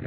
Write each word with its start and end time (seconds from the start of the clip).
Get 0.00 0.06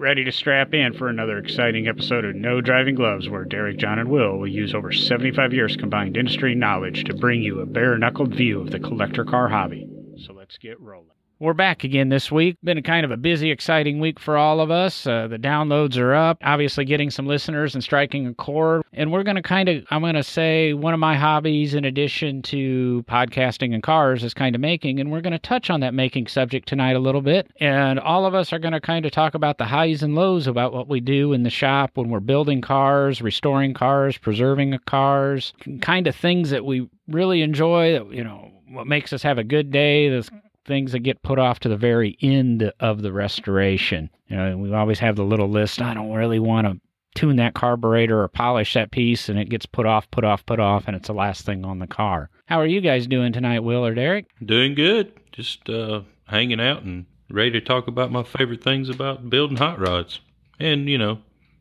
ready 0.00 0.24
to 0.24 0.32
strap 0.32 0.74
in 0.74 0.94
for 0.94 1.08
another 1.08 1.38
exciting 1.38 1.86
episode 1.86 2.24
of 2.24 2.34
No 2.34 2.60
Driving 2.60 2.96
Gloves, 2.96 3.28
where 3.28 3.44
Derek, 3.44 3.78
John, 3.78 4.00
and 4.00 4.08
Will 4.08 4.36
will 4.36 4.48
use 4.48 4.74
over 4.74 4.90
75 4.90 5.52
years 5.52 5.76
combined 5.76 6.16
industry 6.16 6.56
knowledge 6.56 7.04
to 7.04 7.14
bring 7.14 7.40
you 7.40 7.60
a 7.60 7.66
bare 7.66 7.96
knuckled 7.96 8.34
view 8.34 8.60
of 8.60 8.72
the 8.72 8.80
collector 8.80 9.24
car 9.24 9.48
hobby. 9.48 9.88
So 10.26 10.32
let's 10.32 10.58
get 10.58 10.80
rolling. 10.80 11.09
We're 11.42 11.54
back 11.54 11.84
again 11.84 12.10
this 12.10 12.30
week. 12.30 12.58
Been 12.62 12.76
a 12.76 12.82
kind 12.82 13.02
of 13.02 13.10
a 13.10 13.16
busy, 13.16 13.50
exciting 13.50 13.98
week 13.98 14.20
for 14.20 14.36
all 14.36 14.60
of 14.60 14.70
us. 14.70 15.06
Uh, 15.06 15.26
the 15.26 15.38
downloads 15.38 15.96
are 15.96 16.12
up, 16.12 16.36
obviously 16.42 16.84
getting 16.84 17.08
some 17.08 17.26
listeners 17.26 17.74
and 17.74 17.82
striking 17.82 18.26
a 18.26 18.34
chord. 18.34 18.82
And 18.92 19.10
we're 19.10 19.22
going 19.22 19.36
to 19.36 19.42
kind 19.42 19.70
of, 19.70 19.86
I'm 19.90 20.02
going 20.02 20.16
to 20.16 20.22
say, 20.22 20.74
one 20.74 20.92
of 20.92 21.00
my 21.00 21.16
hobbies 21.16 21.72
in 21.72 21.86
addition 21.86 22.42
to 22.42 23.02
podcasting 23.08 23.72
and 23.72 23.82
cars 23.82 24.22
is 24.22 24.34
kind 24.34 24.54
of 24.54 24.60
making. 24.60 25.00
And 25.00 25.10
we're 25.10 25.22
going 25.22 25.32
to 25.32 25.38
touch 25.38 25.70
on 25.70 25.80
that 25.80 25.94
making 25.94 26.26
subject 26.26 26.68
tonight 26.68 26.94
a 26.94 26.98
little 26.98 27.22
bit. 27.22 27.50
And 27.58 27.98
all 27.98 28.26
of 28.26 28.34
us 28.34 28.52
are 28.52 28.58
going 28.58 28.74
to 28.74 28.80
kind 28.80 29.06
of 29.06 29.12
talk 29.12 29.32
about 29.32 29.56
the 29.56 29.64
highs 29.64 30.02
and 30.02 30.14
lows 30.14 30.46
about 30.46 30.74
what 30.74 30.88
we 30.88 31.00
do 31.00 31.32
in 31.32 31.42
the 31.42 31.48
shop 31.48 31.92
when 31.94 32.10
we're 32.10 32.20
building 32.20 32.60
cars, 32.60 33.22
restoring 33.22 33.72
cars, 33.72 34.18
preserving 34.18 34.78
cars, 34.84 35.54
kind 35.80 36.06
of 36.06 36.14
things 36.14 36.50
that 36.50 36.66
we 36.66 36.86
really 37.08 37.40
enjoy, 37.40 37.98
you 38.10 38.24
know, 38.24 38.50
what 38.68 38.86
makes 38.86 39.14
us 39.14 39.22
have 39.22 39.38
a 39.38 39.42
good 39.42 39.70
day, 39.70 40.10
the 40.10 40.28
things 40.70 40.92
that 40.92 41.00
get 41.00 41.22
put 41.22 41.40
off 41.40 41.58
to 41.60 41.68
the 41.68 41.76
very 41.76 42.16
end 42.22 42.72
of 42.78 43.02
the 43.02 43.12
restoration. 43.12 44.08
You 44.28 44.36
know, 44.36 44.56
we 44.56 44.72
always 44.72 45.00
have 45.00 45.16
the 45.16 45.24
little 45.24 45.50
list. 45.50 45.82
I 45.82 45.94
don't 45.94 46.12
really 46.12 46.38
want 46.38 46.68
to 46.68 46.80
tune 47.16 47.36
that 47.36 47.54
carburetor 47.54 48.22
or 48.22 48.28
polish 48.28 48.74
that 48.74 48.92
piece, 48.92 49.28
and 49.28 49.36
it 49.36 49.50
gets 49.50 49.66
put 49.66 49.84
off, 49.84 50.08
put 50.12 50.24
off, 50.24 50.46
put 50.46 50.60
off, 50.60 50.84
and 50.86 50.96
it's 50.96 51.08
the 51.08 51.12
last 51.12 51.44
thing 51.44 51.64
on 51.64 51.80
the 51.80 51.88
car. 51.88 52.30
How 52.46 52.60
are 52.60 52.66
you 52.66 52.80
guys 52.80 53.08
doing 53.08 53.32
tonight, 53.32 53.64
Will 53.64 53.84
or 53.84 53.94
Derek? 53.94 54.26
Doing 54.44 54.76
good. 54.76 55.12
Just 55.32 55.68
uh, 55.68 56.02
hanging 56.28 56.60
out 56.60 56.82
and 56.82 57.06
ready 57.28 57.50
to 57.50 57.60
talk 57.60 57.88
about 57.88 58.12
my 58.12 58.22
favorite 58.22 58.62
things 58.62 58.88
about 58.88 59.28
building 59.28 59.56
hot 59.56 59.80
rods, 59.80 60.20
and 60.60 60.88
you 60.88 60.98
know, 60.98 61.18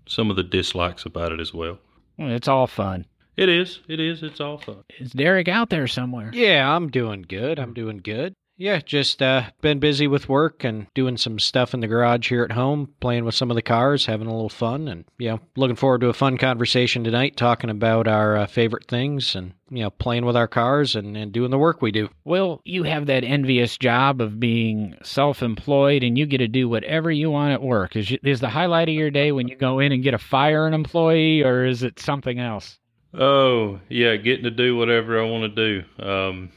some 0.08 0.30
of 0.30 0.36
the 0.36 0.44
dislikes 0.44 1.04
about 1.04 1.32
it 1.32 1.40
as 1.40 1.52
well. 1.52 1.80
well 2.18 2.30
it's 2.30 2.48
all 2.48 2.68
fun. 2.68 3.06
It 3.38 3.50
is. 3.50 3.80
It 3.88 4.00
is. 4.00 4.22
It's 4.22 4.42
all 4.42 4.58
fun. 4.58 4.84
Is 5.00 5.12
Derek 5.14 5.48
out 5.48 5.70
there 5.70 5.88
somewhere? 5.88 6.30
Yeah, 6.34 6.76
I'm 6.76 6.90
doing 6.90 7.22
good. 7.22 7.58
I'm 7.58 7.74
doing 7.74 7.98
good. 7.98 8.36
Yeah, 8.60 8.82
just 8.82 9.22
uh, 9.22 9.44
been 9.62 9.80
busy 9.80 10.06
with 10.06 10.28
work 10.28 10.66
and 10.66 10.88
doing 10.94 11.16
some 11.16 11.40
stuff 11.40 11.74
in 11.74 11.80
the 11.80 11.88
garage 11.88 12.28
here 12.28 12.44
at 12.44 12.52
home, 12.52 12.94
playing 13.00 13.24
with 13.24 13.34
some 13.34 13.50
of 13.50 13.56
the 13.56 13.62
cars, 13.62 14.06
having 14.06 14.28
a 14.28 14.34
little 14.34 14.50
fun, 14.50 14.90
and 14.90 15.06
yeah, 15.18 15.38
looking 15.56 15.78
forward 15.78 16.02
to 16.02 16.10
a 16.10 16.14
fun 16.14 16.38
conversation 16.38 17.06
tonight, 17.06 17.38
talking 17.38 17.70
about 17.70 18.06
our 18.06 18.36
uh, 18.36 18.48
favorite 18.48 18.86
things 18.86 19.34
and 19.34 19.54
you 19.70 19.82
know 19.82 19.90
playing 19.90 20.26
with 20.26 20.36
our 20.36 20.48
cars 20.50 20.98
and, 20.98 21.16
and 21.16 21.32
doing 21.32 21.52
the 21.52 21.58
work 21.58 21.82
we 21.82 21.94
do. 21.94 22.10
Well, 22.26 22.60
you 22.66 22.84
have 22.84 23.06
that 23.06 23.24
envious 23.24 23.78
job 23.78 24.20
of 24.20 24.42
being 24.42 24.98
self-employed, 25.04 26.04
and 26.04 26.18
you 26.18 26.26
get 26.26 26.40
to 26.40 26.50
do 26.50 26.68
whatever 26.68 27.10
you 27.10 27.32
want 27.32 27.54
at 27.54 27.62
work. 27.62 27.96
Is 27.96 28.12
is 28.24 28.42
the 28.42 28.50
highlight 28.50 28.90
of 28.90 28.96
your 28.96 29.10
day 29.10 29.32
when 29.32 29.48
you 29.48 29.56
go 29.56 29.80
in 29.80 29.94
and 29.94 30.04
get 30.04 30.12
to 30.12 30.18
fire 30.18 30.68
an 30.68 30.74
employee, 30.74 31.44
or 31.44 31.64
is 31.64 31.82
it 31.82 31.98
something 31.98 32.40
else? 32.40 32.78
Oh 33.14 33.80
yeah, 33.88 34.18
getting 34.18 34.44
to 34.44 34.52
do 34.52 34.76
whatever 34.76 35.18
I 35.18 35.30
want 35.30 35.56
to 35.56 35.84
do. 35.96 36.06
Um, 36.06 36.52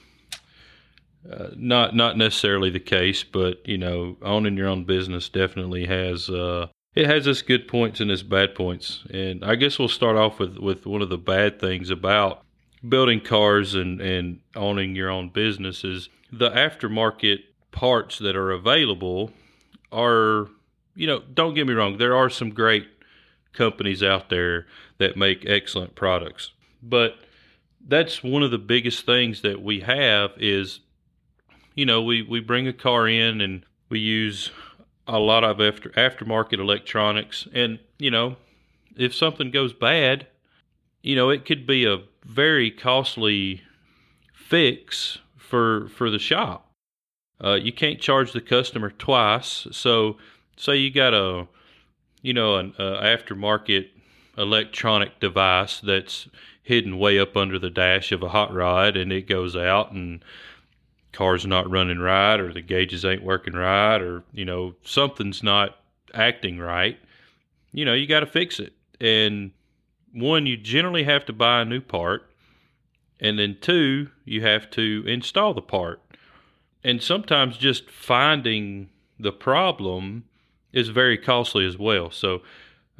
uh, 1.30 1.48
not 1.56 1.94
not 1.94 2.16
necessarily 2.16 2.70
the 2.70 2.80
case, 2.80 3.22
but 3.24 3.66
you 3.66 3.78
know, 3.78 4.16
owning 4.22 4.56
your 4.56 4.68
own 4.68 4.84
business 4.84 5.28
definitely 5.28 5.86
has 5.86 6.28
uh, 6.28 6.66
it 6.94 7.06
has 7.06 7.26
its 7.26 7.42
good 7.42 7.68
points 7.68 8.00
and 8.00 8.10
its 8.10 8.22
bad 8.22 8.54
points. 8.54 9.04
And 9.10 9.44
I 9.44 9.54
guess 9.54 9.78
we'll 9.78 9.88
start 9.88 10.16
off 10.16 10.38
with 10.38 10.58
with 10.58 10.86
one 10.86 11.02
of 11.02 11.08
the 11.08 11.18
bad 11.18 11.60
things 11.60 11.90
about 11.90 12.42
building 12.86 13.20
cars 13.20 13.74
and 13.74 14.00
and 14.00 14.40
owning 14.56 14.96
your 14.96 15.10
own 15.10 15.28
business 15.28 15.84
is 15.84 16.08
the 16.32 16.50
aftermarket 16.50 17.38
parts 17.70 18.18
that 18.18 18.36
are 18.36 18.50
available 18.50 19.30
are 19.92 20.48
you 20.94 21.06
know 21.06 21.22
don't 21.32 21.54
get 21.54 21.66
me 21.66 21.72
wrong 21.72 21.96
there 21.98 22.16
are 22.16 22.28
some 22.28 22.50
great 22.50 22.88
companies 23.52 24.02
out 24.02 24.30
there 24.30 24.66
that 24.98 25.16
make 25.16 25.44
excellent 25.46 25.94
products 25.94 26.52
but 26.82 27.16
that's 27.86 28.22
one 28.22 28.42
of 28.42 28.50
the 28.50 28.58
biggest 28.58 29.06
things 29.06 29.42
that 29.42 29.62
we 29.62 29.80
have 29.80 30.32
is 30.38 30.80
you 31.74 31.86
know, 31.86 32.02
we, 32.02 32.22
we 32.22 32.40
bring 32.40 32.66
a 32.68 32.72
car 32.72 33.08
in 33.08 33.40
and 33.40 33.64
we 33.88 33.98
use 33.98 34.50
a 35.06 35.18
lot 35.18 35.44
of 35.44 35.60
after 35.60 35.90
aftermarket 35.90 36.58
electronics. 36.58 37.46
And, 37.52 37.78
you 37.98 38.10
know, 38.10 38.36
if 38.96 39.14
something 39.14 39.50
goes 39.50 39.72
bad, 39.72 40.26
you 41.02 41.16
know, 41.16 41.30
it 41.30 41.44
could 41.44 41.66
be 41.66 41.84
a 41.84 42.02
very 42.24 42.70
costly 42.70 43.62
fix 44.32 45.18
for 45.36 45.88
for 45.88 46.10
the 46.10 46.18
shop. 46.18 46.70
Uh, 47.42 47.54
you 47.54 47.72
can't 47.72 48.00
charge 48.00 48.32
the 48.32 48.40
customer 48.40 48.90
twice. 48.90 49.66
So, 49.72 50.18
say 50.56 50.76
you 50.76 50.90
got 50.92 51.12
a, 51.12 51.48
you 52.20 52.32
know, 52.32 52.56
an 52.56 52.72
aftermarket 52.78 53.88
electronic 54.38 55.18
device 55.18 55.80
that's 55.80 56.28
hidden 56.62 56.98
way 56.98 57.18
up 57.18 57.36
under 57.36 57.58
the 57.58 57.70
dash 57.70 58.12
of 58.12 58.22
a 58.22 58.28
hot 58.28 58.54
rod, 58.54 58.96
and 58.96 59.12
it 59.12 59.26
goes 59.26 59.56
out 59.56 59.90
and 59.90 60.24
car's 61.12 61.46
not 61.46 61.70
running 61.70 61.98
right 61.98 62.40
or 62.40 62.52
the 62.52 62.62
gauges 62.62 63.04
ain't 63.04 63.22
working 63.22 63.54
right 63.54 64.00
or 64.00 64.24
you 64.32 64.44
know 64.44 64.74
something's 64.82 65.42
not 65.42 65.78
acting 66.14 66.58
right 66.58 66.98
you 67.72 67.84
know 67.84 67.94
you 67.94 68.06
got 68.06 68.20
to 68.20 68.26
fix 68.26 68.60
it. 68.60 68.74
And 69.00 69.50
one 70.12 70.46
you 70.46 70.56
generally 70.56 71.04
have 71.04 71.24
to 71.26 71.32
buy 71.32 71.62
a 71.62 71.64
new 71.64 71.80
part 71.80 72.30
and 73.20 73.38
then 73.38 73.56
two 73.60 74.10
you 74.24 74.42
have 74.42 74.70
to 74.70 75.02
install 75.06 75.54
the 75.54 75.62
part. 75.62 76.00
And 76.84 77.02
sometimes 77.02 77.56
just 77.56 77.90
finding 77.90 78.90
the 79.18 79.32
problem 79.32 80.24
is 80.72 80.88
very 80.88 81.16
costly 81.16 81.66
as 81.66 81.78
well. 81.78 82.10
So 82.10 82.42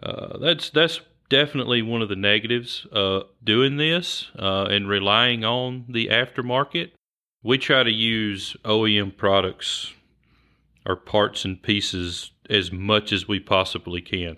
uh, 0.03 0.39
that's 0.39 0.71
that's 0.71 1.01
definitely 1.29 1.83
one 1.83 2.03
of 2.03 2.09
the 2.09 2.17
negatives 2.17 2.87
uh, 2.93 3.21
doing 3.43 3.77
this 3.77 4.31
uh, 4.39 4.65
and 4.65 4.89
relying 4.89 5.45
on 5.45 5.85
the 5.89 6.09
aftermarket 6.09 6.93
we 7.43 7.59
try 7.59 7.83
to 7.83 7.91
use 7.91 8.57
OEM 8.65 9.17
products 9.17 9.93
or 10.87 10.97
parts 10.97 11.45
and 11.45 11.63
pieces 11.63 12.31
as 12.49 12.73
much 12.73 13.13
as 13.13 13.27
we 13.27 13.41
possibly 13.41 14.01
can. 14.01 14.37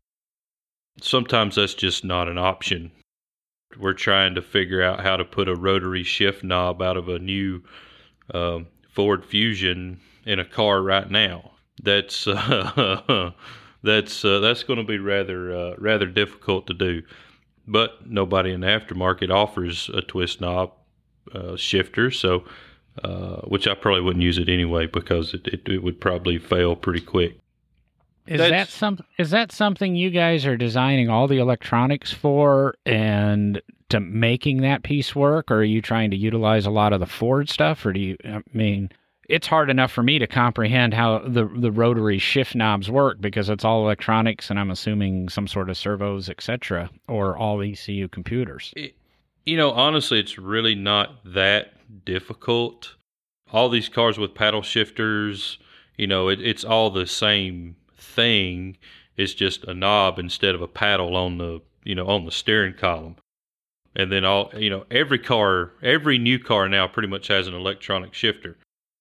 Sometimes 1.00 1.56
that's 1.56 1.74
just 1.74 2.04
not 2.04 2.28
an 2.28 2.38
option. 2.38 2.92
We're 3.78 3.94
trying 3.94 4.36
to 4.36 4.42
figure 4.42 4.82
out 4.82 5.00
how 5.00 5.16
to 5.16 5.24
put 5.24 5.48
a 5.48 5.56
rotary 5.56 6.04
shift 6.04 6.44
knob 6.44 6.80
out 6.80 6.96
of 6.96 7.08
a 7.08 7.18
new 7.18 7.62
uh, 8.32 8.60
Ford 8.88 9.24
Fusion 9.24 10.00
in 10.24 10.38
a 10.38 10.44
car 10.44 10.80
right 10.80 11.10
now. 11.10 11.52
That's 11.82 12.26
uh, 12.28 13.32
that's 13.82 14.24
uh, 14.24 14.38
that's 14.38 14.62
going 14.62 14.78
to 14.78 14.84
be 14.84 14.98
rather 14.98 15.54
uh, 15.54 15.74
rather 15.78 16.06
difficult 16.06 16.68
to 16.68 16.74
do. 16.74 17.02
But 17.66 18.06
nobody 18.06 18.52
in 18.52 18.60
the 18.60 18.68
aftermarket 18.68 19.30
offers 19.30 19.88
a 19.92 20.02
twist 20.02 20.40
knob 20.40 20.72
uh, 21.34 21.56
shifter, 21.56 22.10
so 22.10 22.44
uh, 23.02 23.40
which 23.42 23.66
I 23.66 23.74
probably 23.74 24.02
wouldn't 24.02 24.22
use 24.22 24.38
it 24.38 24.48
anyway 24.48 24.86
because 24.86 25.34
it, 25.34 25.46
it, 25.48 25.68
it 25.68 25.82
would 25.82 26.00
probably 26.00 26.38
fail 26.38 26.76
pretty 26.76 27.00
quick. 27.00 27.38
Is 28.26 28.38
That's, 28.38 28.50
that 28.50 28.68
some? 28.68 29.04
Is 29.18 29.30
that 29.30 29.52
something 29.52 29.94
you 29.96 30.08
guys 30.10 30.46
are 30.46 30.56
designing 30.56 31.10
all 31.10 31.28
the 31.28 31.38
electronics 31.38 32.10
for 32.10 32.74
and 32.86 33.60
to 33.90 34.00
making 34.00 34.62
that 34.62 34.82
piece 34.82 35.14
work, 35.14 35.50
or 35.50 35.56
are 35.56 35.64
you 35.64 35.82
trying 35.82 36.10
to 36.10 36.16
utilize 36.16 36.64
a 36.64 36.70
lot 36.70 36.94
of 36.94 37.00
the 37.00 37.06
Ford 37.06 37.50
stuff, 37.50 37.84
or 37.84 37.92
do 37.92 38.00
you? 38.00 38.16
I 38.24 38.42
mean, 38.54 38.90
it's 39.28 39.46
hard 39.46 39.68
enough 39.68 39.92
for 39.92 40.02
me 40.02 40.18
to 40.18 40.26
comprehend 40.26 40.94
how 40.94 41.18
the 41.18 41.44
the 41.44 41.70
rotary 41.70 42.18
shift 42.18 42.54
knobs 42.54 42.90
work 42.90 43.20
because 43.20 43.50
it's 43.50 43.64
all 43.64 43.82
electronics, 43.84 44.48
and 44.48 44.58
I'm 44.58 44.70
assuming 44.70 45.28
some 45.28 45.46
sort 45.46 45.68
of 45.68 45.76
servos, 45.76 46.30
etc., 46.30 46.88
or 47.08 47.36
all 47.36 47.58
the 47.58 47.72
ECU 47.72 48.08
computers. 48.08 48.72
It, 48.74 48.94
you 49.44 49.58
know, 49.58 49.72
honestly, 49.72 50.18
it's 50.18 50.38
really 50.38 50.74
not 50.74 51.22
that 51.26 51.73
difficult. 52.04 52.94
All 53.52 53.68
these 53.68 53.88
cars 53.88 54.18
with 54.18 54.34
paddle 54.34 54.62
shifters, 54.62 55.58
you 55.96 56.06
know, 56.06 56.28
it, 56.28 56.40
it's 56.40 56.64
all 56.64 56.90
the 56.90 57.06
same 57.06 57.76
thing. 57.96 58.76
It's 59.16 59.34
just 59.34 59.64
a 59.64 59.74
knob 59.74 60.18
instead 60.18 60.54
of 60.54 60.62
a 60.62 60.68
paddle 60.68 61.16
on 61.16 61.38
the, 61.38 61.60
you 61.84 61.94
know, 61.94 62.06
on 62.06 62.24
the 62.24 62.32
steering 62.32 62.74
column. 62.74 63.16
And 63.96 64.10
then 64.10 64.24
all, 64.24 64.50
you 64.56 64.70
know, 64.70 64.86
every 64.90 65.20
car, 65.20 65.72
every 65.82 66.18
new 66.18 66.38
car 66.38 66.68
now 66.68 66.88
pretty 66.88 67.08
much 67.08 67.28
has 67.28 67.46
an 67.46 67.54
electronic 67.54 68.12
shifter, 68.12 68.56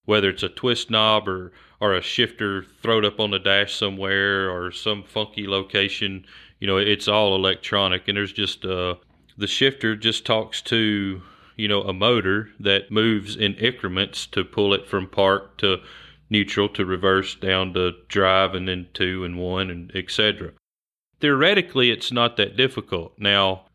whether 0.06 0.30
it's 0.30 0.44
a 0.44 0.50
twist 0.50 0.92
knob 0.92 1.28
or, 1.28 1.52
or 1.80 1.96
a 1.96 2.02
shifter 2.02 2.66
thrown 2.84 3.04
up 3.04 3.20
on 3.20 3.32
the 3.32 3.40
dash 3.40 3.74
somewhere 3.74 4.52
or 4.52 4.72
some 4.72 5.04
funky 5.04 5.48
location. 5.48 6.26
You 6.60 6.68
know, 6.68 6.78
it's 6.78 7.08
all 7.08 7.36
electronic, 7.36 8.08
and 8.08 8.16
there's 8.16 8.32
just 8.32 8.64
uh, 8.66 8.96
the 9.38 9.48
shifter 9.48 9.96
just 9.96 10.26
talks 10.26 10.62
to 10.64 11.24
you 11.56 11.68
know, 11.68 11.82
a 11.84 11.94
motor 11.94 12.50
that 12.60 12.92
moves 12.92 13.36
in 13.36 13.54
increments 13.56 14.26
to 14.28 14.44
pull 14.44 14.74
it 14.74 14.88
from 14.88 15.08
park 15.08 15.58
to 15.58 15.78
neutral 16.30 16.68
to 16.70 16.86
reverse 16.86 17.36
down 17.36 17.74
to 17.74 17.92
drive 18.08 18.56
and 18.56 18.68
then 18.68 18.88
two 18.94 19.24
and 19.24 19.38
one 19.38 19.70
and 19.70 19.96
etc. 19.96 20.52
Theoretically, 21.20 21.92
it's 21.92 22.12
not 22.12 22.38
that 22.38 22.58
difficult. 22.58 23.14
Now, 23.18 23.66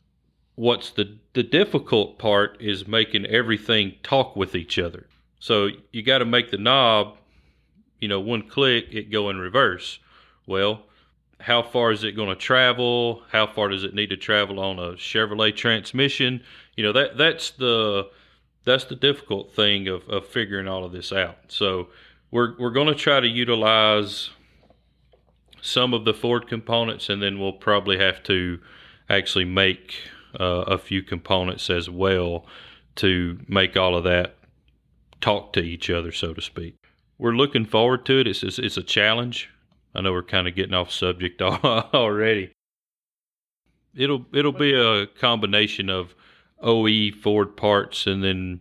what's 0.55 0.91
the 0.91 1.19
the 1.39 1.43
difficult 1.45 2.19
part 2.19 2.57
is 2.61 2.89
making 2.89 3.25
everything 3.27 3.95
talk 4.03 4.35
with 4.35 4.57
each 4.57 4.77
other. 4.77 5.07
So 5.39 5.69
you 5.93 6.03
got 6.03 6.19
to 6.19 6.25
make 6.25 6.51
the 6.51 6.59
knob, 6.59 7.17
you 8.01 8.09
know, 8.09 8.19
one 8.19 8.49
click 8.49 8.89
it 8.91 9.13
go 9.13 9.31
in 9.31 9.39
reverse. 9.39 10.01
Well, 10.49 10.83
how 11.39 11.63
far 11.63 11.93
is 11.93 12.03
it 12.03 12.17
going 12.17 12.31
to 12.31 12.35
travel? 12.35 13.23
How 13.31 13.47
far 13.47 13.69
does 13.69 13.85
it 13.85 13.95
need 13.95 14.11
to 14.11 14.17
travel 14.17 14.59
on 14.59 14.81
a 14.81 14.95
Chevrolet 14.95 15.55
transmission? 15.55 16.43
You 16.79 16.85
know 16.85 16.93
that 16.93 17.19
that's 17.19 17.51
the 17.51 18.09
that's 18.65 18.85
the 18.85 18.95
difficult 18.95 19.53
thing 19.53 19.89
of, 19.89 20.09
of 20.09 20.29
figuring 20.29 20.69
all 20.69 20.85
of 20.85 20.93
this 20.93 21.11
out. 21.11 21.37
So 21.49 21.89
we're 22.31 22.57
we're 22.57 22.71
going 22.71 22.87
to 22.87 22.95
try 22.95 23.19
to 23.19 23.27
utilize 23.27 24.31
some 25.61 25.93
of 25.93 26.05
the 26.05 26.15
Ford 26.15 26.47
components, 26.47 27.09
and 27.09 27.21
then 27.21 27.41
we'll 27.41 27.53
probably 27.53 27.99
have 27.99 28.23
to 28.23 28.61
actually 29.11 29.45
make 29.45 29.97
uh, 30.39 30.63
a 30.69 30.79
few 30.79 31.03
components 31.03 31.69
as 31.69 31.91
well 31.91 32.47
to 32.95 33.41
make 33.49 33.77
all 33.77 33.97
of 33.97 34.05
that 34.05 34.37
talk 35.21 35.53
to 35.55 35.61
each 35.61 35.91
other, 35.91 36.13
so 36.13 36.33
to 36.33 36.41
speak. 36.41 36.77
We're 37.19 37.33
looking 37.33 37.67
forward 37.67 38.07
to 38.07 38.21
it. 38.21 38.29
It's 38.29 38.45
it's, 38.45 38.61
it's 38.61 38.77
a 38.77 38.85
challenge. 38.85 39.51
I 39.97 40.01
know 40.01 40.13
we're 40.13 40.23
kind 40.23 40.47
of 40.47 40.55
getting 40.55 40.75
off 40.75 40.93
subject 40.93 41.43
already. 41.43 42.53
It'll 43.97 44.27
it'll 44.33 44.53
be 44.53 44.75
a 44.75 45.09
combination 45.09 45.91
of 45.91 46.15
OE 46.63 47.11
Ford 47.13 47.57
parts 47.57 48.07
and 48.07 48.23
then 48.23 48.61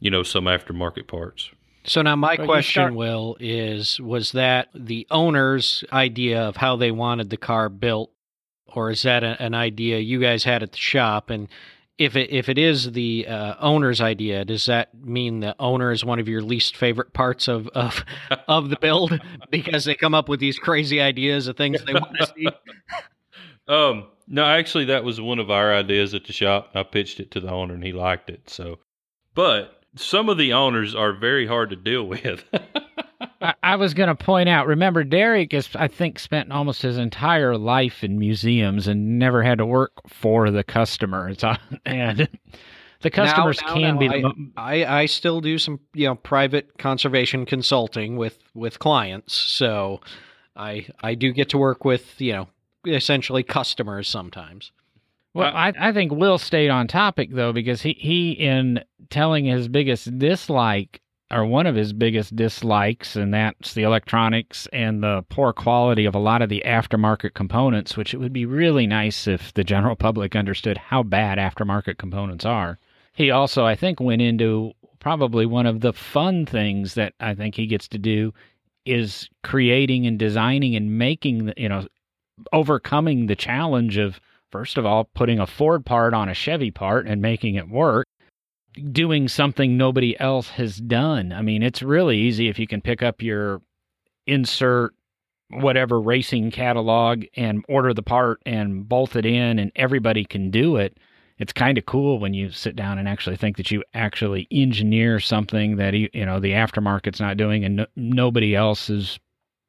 you 0.00 0.10
know 0.10 0.22
some 0.22 0.44
aftermarket 0.44 1.06
parts. 1.06 1.50
So 1.84 2.02
now 2.02 2.16
my 2.16 2.34
Well, 2.38 2.46
question, 2.46 2.72
start- 2.82 2.94
Will, 2.94 3.36
is 3.38 4.00
was 4.00 4.32
that 4.32 4.68
the 4.74 5.06
owner's 5.10 5.84
idea 5.92 6.42
of 6.42 6.56
how 6.56 6.76
they 6.76 6.90
wanted 6.90 7.30
the 7.30 7.36
car 7.36 7.68
built, 7.68 8.10
or 8.66 8.90
is 8.90 9.02
that 9.02 9.22
a, 9.22 9.40
an 9.40 9.54
idea 9.54 9.98
you 9.98 10.20
guys 10.20 10.42
had 10.44 10.62
at 10.64 10.72
the 10.72 10.78
shop? 10.78 11.30
And 11.30 11.48
if 11.96 12.16
it 12.16 12.30
if 12.32 12.48
it 12.48 12.58
is 12.58 12.92
the 12.92 13.26
uh, 13.28 13.54
owner's 13.60 14.00
idea, 14.00 14.44
does 14.44 14.66
that 14.66 14.92
mean 15.00 15.40
the 15.40 15.54
owner 15.60 15.92
is 15.92 16.04
one 16.04 16.18
of 16.18 16.28
your 16.28 16.42
least 16.42 16.76
favorite 16.76 17.12
parts 17.12 17.46
of 17.48 17.68
of, 17.68 18.04
of 18.48 18.68
the 18.68 18.76
build 18.80 19.18
because 19.50 19.84
they 19.84 19.94
come 19.94 20.12
up 20.14 20.28
with 20.28 20.40
these 20.40 20.58
crazy 20.58 21.00
ideas 21.00 21.46
of 21.46 21.56
things 21.56 21.82
they 21.84 21.94
want 21.94 22.16
to 22.18 22.26
see? 22.36 22.48
Um, 23.68 24.06
no, 24.28 24.44
actually, 24.44 24.86
that 24.86 25.04
was 25.04 25.20
one 25.20 25.38
of 25.38 25.50
our 25.50 25.72
ideas 25.74 26.14
at 26.14 26.24
the 26.24 26.32
shop. 26.32 26.70
I 26.74 26.82
pitched 26.82 27.20
it 27.20 27.30
to 27.32 27.40
the 27.40 27.50
owner, 27.50 27.74
and 27.74 27.84
he 27.84 27.92
liked 27.92 28.30
it. 28.30 28.48
So, 28.50 28.78
but 29.34 29.82
some 29.96 30.28
of 30.28 30.36
the 30.38 30.52
owners 30.52 30.94
are 30.94 31.12
very 31.12 31.46
hard 31.46 31.70
to 31.70 31.76
deal 31.76 32.04
with. 32.08 32.44
I, 33.40 33.54
I 33.62 33.76
was 33.76 33.94
going 33.94 34.08
to 34.08 34.14
point 34.14 34.48
out. 34.48 34.66
Remember, 34.66 35.04
Derek 35.04 35.52
has, 35.52 35.68
I 35.74 35.88
think, 35.88 36.18
spent 36.18 36.52
almost 36.52 36.82
his 36.82 36.98
entire 36.98 37.56
life 37.56 38.02
in 38.04 38.18
museums 38.18 38.86
and 38.88 39.18
never 39.18 39.42
had 39.42 39.58
to 39.58 39.66
work 39.66 39.92
for 40.08 40.50
the 40.50 40.64
customer. 40.64 41.28
It's 41.28 41.44
uh, 41.44 41.56
and 41.86 42.28
the 43.02 43.10
customers 43.10 43.60
Now- 43.62 43.68
now- 43.68 43.74
can 43.74 43.94
now 43.94 43.98
be. 44.00 44.08
I, 44.08 44.20
the 44.20 44.22
mo- 44.22 44.34
I 44.56 44.84
I 45.02 45.06
still 45.06 45.40
do 45.40 45.58
some 45.58 45.80
you 45.94 46.06
know 46.06 46.14
private 46.16 46.78
conservation 46.78 47.46
consulting 47.46 48.16
with 48.16 48.38
with 48.54 48.78
clients, 48.78 49.34
so 49.34 50.00
I 50.56 50.86
I 51.02 51.14
do 51.14 51.32
get 51.32 51.50
to 51.50 51.58
work 51.58 51.84
with 51.84 52.20
you 52.20 52.32
know 52.32 52.48
essentially 52.94 53.42
customers 53.42 54.08
sometimes. 54.08 54.72
Well, 55.34 55.48
uh, 55.48 55.50
I, 55.52 55.72
I 55.78 55.92
think 55.92 56.12
Will 56.12 56.38
stayed 56.38 56.70
on 56.70 56.88
topic 56.88 57.30
though 57.32 57.52
because 57.52 57.82
he 57.82 57.92
he 57.94 58.32
in 58.32 58.82
telling 59.10 59.44
his 59.44 59.68
biggest 59.68 60.18
dislike 60.18 61.00
or 61.30 61.44
one 61.44 61.66
of 61.66 61.74
his 61.74 61.92
biggest 61.92 62.36
dislikes, 62.36 63.16
and 63.16 63.34
that's 63.34 63.74
the 63.74 63.82
electronics 63.82 64.68
and 64.72 65.02
the 65.02 65.24
poor 65.28 65.52
quality 65.52 66.04
of 66.04 66.14
a 66.14 66.20
lot 66.20 66.40
of 66.40 66.48
the 66.48 66.62
aftermarket 66.64 67.34
components. 67.34 67.96
Which 67.96 68.14
it 68.14 68.18
would 68.18 68.32
be 68.32 68.46
really 68.46 68.86
nice 68.86 69.26
if 69.26 69.52
the 69.54 69.64
general 69.64 69.96
public 69.96 70.34
understood 70.34 70.78
how 70.78 71.02
bad 71.02 71.38
aftermarket 71.38 71.98
components 71.98 72.44
are. 72.44 72.78
He 73.12 73.30
also, 73.30 73.64
I 73.64 73.74
think, 73.74 74.00
went 74.00 74.22
into 74.22 74.72
probably 75.00 75.46
one 75.46 75.66
of 75.66 75.80
the 75.80 75.92
fun 75.92 76.46
things 76.46 76.94
that 76.94 77.14
I 77.20 77.34
think 77.34 77.54
he 77.54 77.66
gets 77.66 77.88
to 77.88 77.98
do 77.98 78.32
is 78.86 79.28
creating 79.42 80.06
and 80.06 80.18
designing 80.18 80.76
and 80.76 80.98
making 80.98 81.52
you 81.56 81.68
know 81.68 81.86
overcoming 82.52 83.26
the 83.26 83.36
challenge 83.36 83.96
of 83.96 84.20
first 84.50 84.76
of 84.78 84.86
all 84.86 85.04
putting 85.14 85.38
a 85.38 85.46
Ford 85.46 85.84
part 85.84 86.14
on 86.14 86.28
a 86.28 86.34
Chevy 86.34 86.70
part 86.70 87.06
and 87.06 87.20
making 87.20 87.54
it 87.54 87.68
work 87.68 88.06
doing 88.92 89.26
something 89.26 89.76
nobody 89.76 90.18
else 90.20 90.50
has 90.50 90.76
done. 90.76 91.32
I 91.32 91.42
mean 91.42 91.62
it's 91.62 91.82
really 91.82 92.18
easy 92.18 92.48
if 92.48 92.58
you 92.58 92.66
can 92.66 92.80
pick 92.80 93.02
up 93.02 93.22
your 93.22 93.60
insert 94.26 94.94
whatever 95.50 96.00
racing 96.00 96.50
catalog 96.50 97.24
and 97.36 97.64
order 97.68 97.94
the 97.94 98.02
part 98.02 98.40
and 98.44 98.88
bolt 98.88 99.14
it 99.16 99.24
in 99.24 99.58
and 99.58 99.70
everybody 99.76 100.24
can 100.24 100.50
do 100.50 100.76
it. 100.76 100.98
It's 101.38 101.52
kind 101.52 101.78
of 101.78 101.86
cool 101.86 102.18
when 102.18 102.34
you 102.34 102.50
sit 102.50 102.76
down 102.76 102.98
and 102.98 103.08
actually 103.08 103.36
think 103.36 103.56
that 103.58 103.70
you 103.70 103.84
actually 103.94 104.48
engineer 104.50 105.20
something 105.20 105.76
that 105.76 105.94
you 105.94 106.08
know 106.26 106.40
the 106.40 106.52
aftermarket's 106.52 107.20
not 107.20 107.36
doing 107.36 107.64
and 107.64 107.76
no, 107.76 107.86
nobody 107.94 108.54
else 108.54 108.90
is 108.90 109.18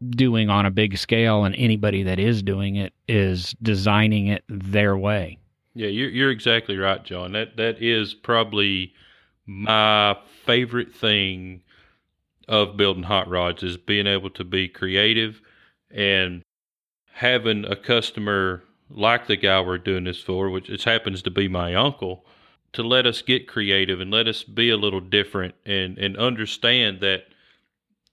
doing 0.09 0.49
on 0.49 0.65
a 0.65 0.71
big 0.71 0.97
scale 0.97 1.44
and 1.44 1.55
anybody 1.55 2.03
that 2.03 2.19
is 2.19 2.44
doing 2.44 2.75
it 2.75 2.94
is 3.07 3.55
designing 3.61 4.27
it 4.27 4.44
their 4.47 4.97
way. 4.97 5.38
Yeah, 5.73 5.88
you're 5.88 6.09
you're 6.09 6.31
exactly 6.31 6.77
right, 6.77 7.03
John. 7.03 7.33
That 7.33 7.57
that 7.57 7.81
is 7.81 8.13
probably 8.13 8.94
my 9.45 10.17
favorite 10.45 10.94
thing 10.94 11.61
of 12.47 12.77
building 12.77 13.03
hot 13.03 13.27
rods 13.27 13.63
is 13.63 13.77
being 13.77 14.07
able 14.07 14.29
to 14.31 14.44
be 14.44 14.67
creative 14.67 15.41
and 15.91 16.41
having 17.11 17.65
a 17.65 17.75
customer 17.75 18.63
like 18.89 19.27
the 19.27 19.35
guy 19.35 19.59
we're 19.59 19.77
doing 19.77 20.05
this 20.05 20.21
for, 20.21 20.49
which 20.49 20.65
just 20.65 20.85
happens 20.85 21.21
to 21.21 21.31
be 21.31 21.47
my 21.47 21.75
uncle, 21.75 22.25
to 22.73 22.83
let 22.83 23.05
us 23.05 23.21
get 23.21 23.47
creative 23.47 23.99
and 23.99 24.11
let 24.11 24.27
us 24.27 24.44
be 24.44 24.69
a 24.69 24.77
little 24.77 25.01
different 25.01 25.55
and 25.65 25.97
and 25.97 26.17
understand 26.17 27.01
that 27.01 27.25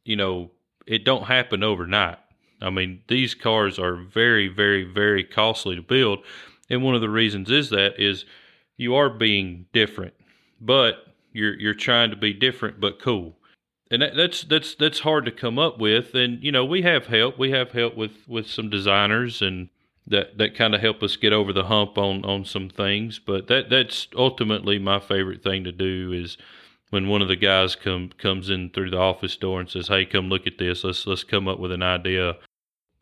you 0.04 0.16
know 0.16 0.50
it 0.86 1.04
don't 1.04 1.24
happen 1.24 1.62
overnight. 1.62 2.18
I 2.60 2.70
mean, 2.70 3.02
these 3.08 3.34
cars 3.34 3.78
are 3.78 3.96
very, 3.96 4.48
very, 4.48 4.84
very 4.84 5.24
costly 5.24 5.76
to 5.76 5.82
build. 5.82 6.20
And 6.70 6.82
one 6.82 6.94
of 6.94 7.00
the 7.00 7.10
reasons 7.10 7.50
is 7.50 7.70
that 7.70 8.00
is 8.00 8.24
you 8.76 8.94
are 8.94 9.10
being 9.10 9.66
different, 9.72 10.14
but 10.60 11.06
you're 11.32 11.58
you're 11.58 11.74
trying 11.74 12.10
to 12.10 12.16
be 12.16 12.32
different 12.32 12.80
but 12.80 13.00
cool. 13.00 13.36
And 13.90 14.02
that, 14.02 14.16
that's 14.16 14.42
that's 14.42 14.74
that's 14.74 15.00
hard 15.00 15.26
to 15.26 15.30
come 15.30 15.58
up 15.58 15.78
with. 15.78 16.14
And 16.14 16.42
you 16.42 16.50
know, 16.50 16.64
we 16.64 16.82
have 16.82 17.06
help. 17.06 17.38
We 17.38 17.50
have 17.50 17.72
help 17.72 17.96
with 17.96 18.26
with 18.26 18.46
some 18.46 18.70
designers 18.70 19.42
and 19.42 19.68
that 20.06 20.38
that 20.38 20.54
kind 20.54 20.74
of 20.74 20.80
help 20.80 21.02
us 21.02 21.16
get 21.16 21.32
over 21.32 21.52
the 21.52 21.64
hump 21.64 21.98
on 21.98 22.24
on 22.24 22.44
some 22.44 22.70
things. 22.70 23.18
But 23.18 23.46
that 23.48 23.68
that's 23.68 24.08
ultimately 24.16 24.78
my 24.78 25.00
favorite 25.00 25.42
thing 25.42 25.64
to 25.64 25.72
do 25.72 26.12
is 26.12 26.38
when 26.94 27.08
one 27.08 27.20
of 27.20 27.26
the 27.26 27.34
guys 27.34 27.74
come 27.74 28.08
comes 28.18 28.48
in 28.48 28.70
through 28.70 28.88
the 28.88 28.96
office 28.96 29.36
door 29.36 29.58
and 29.58 29.68
says, 29.68 29.88
"Hey, 29.88 30.04
come 30.04 30.28
look 30.28 30.46
at 30.46 30.58
this. 30.58 30.84
Let's 30.84 31.04
let's 31.08 31.24
come 31.24 31.48
up 31.48 31.58
with 31.58 31.72
an 31.72 31.82
idea 31.82 32.36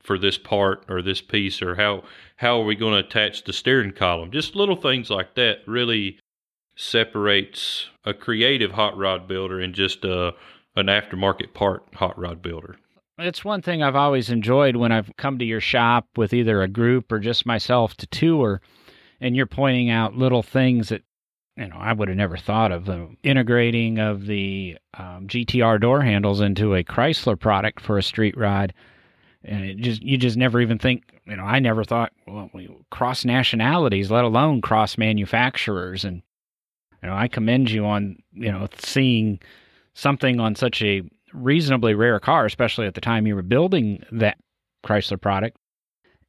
for 0.01 0.19
this 0.19 0.39
part 0.39 0.83
or 0.89 1.03
this 1.03 1.21
piece 1.21 1.61
or 1.61 1.75
how 1.75 2.03
how 2.37 2.59
are 2.59 2.65
we 2.65 2.75
going 2.75 2.95
to 2.95 3.07
attach 3.07 3.45
the 3.45 3.53
steering 3.53 3.93
column?" 3.93 4.31
Just 4.31 4.57
little 4.57 4.77
things 4.77 5.11
like 5.11 5.35
that 5.35 5.59
really 5.67 6.19
separates 6.75 7.91
a 8.07 8.15
creative 8.15 8.73
hot 8.73 8.97
rod 8.97 9.29
builder 9.29 9.61
and 9.61 9.75
just 9.75 10.07
uh, 10.07 10.33
an 10.75 10.87
aftermarket 10.87 11.53
part 11.53 11.83
hot 11.97 12.19
rod 12.19 12.41
builder. 12.41 12.77
It's 13.19 13.45
one 13.45 13.61
thing 13.61 13.83
I've 13.83 13.95
always 13.95 14.31
enjoyed 14.31 14.75
when 14.75 14.91
I've 14.91 15.15
come 15.19 15.39
to 15.39 15.45
your 15.45 15.61
shop 15.61 16.07
with 16.17 16.33
either 16.33 16.63
a 16.63 16.67
group 16.67 17.13
or 17.13 17.19
just 17.19 17.45
myself 17.45 17.95
to 17.99 18.07
tour, 18.07 18.63
and 19.21 19.37
you're 19.37 19.45
pointing 19.45 19.91
out 19.91 20.17
little 20.17 20.43
things 20.43 20.89
that 20.89 21.03
you 21.57 21.69
know 21.69 21.77
I 21.77 21.93
would 21.93 22.09
have 22.09 22.17
never 22.17 22.37
thought 22.37 22.73
of. 22.73 22.85
The 22.85 23.09
integrating 23.23 23.99
of 23.99 24.27
the 24.27 24.79
um, 24.95 25.27
GTR 25.29 25.81
door 25.81 26.03
handles 26.03 26.41
into 26.41 26.75
a 26.75 26.85
Chrysler 26.85 27.39
product 27.39 27.81
for 27.81 27.99
a 27.99 28.03
street 28.03 28.37
ride. 28.37 28.73
and 29.45 29.65
it 29.65 29.77
just 29.79 30.03
you 30.03 30.17
just 30.17 30.37
never 30.37 30.61
even 30.61 30.79
think. 30.79 31.05
You 31.27 31.37
know, 31.37 31.45
I 31.45 31.61
never 31.61 31.85
thought 31.85 32.13
well, 32.27 32.51
we 32.53 32.69
cross 32.91 33.25
nationalities, 33.25 34.11
let 34.11 34.25
alone 34.25 34.61
cross 34.61 34.99
manufacturers, 34.99 36.05
and 36.05 36.23
you 37.03 37.09
know 37.09 37.15
I 37.15 37.29
commend 37.29 37.71
you 37.71 37.85
on 37.87 38.17
you 38.33 38.51
know 38.51 38.69
seeing 38.79 39.41
something 39.95 40.41
on 40.41 40.55
such 40.55 40.83
a 40.83 41.03
reasonably 41.33 41.95
rare 41.95 42.19
car, 42.21 42.45
especially 42.45 42.87
at 42.87 42.95
the 42.95 43.01
time 43.01 43.27
you 43.27 43.35
were 43.35 43.43
building 43.43 44.03
that 44.13 44.39
Chrysler 44.85 45.21
product, 45.21 45.57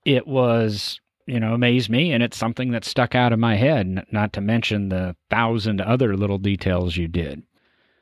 it 0.06 0.28
was, 0.28 1.00
you 1.26 1.40
know, 1.40 1.54
amazed 1.54 1.90
me. 1.90 2.12
And 2.12 2.22
it's 2.22 2.38
something 2.38 2.72
that 2.72 2.86
stuck 2.86 3.16
out 3.16 3.34
of 3.34 3.40
my 3.40 3.56
head, 3.56 4.06
not 4.12 4.34
to 4.34 4.42
mention 4.42 4.90
the 4.90 5.16
thousand 5.30 5.82
other 5.82 6.16
little 6.16 6.38
details 6.38 6.98
you 6.98 7.08
did. 7.08 7.44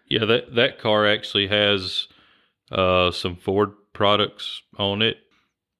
Yeah, 0.07 0.25
that 0.25 0.55
that 0.55 0.79
car 0.79 1.07
actually 1.07 1.47
has 1.47 2.07
uh, 2.71 3.11
some 3.11 3.35
Ford 3.35 3.71
products 3.93 4.61
on 4.77 5.01
it, 5.01 5.17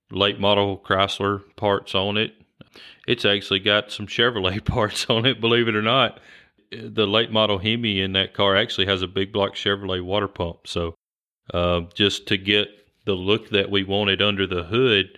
late 0.09 0.39
model 0.39 0.77
Chrysler 0.77 1.41
parts 1.55 1.95
on 1.95 2.17
it. 2.17 2.33
It's 3.07 3.25
actually 3.25 3.59
got 3.59 3.91
some 3.91 4.07
Chevrolet 4.07 4.63
parts 4.65 5.07
on 5.09 5.25
it, 5.25 5.41
believe 5.41 5.67
it 5.67 5.75
or 5.75 5.81
not. 5.81 6.19
The 6.71 7.07
late 7.07 7.31
model 7.31 7.57
Hemi 7.57 7.99
in 7.99 8.13
that 8.13 8.33
car 8.33 8.55
actually 8.55 8.85
has 8.85 9.01
a 9.01 9.07
big 9.07 9.33
block 9.33 9.55
Chevrolet 9.55 10.01
water 10.01 10.29
pump. 10.29 10.67
So, 10.67 10.95
uh, 11.53 11.81
just 11.93 12.27
to 12.27 12.37
get 12.37 12.69
the 13.05 13.13
look 13.13 13.49
that 13.49 13.69
we 13.69 13.83
wanted 13.83 14.21
under 14.21 14.47
the 14.47 14.63
hood, 14.63 15.17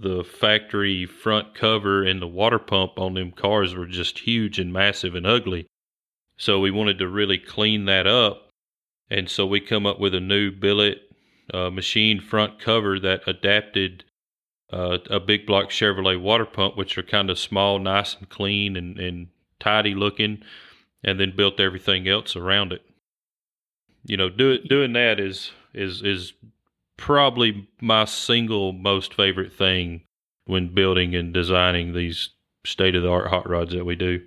the 0.00 0.24
factory 0.24 1.06
front 1.06 1.54
cover 1.54 2.02
and 2.04 2.22
the 2.22 2.26
water 2.26 2.58
pump 2.58 2.98
on 2.98 3.14
them 3.14 3.32
cars 3.32 3.74
were 3.74 3.86
just 3.86 4.20
huge 4.20 4.58
and 4.58 4.72
massive 4.72 5.14
and 5.14 5.26
ugly. 5.26 5.66
So 6.36 6.60
we 6.60 6.70
wanted 6.70 6.98
to 6.98 7.08
really 7.08 7.38
clean 7.38 7.86
that 7.86 8.06
up. 8.06 8.50
And 9.10 9.28
so 9.28 9.46
we 9.46 9.60
come 9.60 9.86
up 9.86 9.98
with 9.98 10.14
a 10.14 10.20
new 10.20 10.50
billet 10.50 11.00
uh, 11.52 11.70
machine 11.70 12.20
front 12.20 12.60
cover 12.60 13.00
that 13.00 13.22
adapted 13.26 14.04
uh, 14.72 14.98
a 15.10 15.18
big 15.18 15.46
block 15.46 15.70
Chevrolet 15.70 16.20
water 16.20 16.44
pump, 16.44 16.76
which 16.76 16.98
are 16.98 17.02
kind 17.02 17.30
of 17.30 17.38
small, 17.38 17.78
nice 17.78 18.14
and 18.14 18.28
clean 18.28 18.76
and, 18.76 18.98
and 18.98 19.28
tidy 19.58 19.94
looking, 19.94 20.42
and 21.02 21.18
then 21.18 21.34
built 21.34 21.58
everything 21.58 22.06
else 22.06 22.36
around 22.36 22.72
it. 22.72 22.82
You 24.04 24.16
know, 24.16 24.28
do, 24.28 24.58
doing 24.58 24.92
that 24.92 25.18
is 25.18 25.52
is 25.74 26.02
is 26.02 26.32
probably 26.98 27.66
my 27.80 28.04
single 28.04 28.74
most 28.74 29.14
favorite 29.14 29.52
thing 29.52 30.02
when 30.44 30.74
building 30.74 31.14
and 31.14 31.32
designing 31.32 31.94
these 31.94 32.30
state 32.66 32.94
of 32.94 33.02
the 33.02 33.08
art 33.08 33.28
hot 33.28 33.48
rods 33.48 33.72
that 33.72 33.86
we 33.86 33.96
do. 33.96 34.20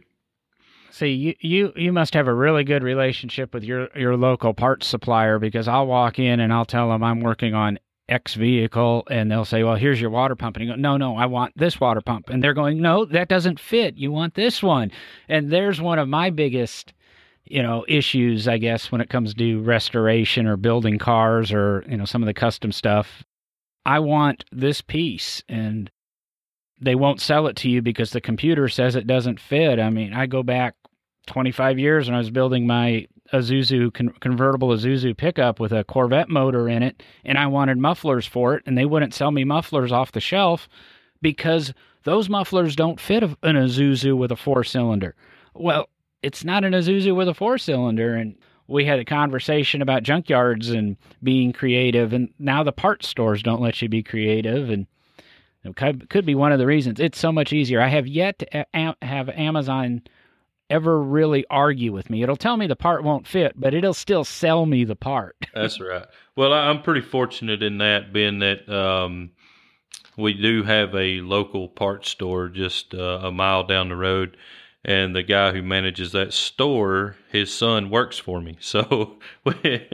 See, 0.89 1.13
you, 1.13 1.35
you 1.39 1.73
you 1.75 1.93
must 1.93 2.13
have 2.15 2.27
a 2.27 2.33
really 2.33 2.63
good 2.63 2.83
relationship 2.83 3.53
with 3.53 3.63
your 3.63 3.89
your 3.95 4.17
local 4.17 4.53
parts 4.53 4.87
supplier 4.87 5.39
because 5.39 5.67
I'll 5.67 5.87
walk 5.87 6.17
in 6.19 6.39
and 6.39 6.51
I'll 6.51 6.65
tell 6.65 6.89
them 6.89 7.03
I'm 7.03 7.21
working 7.21 7.53
on 7.53 7.79
X 8.09 8.33
vehicle 8.33 9.07
and 9.09 9.31
they'll 9.31 9.45
say, 9.45 9.63
"Well, 9.63 9.75
here's 9.75 10.01
your 10.01 10.09
water 10.09 10.35
pump." 10.35 10.57
And 10.57 10.65
you 10.65 10.71
go, 10.73 10.75
"No, 10.75 10.97
no, 10.97 11.15
I 11.15 11.27
want 11.27 11.53
this 11.55 11.79
water 11.79 12.01
pump." 12.01 12.29
And 12.29 12.43
they're 12.43 12.53
going, 12.53 12.81
"No, 12.81 13.05
that 13.05 13.29
doesn't 13.29 13.59
fit. 13.59 13.95
You 13.97 14.11
want 14.11 14.33
this 14.33 14.61
one." 14.61 14.91
And 15.29 15.49
there's 15.49 15.79
one 15.79 15.97
of 15.97 16.09
my 16.09 16.29
biggest 16.29 16.93
you 17.45 17.61
know 17.61 17.85
issues 17.87 18.47
i 18.47 18.57
guess 18.57 18.91
when 18.91 19.01
it 19.01 19.09
comes 19.09 19.33
to 19.33 19.61
restoration 19.61 20.47
or 20.47 20.57
building 20.57 20.97
cars 20.97 21.51
or 21.51 21.83
you 21.89 21.97
know 21.97 22.05
some 22.05 22.21
of 22.21 22.27
the 22.27 22.33
custom 22.33 22.71
stuff 22.71 23.23
i 23.85 23.99
want 23.99 24.43
this 24.51 24.81
piece 24.81 25.43
and 25.49 25.89
they 26.79 26.95
won't 26.95 27.21
sell 27.21 27.47
it 27.47 27.55
to 27.55 27.69
you 27.69 27.81
because 27.81 28.11
the 28.11 28.21
computer 28.21 28.67
says 28.67 28.95
it 28.95 29.07
doesn't 29.07 29.39
fit 29.39 29.79
i 29.79 29.89
mean 29.89 30.13
i 30.13 30.25
go 30.25 30.43
back 30.43 30.75
25 31.27 31.79
years 31.79 32.07
when 32.07 32.15
i 32.15 32.19
was 32.19 32.31
building 32.31 32.65
my 32.65 33.05
Isuzu 33.33 33.93
con- 33.93 34.13
convertible 34.19 34.69
Isuzu 34.69 35.15
pickup 35.15 35.59
with 35.59 35.71
a 35.71 35.83
Corvette 35.83 36.29
motor 36.29 36.67
in 36.67 36.83
it, 36.83 37.01
and 37.23 37.37
I 37.37 37.47
wanted 37.47 37.77
mufflers 37.77 38.25
for 38.25 38.55
it, 38.55 38.63
and 38.65 38.77
they 38.77 38.85
wouldn't 38.85 39.13
sell 39.13 39.31
me 39.31 39.43
mufflers 39.43 39.91
off 39.91 40.11
the 40.11 40.19
shelf 40.19 40.67
because 41.21 41.73
those 42.03 42.29
mufflers 42.29 42.75
don't 42.75 42.99
fit 42.99 43.23
an 43.23 43.37
Isuzu 43.43 44.17
with 44.17 44.31
a 44.31 44.35
four 44.35 44.63
cylinder. 44.63 45.15
Well, 45.53 45.87
it's 46.23 46.43
not 46.43 46.63
an 46.63 46.73
Isuzu 46.73 47.15
with 47.15 47.27
a 47.27 47.33
four 47.33 47.57
cylinder, 47.57 48.15
and 48.15 48.35
we 48.67 48.85
had 48.85 48.99
a 48.99 49.05
conversation 49.05 49.81
about 49.81 50.03
junkyards 50.03 50.75
and 50.75 50.97
being 51.23 51.53
creative, 51.53 52.13
and 52.13 52.29
now 52.39 52.63
the 52.63 52.71
parts 52.71 53.07
stores 53.07 53.43
don't 53.43 53.61
let 53.61 53.81
you 53.81 53.89
be 53.89 54.03
creative, 54.03 54.69
and 54.69 54.87
it 55.63 56.09
could 56.09 56.25
be 56.25 56.35
one 56.35 56.51
of 56.51 56.59
the 56.59 56.65
reasons. 56.65 56.99
It's 56.99 57.19
so 57.19 57.31
much 57.31 57.53
easier. 57.53 57.81
I 57.81 57.87
have 57.87 58.07
yet 58.07 58.39
to 58.39 58.65
have 59.01 59.29
Amazon 59.29 60.01
ever 60.69 61.01
really 61.01 61.45
argue 61.49 61.91
with 61.91 62.09
me. 62.09 62.23
It'll 62.23 62.37
tell 62.37 62.55
me 62.57 62.65
the 62.65 62.75
part 62.75 63.03
won't 63.03 63.27
fit, 63.27 63.53
but 63.55 63.73
it'll 63.73 63.93
still 63.93 64.23
sell 64.23 64.65
me 64.65 64.85
the 64.85 64.95
part. 64.95 65.35
That's 65.53 65.79
right. 65.79 66.05
Well, 66.35 66.53
I'm 66.53 66.81
pretty 66.81 67.01
fortunate 67.01 67.61
in 67.61 67.79
that, 67.79 68.13
being 68.13 68.39
that 68.39 68.69
um, 68.69 69.31
we 70.17 70.33
do 70.33 70.63
have 70.63 70.95
a 70.95 71.19
local 71.21 71.67
parts 71.67 72.09
store 72.09 72.47
just 72.47 72.93
uh, 72.93 73.19
a 73.23 73.31
mile 73.31 73.65
down 73.65 73.89
the 73.89 73.95
road. 73.97 74.37
And 74.83 75.15
the 75.15 75.21
guy 75.21 75.51
who 75.51 75.61
manages 75.61 76.11
that 76.13 76.33
store, 76.33 77.15
his 77.29 77.53
son 77.53 77.91
works 77.91 78.17
for 78.17 78.41
me. 78.41 78.57
So 78.59 79.19
we 79.45 79.87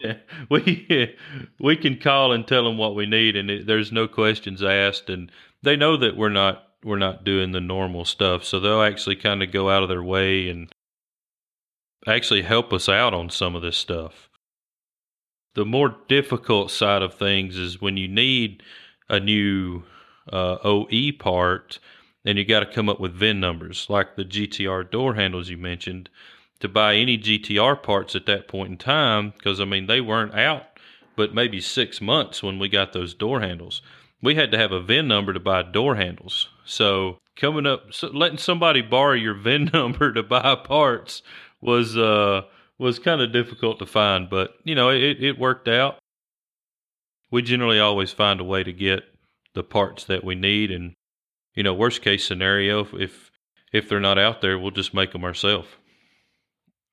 we, 0.49 1.15
we 1.59 1.75
can 1.75 1.99
call 1.99 2.31
and 2.31 2.47
tell 2.47 2.67
him 2.67 2.77
what 2.77 2.95
we 2.95 3.05
need, 3.05 3.35
and 3.35 3.49
it, 3.49 3.67
there's 3.67 3.91
no 3.91 4.07
questions 4.07 4.63
asked. 4.63 5.09
And 5.09 5.31
they 5.61 5.75
know 5.75 5.97
that 5.97 6.15
we're 6.15 6.29
not 6.29 6.63
we're 6.83 6.97
not 6.97 7.25
doing 7.25 7.51
the 7.51 7.59
normal 7.59 8.05
stuff. 8.05 8.45
So 8.45 8.59
they'll 8.59 8.81
actually 8.81 9.17
kind 9.17 9.43
of 9.43 9.51
go 9.51 9.69
out 9.69 9.83
of 9.83 9.89
their 9.89 10.03
way 10.03 10.49
and 10.49 10.71
actually 12.07 12.43
help 12.43 12.71
us 12.71 12.87
out 12.87 13.13
on 13.13 13.29
some 13.29 13.55
of 13.55 13.61
this 13.61 13.77
stuff. 13.77 14.29
The 15.55 15.65
more 15.65 15.97
difficult 16.07 16.71
side 16.71 17.01
of 17.01 17.15
things 17.15 17.57
is 17.57 17.81
when 17.81 17.97
you 17.97 18.07
need 18.07 18.63
a 19.09 19.19
new 19.19 19.83
uh, 20.31 20.57
OE 20.63 21.11
part 21.17 21.79
and 22.27 22.37
you 22.37 22.45
got 22.45 22.59
to 22.59 22.65
come 22.65 22.89
up 22.89 22.99
with 22.99 23.13
VIN 23.13 23.39
numbers, 23.39 23.87
like 23.89 24.15
the 24.15 24.25
GTR 24.25 24.91
door 24.91 25.15
handles 25.15 25.49
you 25.49 25.57
mentioned, 25.57 26.09
to 26.59 26.67
buy 26.67 26.95
any 26.95 27.17
GTR 27.17 27.81
parts 27.81 28.15
at 28.15 28.25
that 28.27 28.47
point 28.47 28.69
in 28.69 28.77
time, 28.77 29.31
because 29.31 29.59
I 29.59 29.65
mean, 29.65 29.87
they 29.87 30.01
weren't 30.01 30.35
out 30.35 30.63
but 31.15 31.33
maybe 31.33 31.59
six 31.59 31.99
months 31.99 32.43
when 32.43 32.59
we 32.59 32.69
got 32.69 32.93
those 32.93 33.15
door 33.15 33.41
handles 33.41 33.81
we 34.21 34.35
had 34.35 34.51
to 34.51 34.57
have 34.57 34.71
a 34.71 34.81
VIN 34.81 35.07
number 35.07 35.33
to 35.33 35.39
buy 35.39 35.63
door 35.63 35.95
handles. 35.95 36.49
So 36.65 37.19
coming 37.35 37.65
up, 37.65 37.93
so 37.93 38.07
letting 38.07 38.37
somebody 38.37 38.81
borrow 38.81 39.13
your 39.13 39.33
VIN 39.35 39.69
number 39.73 40.11
to 40.13 40.23
buy 40.23 40.55
parts 40.55 41.21
was 41.61 41.97
uh 41.97 42.43
was 42.79 42.99
kind 42.99 43.21
of 43.21 43.33
difficult 43.33 43.79
to 43.79 43.85
find, 43.85 44.29
but 44.29 44.55
you 44.63 44.75
know 44.75 44.89
it 44.89 45.23
it 45.23 45.39
worked 45.39 45.67
out. 45.67 45.97
We 47.29 47.41
generally 47.41 47.79
always 47.79 48.11
find 48.13 48.39
a 48.39 48.45
way 48.45 48.63
to 48.63 48.71
get 48.71 49.03
the 49.53 49.63
parts 49.63 50.05
that 50.05 50.23
we 50.23 50.35
need, 50.35 50.71
and 50.71 50.93
you 51.57 51.63
know 51.63 51.73
worst 51.73 52.01
case 52.03 52.25
scenario 52.25 52.87
if 52.93 53.31
if 53.73 53.89
they're 53.89 53.99
not 53.99 54.17
out 54.17 54.39
there, 54.39 54.57
we'll 54.57 54.71
just 54.71 54.93
make 54.93 55.11
them 55.11 55.25
ourselves. 55.25 55.67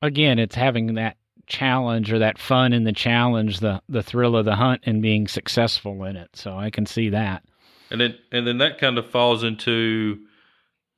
Again, 0.03 0.41
it's 0.41 0.57
having 0.57 0.95
that 0.95 1.17
challenge 1.47 2.13
or 2.13 2.19
that 2.19 2.39
fun 2.39 2.73
in 2.73 2.83
the 2.83 2.93
challenge, 2.93 3.61
the 3.61 3.81
the 3.89 4.03
thrill 4.03 4.37
of 4.37 4.47
the 4.47 4.57
hunt 4.57 4.81
and 4.85 5.03
being 5.03 5.29
successful 5.29 6.03
in 6.05 6.17
it. 6.17 6.31
So 6.35 6.57
I 6.57 6.71
can 6.71 6.87
see 6.87 7.11
that. 7.11 7.45
And 7.91 8.01
then 8.01 8.17
and 8.33 8.47
then 8.47 8.59
that 8.59 8.79
kind 8.79 8.99
of 8.99 9.09
falls 9.09 9.45
into 9.45 10.21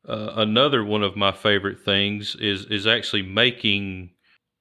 uh, 0.09 0.33
another 0.37 0.85
one 0.85 1.03
of 1.03 1.17
my 1.17 1.33
favorite 1.33 1.81
things 1.81 2.37
is 2.37 2.67
is 2.67 2.87
actually 2.87 3.23
making 3.23 4.11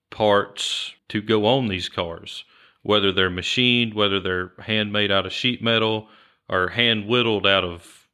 parts 0.09 0.93
to 1.09 1.21
go 1.21 1.45
on 1.45 1.67
these 1.67 1.89
cars, 1.89 2.43
whether 2.81 3.11
they're 3.11 3.29
machined, 3.29 3.93
whether 3.93 4.19
they're 4.19 4.51
handmade 4.59 5.11
out 5.11 5.27
of 5.27 5.31
sheet 5.31 5.61
metal 5.61 6.07
or 6.49 6.69
hand 6.69 7.07
whittled 7.07 7.45
out 7.45 7.63
of 7.63 8.04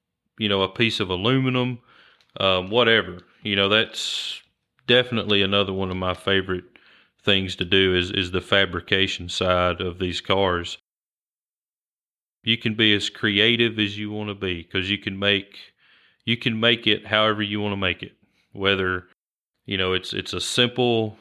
you 0.42 0.50
know 0.50 0.64
a 0.64 0.68
piece 0.68 1.00
of 1.00 1.12
aluminum, 1.12 1.78
um, 2.40 2.72
whatever. 2.72 3.20
You 3.44 3.56
know 3.56 3.70
that's 3.70 4.42
definitely 4.88 5.44
another 5.44 5.72
one 5.72 5.92
of 5.92 5.98
my 5.98 6.16
favorite 6.16 6.66
things 7.24 7.56
to 7.58 7.66
do 7.66 7.96
is 7.96 8.10
is 8.10 8.32
the 8.32 8.42
fabrication 8.42 9.30
side 9.30 9.80
of 9.82 10.00
these 10.00 10.20
cars. 10.20 10.80
You 12.44 12.58
can 12.58 12.74
be 12.74 12.92
as 12.96 13.12
creative 13.12 13.78
as 13.78 14.00
you 14.00 14.10
want 14.10 14.30
to 14.30 14.34
be 14.36 14.64
because 14.64 14.90
you 14.90 14.98
can 14.98 15.20
make 15.20 15.60
you 16.26 16.38
can 16.38 16.60
make 16.60 16.88
it 16.88 17.06
however 17.06 17.44
you 17.44 17.62
want 17.62 17.74
to 17.74 17.78
make 17.78 18.02
it. 18.02 18.14
Whether 18.52 19.10
you 19.68 19.78
know 19.78 19.94
it's 19.94 20.12
it's 20.12 20.34
a 20.34 20.42
simple 20.42 21.18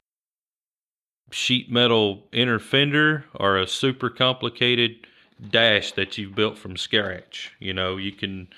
sheet 1.30 1.70
metal 1.70 2.26
inner 2.32 2.58
fender 2.58 3.26
or 3.34 3.58
a 3.58 3.66
super 3.66 4.08
complicated 4.08 5.06
dash 5.50 5.92
that 5.92 6.16
you've 6.16 6.34
built 6.34 6.56
from 6.56 6.78
scratch. 6.78 7.52
You 7.60 7.74
know, 7.74 7.98
you 7.98 8.12
can 8.12 8.48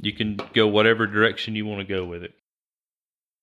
you 0.00 0.12
can 0.12 0.38
go 0.54 0.66
whatever 0.66 1.06
direction 1.06 1.54
you 1.54 1.66
want 1.66 1.86
to 1.86 1.94
go 1.94 2.04
with 2.04 2.22
it. 2.22 2.34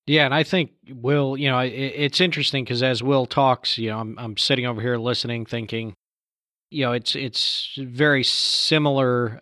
Yeah, 0.06 0.24
and 0.24 0.34
I 0.34 0.44
think 0.44 0.72
Will, 0.90 1.36
you 1.36 1.50
know, 1.50 1.60
it, 1.60 1.70
it's 1.70 2.22
interesting 2.22 2.64
because 2.64 2.82
as 2.82 3.04
Will 3.04 3.26
talks, 3.26 3.78
you 3.78 3.90
know, 3.90 4.00
I'm 4.00 4.18
I'm 4.18 4.38
sitting 4.38 4.66
over 4.66 4.82
here 4.82 4.98
listening, 4.98 5.46
thinking, 5.46 5.94
you 6.72 6.86
know, 6.86 6.94
it's 6.94 7.16
it's 7.16 7.78
very 7.78 8.24
similar 8.24 9.42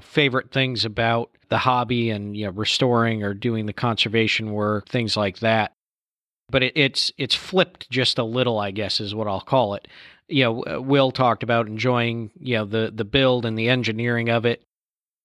favorite 0.00 0.50
things 0.50 0.84
about 0.84 1.30
the 1.48 1.58
hobby 1.58 2.10
and 2.10 2.36
you 2.36 2.46
know 2.46 2.52
restoring 2.52 3.22
or 3.22 3.34
doing 3.34 3.66
the 3.66 3.72
conservation 3.72 4.52
work, 4.52 4.88
things 4.88 5.16
like 5.16 5.38
that. 5.38 5.72
But 6.50 6.64
it, 6.64 6.72
it's 6.76 7.12
it's 7.16 7.34
flipped 7.34 7.88
just 7.88 8.18
a 8.18 8.24
little, 8.24 8.58
I 8.58 8.72
guess, 8.72 9.00
is 9.00 9.14
what 9.14 9.28
I'll 9.28 9.40
call 9.40 9.74
it. 9.74 9.86
You 10.28 10.44
know, 10.44 10.80
Will 10.80 11.12
talked 11.12 11.44
about 11.44 11.68
enjoying 11.68 12.32
you 12.40 12.56
know 12.56 12.64
the 12.64 12.90
the 12.92 13.04
build 13.04 13.46
and 13.46 13.56
the 13.56 13.68
engineering 13.68 14.28
of 14.28 14.44
it. 14.44 14.64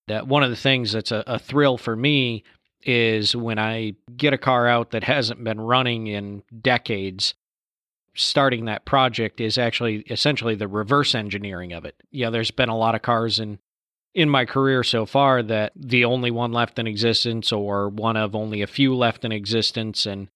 That 0.10 0.28
one 0.28 0.44
of 0.44 0.50
the 0.50 0.56
things 0.56 0.92
that's 0.92 1.12
a, 1.12 1.24
a 1.25 1.39
thrill 1.39 1.78
for 1.78 1.96
me 1.96 2.44
is 2.84 3.36
when 3.36 3.60
I 3.60 3.94
get 4.16 4.34
a 4.34 4.38
car 4.38 4.68
out 4.68 4.92
that 4.92 5.04
hasn't 5.04 5.44
been 5.44 5.62
running 5.62 6.08
in 6.08 6.44
decades, 6.62 7.36
starting 8.13 8.66
that 8.66 8.86
project 8.86 9.39
is 9.39 9.58
actually 9.58 9.98
essentially 10.10 10.56
the 10.56 10.68
reverse 10.68 11.16
engineering 11.16 11.74
of 11.74 11.86
it. 11.86 11.96
Yeah, 12.12 12.30
there's 12.30 12.51
been 12.51 12.70
a 12.70 12.78
lot 12.78 12.96
of 12.96 13.01
cars 13.01 13.39
in 13.39 13.60
in 14.16 14.30
my 14.30 14.44
career 14.44 14.84
so 14.84 15.06
far 15.06 15.44
that 15.44 15.72
the 15.75 16.04
only 16.04 16.32
one 16.32 16.51
left 16.51 16.80
in 16.80 16.88
existence 16.88 17.51
or 17.51 17.89
one 17.89 18.18
of 18.18 18.36
only 18.36 18.62
a 18.62 18.68
few 18.68 18.96
left 18.96 19.24
in 19.24 19.32
existence 19.32 20.06
and 20.06 20.30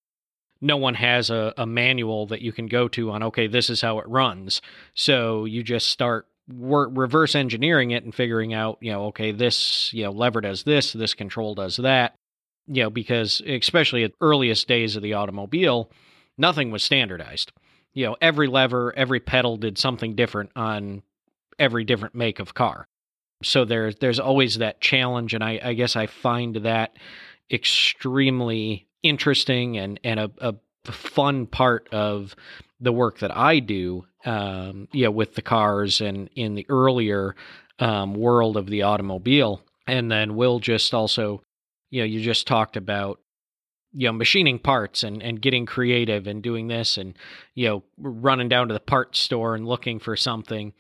no 0.62 0.77
one 0.77 0.94
has 0.94 1.30
a, 1.30 1.53
a 1.58 1.65
manual 1.65 2.27
that 2.27 2.42
you 2.42 2.51
can 2.51 2.68
go 2.68 2.88
to 2.88 3.10
on 3.10 3.24
okay 3.24 3.48
this 3.48 3.72
is 3.72 3.82
how 3.82 3.98
it 3.98 4.08
runs 4.08 4.62
so 4.94 5.46
you 5.46 5.63
just 5.63 5.88
start 5.88 6.27
work, 6.47 6.89
reverse 6.93 7.35
engineering 7.35 7.91
it 7.91 8.03
and 8.03 8.13
figuring 8.13 8.53
out 8.53 8.77
you 8.81 8.91
know 8.91 9.05
okay 9.05 9.31
this 9.31 9.91
you 9.93 10.03
know 10.03 10.12
lever 10.12 10.41
does 10.41 10.63
this 10.63 10.93
this 10.93 11.13
control 11.13 11.55
does 11.55 11.77
that 11.77 12.15
you 12.67 12.83
know, 12.83 12.89
because 12.89 13.41
especially 13.41 14.03
at 14.03 14.13
earliest 14.21 14.67
days 14.67 14.95
of 14.95 15.03
the 15.03 15.13
automobile, 15.13 15.91
nothing 16.38 16.71
was 16.71 16.83
standardized. 16.83 17.51
You 17.93 18.07
know, 18.07 18.17
every 18.21 18.47
lever, 18.47 18.93
every 18.95 19.19
pedal 19.19 19.57
did 19.57 19.77
something 19.77 20.15
different 20.15 20.51
on 20.55 21.03
every 21.59 21.83
different 21.83 22.15
make 22.15 22.39
of 22.39 22.53
car. 22.53 22.88
So 23.43 23.65
there's 23.65 23.97
there's 23.97 24.19
always 24.19 24.57
that 24.59 24.79
challenge, 24.79 25.33
and 25.33 25.43
I, 25.43 25.59
I 25.63 25.73
guess 25.73 25.95
I 25.95 26.07
find 26.07 26.55
that 26.57 26.97
extremely 27.51 28.88
interesting 29.03 29.77
and 29.77 30.00
and 30.03 30.19
a, 30.19 30.31
a 30.39 30.55
fun 30.85 31.45
part 31.45 31.89
of 31.91 32.35
the 32.84 32.92
work 32.92 33.20
that 33.20 33.36
I 33.36 33.60
do, 33.60 34.06
um, 34.25 34.90
yeah, 34.92 35.08
with 35.08 35.36
the 35.36 35.42
cars 35.42 36.02
and 36.02 36.30
in 36.36 36.54
the 36.56 36.66
earlier 36.68 37.36
um, 37.80 38.13
world 38.13 38.58
of 38.58 38.68
the 38.68 38.84
automobile. 38.84 39.62
And 39.88 40.12
then 40.12 40.36
we'll 40.36 40.60
just 40.60 40.94
also, 40.94 41.42
you 41.90 42.02
know, 42.02 42.06
you 42.06 42.22
just 42.22 42.46
talked 42.46 42.75
about, 42.75 43.20
you 43.94 44.08
know, 44.08 44.13
machining 44.13 44.60
parts 44.60 45.04
and, 45.04 45.24
and 45.24 45.42
getting 45.42 45.66
creative 45.66 46.28
and 46.28 46.44
doing 46.44 46.68
this 46.68 46.98
and, 46.98 47.18
you 47.56 47.68
know, 47.68 47.84
running 47.98 48.50
down 48.50 48.68
to 48.68 48.74
the 48.74 48.80
parts 48.80 49.20
store 49.20 49.56
and 49.56 49.66
looking 49.66 50.00
for 50.00 50.16
something. 50.18 50.74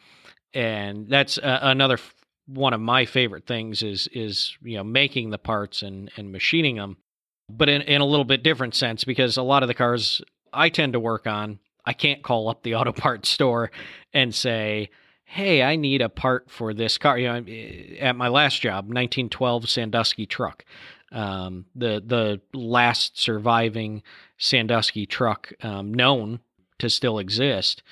And 0.53 1.07
that's 1.07 1.37
uh, 1.37 1.59
another 1.61 1.95
f- 1.95 2.13
one 2.47 2.73
of 2.73 2.81
my 2.81 3.05
favorite 3.05 3.47
things 3.47 3.81
is, 3.81 4.09
is, 4.11 4.57
you 4.61 4.75
know, 4.77 4.83
making 4.83 5.29
the 5.29 5.37
parts 5.37 5.83
and, 5.83 6.11
and 6.17 6.31
machining 6.31 6.75
them, 6.75 6.97
but 7.49 7.69
in, 7.69 7.81
in 7.83 8.01
a 8.01 8.05
little 8.05 8.25
bit 8.25 8.43
different 8.43 8.75
sense 8.75 9.05
because 9.05 9.37
a 9.37 9.43
lot 9.43 9.63
of 9.63 9.67
the 9.67 9.73
cars 9.73 10.21
I 10.51 10.69
tend 10.69 10.93
to 10.93 10.99
work 10.99 11.27
on, 11.27 11.59
I 11.85 11.93
can't 11.93 12.23
call 12.23 12.49
up 12.49 12.63
the 12.63 12.75
auto 12.75 12.91
parts 12.91 13.29
store 13.29 13.71
and 14.13 14.33
say, 14.33 14.89
"Hey, 15.25 15.61
I 15.61 15.75
need 15.75 16.01
a 16.01 16.09
part 16.09 16.49
for 16.49 16.73
this 16.73 16.97
car." 16.97 17.17
You 17.17 17.27
know, 17.27 17.43
eh, 17.47 17.97
at 17.99 18.15
my 18.15 18.27
last 18.27 18.61
job, 18.61 18.85
1912 18.85 19.69
Sandusky 19.69 20.25
truck, 20.25 20.65
um, 21.11 21.65
the 21.75 22.01
the 22.05 22.41
last 22.57 23.19
surviving 23.19 24.03
Sandusky 24.37 25.05
truck 25.05 25.53
um, 25.61 25.93
known 25.93 26.39
to 26.79 26.89
still 26.89 27.19
exist, 27.19 27.83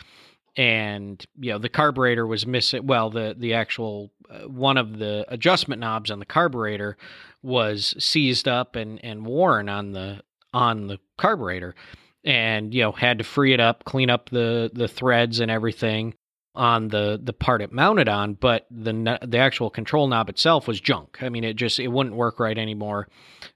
and 0.58 1.26
you 1.40 1.52
know 1.52 1.58
the 1.58 1.70
carburetor 1.70 2.26
was 2.26 2.46
missing. 2.48 2.88
Well, 2.88 3.10
the 3.10 3.36
the 3.38 3.54
actual 3.54 4.12
uh, 4.30 4.48
one 4.48 4.78
of 4.78 4.98
the 4.98 5.26
adjustment 5.28 5.80
knobs 5.82 6.12
on 6.12 6.20
the 6.20 6.26
carburetor 6.26 6.98
was 7.42 7.94
seized 8.00 8.48
up 8.48 8.76
and 8.76 9.04
and 9.04 9.26
worn 9.26 9.70
on 9.70 9.92
the 9.92 10.22
on 10.54 10.88
the 10.88 11.00
carburetor 11.18 11.76
and 12.24 12.74
you 12.74 12.82
know 12.82 12.92
had 12.92 13.18
to 13.18 13.24
free 13.24 13.54
it 13.54 13.60
up 13.60 13.84
clean 13.84 14.10
up 14.10 14.30
the 14.30 14.70
the 14.74 14.88
threads 14.88 15.40
and 15.40 15.50
everything 15.50 16.14
on 16.54 16.90
the 16.90 17.20
the 17.24 17.34
part 17.34 17.62
it 17.62 17.72
mounted 17.72 18.10
on 18.10 18.34
but 18.34 18.68
the 18.70 19.20
the 19.26 19.38
actual 19.38 19.70
control 19.70 20.08
knob 20.08 20.30
itself 20.30 20.68
was 20.68 20.80
junk. 20.80 21.18
I 21.22 21.30
mean 21.30 21.44
it 21.44 21.56
just 21.56 21.80
it 21.80 21.88
wouldn't 21.88 22.16
work 22.16 22.40
right 22.40 22.58
anymore. 22.58 23.08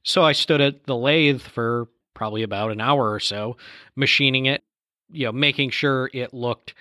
So 0.04 0.24
i 0.24 0.32
stood 0.32 0.62
at 0.62 0.86
the 0.86 0.96
lathe 0.96 1.42
for 1.42 1.88
probably 2.14 2.44
about 2.44 2.72
an 2.72 2.80
hour 2.80 3.12
or 3.12 3.20
so 3.20 3.58
machining 3.96 4.46
it 4.46 4.64
you 5.12 5.26
know 5.26 5.32
making 5.32 5.70
sure 5.70 6.10
it 6.14 6.34
looked 6.34 6.74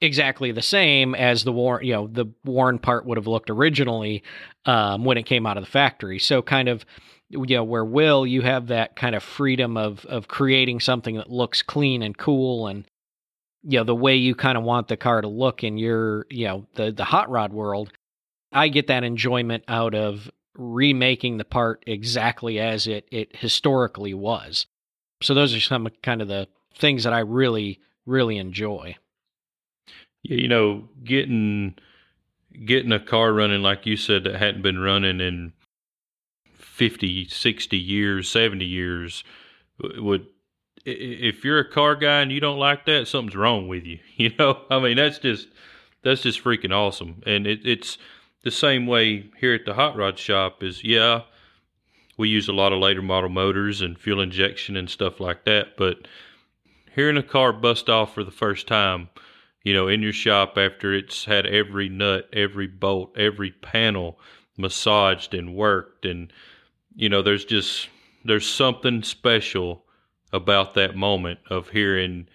exactly 0.00 0.50
the 0.50 0.62
same 0.62 1.14
as 1.14 1.44
the 1.44 1.52
worn 1.52 1.84
you 1.84 1.92
know 1.92 2.06
the 2.06 2.26
worn 2.44 2.78
part 2.78 3.04
would 3.04 3.18
have 3.18 3.26
looked 3.26 3.50
originally 3.50 4.22
um, 4.66 5.04
when 5.04 5.18
it 5.18 5.24
came 5.24 5.46
out 5.46 5.56
of 5.56 5.64
the 5.64 5.70
factory. 5.70 6.18
So 6.18 6.42
kind 6.42 6.68
of 6.68 6.84
you 7.30 7.56
know 7.56 7.64
where 7.64 7.84
will 7.84 8.26
you 8.26 8.42
have 8.42 8.68
that 8.68 8.96
kind 8.96 9.14
of 9.14 9.22
freedom 9.22 9.76
of 9.76 10.04
of 10.06 10.28
creating 10.28 10.80
something 10.80 11.16
that 11.16 11.30
looks 11.30 11.62
clean 11.62 12.02
and 12.02 12.18
cool 12.18 12.66
and 12.66 12.84
you 13.62 13.78
know 13.78 13.84
the 13.84 13.94
way 13.94 14.16
you 14.16 14.34
kind 14.34 14.58
of 14.58 14.64
want 14.64 14.88
the 14.88 14.96
car 14.96 15.20
to 15.20 15.28
look 15.28 15.64
in 15.64 15.78
your 15.78 16.26
you 16.30 16.46
know 16.46 16.66
the 16.74 16.90
the 16.90 17.04
hot 17.04 17.30
rod 17.30 17.52
world 17.52 17.92
i 18.52 18.68
get 18.68 18.88
that 18.88 19.04
enjoyment 19.04 19.64
out 19.68 19.94
of 19.94 20.30
remaking 20.60 21.38
the 21.38 21.44
part 21.44 21.82
exactly 21.86 22.58
as 22.58 22.86
it 22.86 23.08
it 23.10 23.34
historically 23.36 24.14
was. 24.14 24.66
So 25.22 25.34
those 25.34 25.54
are 25.54 25.60
some 25.60 25.88
kind 26.02 26.20
of 26.22 26.28
the 26.28 26.48
things 26.74 27.04
that 27.04 27.12
i 27.12 27.20
really 27.20 27.80
really 28.06 28.36
enjoy. 28.36 28.96
Yeah 30.22 30.36
you 30.36 30.48
know 30.48 30.88
getting 31.02 31.76
getting 32.64 32.92
a 32.92 33.00
car 33.00 33.32
running 33.32 33.62
like 33.62 33.86
you 33.86 33.96
said 33.96 34.24
that 34.24 34.36
hadn't 34.36 34.62
been 34.62 34.78
running 34.78 35.20
in 35.20 35.52
50, 36.80 37.28
60 37.28 37.76
years, 37.76 38.26
70 38.30 38.64
years 38.64 39.22
would 39.98 40.26
if 40.86 41.44
you're 41.44 41.58
a 41.58 41.70
car 41.70 41.94
guy 41.94 42.22
and 42.22 42.32
you 42.32 42.40
don't 42.40 42.58
like 42.58 42.86
that, 42.86 43.06
something's 43.06 43.36
wrong 43.36 43.68
with 43.68 43.84
you. 43.84 43.98
You 44.16 44.32
know, 44.38 44.62
I 44.70 44.80
mean, 44.80 44.96
that's 44.96 45.18
just 45.18 45.48
that's 46.02 46.22
just 46.22 46.42
freaking 46.42 46.72
awesome. 46.72 47.22
And 47.26 47.46
it, 47.46 47.60
it's 47.66 47.98
the 48.44 48.50
same 48.50 48.86
way 48.86 49.28
here 49.38 49.52
at 49.52 49.66
the 49.66 49.74
hot 49.74 49.94
rod 49.94 50.18
shop. 50.18 50.62
Is 50.62 50.82
yeah, 50.82 51.24
we 52.16 52.30
use 52.30 52.48
a 52.48 52.54
lot 52.54 52.72
of 52.72 52.78
later 52.78 53.02
model 53.02 53.28
motors 53.28 53.82
and 53.82 53.98
fuel 53.98 54.22
injection 54.22 54.74
and 54.74 54.88
stuff 54.88 55.20
like 55.20 55.44
that. 55.44 55.76
But 55.76 56.08
hearing 56.94 57.18
a 57.18 57.22
car 57.22 57.52
bust 57.52 57.90
off 57.90 58.14
for 58.14 58.24
the 58.24 58.30
first 58.30 58.66
time, 58.66 59.10
you 59.64 59.74
know, 59.74 59.86
in 59.86 60.00
your 60.00 60.14
shop 60.14 60.56
after 60.56 60.94
it's 60.94 61.26
had 61.26 61.44
every 61.44 61.90
nut, 61.90 62.26
every 62.32 62.68
bolt, 62.68 63.18
every 63.18 63.50
panel 63.50 64.18
massaged 64.56 65.34
and 65.34 65.54
worked 65.54 66.06
and 66.06 66.32
you 67.00 67.08
know, 67.08 67.22
there's 67.22 67.46
just 67.46 67.88
there's 68.26 68.46
something 68.46 69.02
special 69.02 69.86
about 70.34 70.74
that 70.74 70.94
moment 70.94 71.40
of 71.48 71.70
hearing 71.70 72.28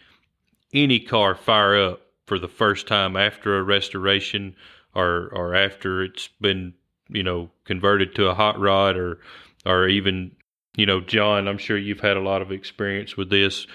any 0.73 0.99
car 0.99 1.36
fire 1.36 1.78
up 1.78 2.01
for 2.25 2.39
the 2.39 2.47
first 2.47 2.88
time 2.88 3.15
after 3.15 3.60
a 3.60 3.63
restoration 3.63 4.56
or 4.95 5.30
or 5.32 5.54
after 5.54 6.01
it's 6.01 6.30
been 6.41 6.73
you 7.10 7.21
know 7.21 7.51
converted 7.65 8.15
to 8.15 8.28
a 8.28 8.34
hot 8.34 8.60
rod 8.60 8.97
or 8.97 9.19
or 9.67 9.88
even 9.88 10.32
you 10.75 10.88
know 10.88 10.99
John 10.99 11.47
I'm 11.47 11.60
sure 11.60 11.78
you've 11.78 11.99
had 11.99 12.17
a 12.17 12.21
lot 12.21 12.41
of 12.41 12.51
experience 12.51 13.15
with 13.15 13.30
this 13.30 13.67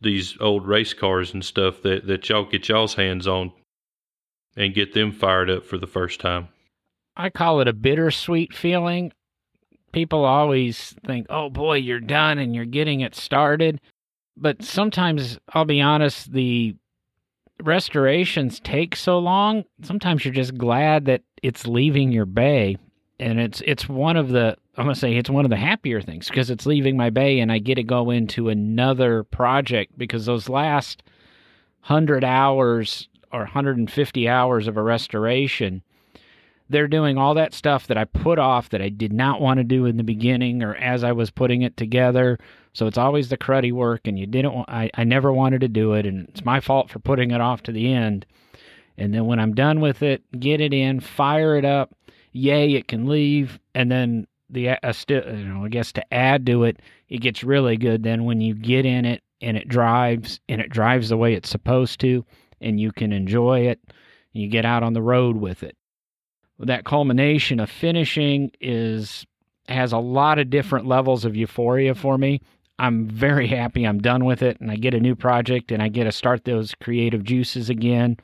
these 0.00 0.36
old 0.40 0.66
race 0.66 0.92
cars 0.92 1.32
and 1.32 1.44
stuff 1.44 1.82
that 1.82 2.08
that 2.08 2.28
y'all 2.28 2.46
get 2.46 2.68
y'all's 2.68 2.94
hands 2.94 3.28
on 3.28 3.52
and 4.56 4.74
get 4.74 4.92
them 4.92 5.12
fired 5.12 5.48
up 5.48 5.64
for 5.64 5.78
the 5.78 5.86
first 5.86 6.18
time. 6.18 6.48
I 7.16 7.30
call 7.30 7.60
it 7.60 7.68
a 7.68 7.72
bittersweet 7.72 8.52
feeling 8.52 9.12
people 9.92 10.24
always 10.24 10.94
think, 11.06 11.26
oh 11.30 11.50
boy, 11.50 11.76
you're 11.76 12.00
done 12.00 12.38
and 12.38 12.54
you're 12.54 12.64
getting 12.64 13.00
it 13.00 13.14
started. 13.14 13.80
But 14.36 14.62
sometimes, 14.62 15.38
I'll 15.52 15.64
be 15.64 15.80
honest, 15.80 16.32
the 16.32 16.74
restorations 17.62 18.60
take 18.60 18.96
so 18.96 19.18
long. 19.18 19.64
Sometimes 19.82 20.24
you're 20.24 20.34
just 20.34 20.56
glad 20.56 21.04
that 21.06 21.22
it's 21.42 21.66
leaving 21.66 22.12
your 22.12 22.26
bay. 22.26 22.76
And 23.20 23.38
it's 23.38 23.62
it's 23.64 23.88
one 23.88 24.16
of 24.16 24.30
the 24.30 24.56
I'm 24.76 24.84
gonna 24.84 24.94
say 24.94 25.16
it's 25.16 25.30
one 25.30 25.44
of 25.44 25.50
the 25.50 25.56
happier 25.56 26.00
things 26.00 26.28
because 26.28 26.50
it's 26.50 26.66
leaving 26.66 26.96
my 26.96 27.10
bay 27.10 27.38
and 27.38 27.52
I 27.52 27.58
get 27.58 27.76
to 27.76 27.82
go 27.82 28.10
into 28.10 28.48
another 28.48 29.22
project 29.22 29.96
because 29.96 30.26
those 30.26 30.48
last 30.48 31.02
hundred 31.82 32.24
hours 32.24 33.08
or 33.32 33.40
150 33.40 34.28
hours 34.28 34.66
of 34.66 34.76
a 34.76 34.82
restoration 34.82 35.82
they're 36.72 36.88
doing 36.88 37.18
all 37.18 37.34
that 37.34 37.54
stuff 37.54 37.86
that 37.86 37.98
I 37.98 38.04
put 38.04 38.38
off 38.38 38.70
that 38.70 38.82
I 38.82 38.88
did 38.88 39.12
not 39.12 39.40
want 39.40 39.58
to 39.58 39.64
do 39.64 39.86
in 39.86 39.96
the 39.96 40.02
beginning 40.02 40.62
or 40.62 40.74
as 40.74 41.04
I 41.04 41.12
was 41.12 41.30
putting 41.30 41.62
it 41.62 41.76
together. 41.76 42.38
So 42.72 42.86
it's 42.86 42.98
always 42.98 43.28
the 43.28 43.36
cruddy 43.36 43.70
work, 43.70 44.06
and 44.06 44.18
you 44.18 44.26
didn't. 44.26 44.64
I 44.68 44.90
I 44.94 45.04
never 45.04 45.32
wanted 45.32 45.60
to 45.60 45.68
do 45.68 45.92
it, 45.92 46.06
and 46.06 46.28
it's 46.28 46.44
my 46.44 46.58
fault 46.60 46.90
for 46.90 46.98
putting 46.98 47.30
it 47.30 47.40
off 47.40 47.62
to 47.64 47.72
the 47.72 47.92
end. 47.92 48.26
And 48.96 49.12
then 49.14 49.26
when 49.26 49.38
I'm 49.38 49.54
done 49.54 49.80
with 49.80 50.02
it, 50.02 50.22
get 50.38 50.60
it 50.60 50.72
in, 50.72 51.00
fire 51.00 51.56
it 51.56 51.64
up. 51.64 51.94
Yay, 52.32 52.74
it 52.74 52.88
can 52.88 53.06
leave, 53.06 53.60
and 53.74 53.90
then 53.90 54.26
the 54.48 54.70
uh, 54.70 54.92
still, 54.92 55.22
you 55.24 55.44
know, 55.44 55.64
I 55.64 55.68
guess 55.68 55.92
to 55.92 56.14
add 56.14 56.46
to 56.46 56.64
it, 56.64 56.80
it 57.08 57.18
gets 57.18 57.44
really 57.44 57.76
good. 57.76 58.02
Then 58.02 58.24
when 58.24 58.40
you 58.40 58.54
get 58.54 58.86
in 58.86 59.04
it 59.04 59.22
and 59.40 59.56
it 59.56 59.68
drives 59.68 60.40
and 60.48 60.60
it 60.60 60.70
drives 60.70 61.10
the 61.10 61.16
way 61.16 61.34
it's 61.34 61.50
supposed 61.50 62.00
to, 62.00 62.24
and 62.60 62.80
you 62.80 62.90
can 62.90 63.12
enjoy 63.12 63.60
it, 63.60 63.80
you 64.32 64.48
get 64.48 64.64
out 64.64 64.82
on 64.82 64.94
the 64.94 65.02
road 65.02 65.36
with 65.36 65.62
it 65.62 65.76
that 66.66 66.84
culmination 66.84 67.60
of 67.60 67.70
finishing 67.70 68.50
is 68.60 69.26
has 69.68 69.92
a 69.92 69.98
lot 69.98 70.38
of 70.38 70.50
different 70.50 70.86
levels 70.86 71.24
of 71.24 71.36
euphoria 71.36 71.94
for 71.94 72.18
me. 72.18 72.40
I'm 72.78 73.08
very 73.08 73.46
happy 73.46 73.84
I'm 73.84 74.00
done 74.00 74.24
with 74.24 74.42
it 74.42 74.60
and 74.60 74.70
I 74.70 74.76
get 74.76 74.94
a 74.94 75.00
new 75.00 75.14
project 75.14 75.70
and 75.70 75.82
I 75.82 75.88
get 75.88 76.04
to 76.04 76.12
start 76.12 76.44
those 76.44 76.74
creative 76.74 77.22
juices 77.22 77.70
again. 77.70 78.16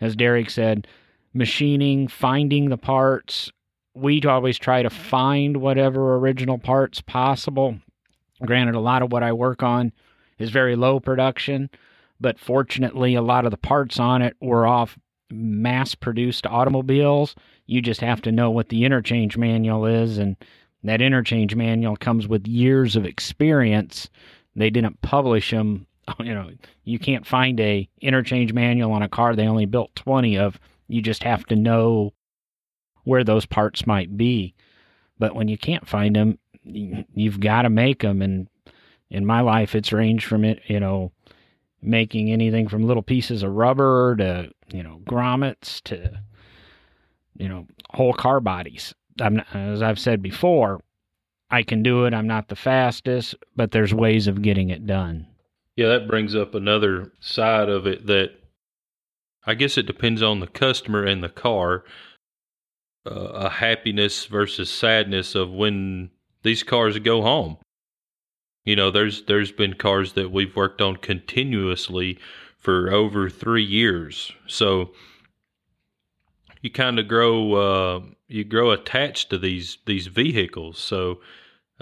As 0.00 0.14
Derek 0.14 0.50
said, 0.50 0.86
machining, 1.32 2.08
finding 2.08 2.68
the 2.68 2.76
parts. 2.76 3.50
We 3.94 4.20
always 4.22 4.58
try 4.58 4.82
to 4.82 4.90
find 4.90 5.58
whatever 5.58 6.16
original 6.16 6.58
parts 6.58 7.00
possible. 7.00 7.78
Granted, 8.44 8.74
a 8.74 8.80
lot 8.80 9.02
of 9.02 9.12
what 9.12 9.22
I 9.22 9.32
work 9.32 9.62
on 9.62 9.92
is 10.38 10.50
very 10.50 10.76
low 10.76 11.00
production, 11.00 11.70
but 12.20 12.38
fortunately, 12.38 13.14
a 13.14 13.22
lot 13.22 13.44
of 13.44 13.52
the 13.52 13.56
parts 13.56 14.00
on 14.00 14.20
it 14.20 14.36
were 14.40 14.66
off 14.66 14.98
mass 15.30 15.94
produced 15.94 16.46
automobiles. 16.46 17.34
You 17.66 17.80
just 17.80 18.00
have 18.00 18.20
to 18.22 18.32
know 18.32 18.50
what 18.50 18.68
the 18.68 18.84
interchange 18.84 19.36
manual 19.36 19.86
is, 19.86 20.18
and 20.18 20.36
that 20.82 21.00
interchange 21.00 21.54
manual 21.54 21.96
comes 21.96 22.28
with 22.28 22.46
years 22.46 22.94
of 22.94 23.06
experience. 23.06 24.08
They 24.54 24.70
didn't 24.70 25.00
publish 25.02 25.50
them. 25.50 25.86
You 26.18 26.34
know, 26.34 26.50
you 26.84 26.98
can't 26.98 27.26
find 27.26 27.58
a 27.60 27.88
interchange 28.02 28.52
manual 28.52 28.92
on 28.92 29.00
a 29.00 29.08
car 29.08 29.34
they 29.34 29.48
only 29.48 29.64
built 29.64 29.96
20 29.96 30.36
of. 30.36 30.60
You 30.86 31.00
just 31.00 31.22
have 31.22 31.46
to 31.46 31.56
know 31.56 32.12
where 33.04 33.24
those 33.24 33.46
parts 33.46 33.86
might 33.86 34.14
be. 34.14 34.54
But 35.18 35.34
when 35.34 35.48
you 35.48 35.56
can't 35.56 35.88
find 35.88 36.14
them, 36.14 36.38
you've 36.62 37.40
got 37.40 37.62
to 37.62 37.70
make 37.70 38.02
them. 38.02 38.20
And 38.20 38.48
in 39.08 39.24
my 39.24 39.40
life, 39.40 39.74
it's 39.74 39.92
ranged 39.92 40.26
from 40.26 40.44
it, 40.44 40.60
you 40.66 40.78
know, 40.78 41.12
making 41.80 42.30
anything 42.30 42.68
from 42.68 42.86
little 42.86 43.02
pieces 43.02 43.42
of 43.42 43.52
rubber 43.52 44.16
to, 44.16 44.50
you 44.72 44.82
know, 44.82 45.00
grommets 45.04 45.82
to 45.84 46.20
you 47.36 47.48
know, 47.48 47.66
whole 47.90 48.12
car 48.12 48.40
bodies. 48.40 48.94
I'm 49.20 49.40
as 49.52 49.82
I've 49.82 49.98
said 49.98 50.22
before, 50.22 50.80
I 51.50 51.62
can 51.62 51.82
do 51.82 52.04
it. 52.04 52.14
I'm 52.14 52.26
not 52.26 52.48
the 52.48 52.56
fastest, 52.56 53.34
but 53.54 53.70
there's 53.70 53.94
ways 53.94 54.26
of 54.26 54.42
getting 54.42 54.70
it 54.70 54.86
done. 54.86 55.26
Yeah, 55.76 55.88
that 55.88 56.08
brings 56.08 56.34
up 56.34 56.54
another 56.54 57.12
side 57.20 57.68
of 57.68 57.86
it 57.86 58.06
that 58.06 58.32
I 59.46 59.54
guess 59.54 59.76
it 59.76 59.86
depends 59.86 60.22
on 60.22 60.40
the 60.40 60.46
customer 60.46 61.04
and 61.04 61.22
the 61.22 61.28
car. 61.28 61.84
Uh, 63.06 63.10
a 63.10 63.50
happiness 63.50 64.24
versus 64.24 64.70
sadness 64.70 65.34
of 65.34 65.52
when 65.52 66.10
these 66.42 66.62
cars 66.62 66.98
go 67.00 67.20
home. 67.20 67.58
You 68.64 68.76
know, 68.76 68.90
there's 68.90 69.24
there's 69.24 69.52
been 69.52 69.74
cars 69.74 70.14
that 70.14 70.32
we've 70.32 70.56
worked 70.56 70.80
on 70.80 70.96
continuously 70.96 72.18
for 72.56 72.90
over 72.90 73.28
three 73.28 73.64
years. 73.64 74.32
So 74.46 74.92
you 76.64 76.70
kind 76.70 76.98
of 76.98 77.06
grow 77.06 77.52
uh, 77.52 78.00
you 78.26 78.42
grow 78.42 78.70
attached 78.70 79.28
to 79.28 79.36
these 79.36 79.76
these 79.84 80.06
vehicles. 80.06 80.78
So 80.78 81.20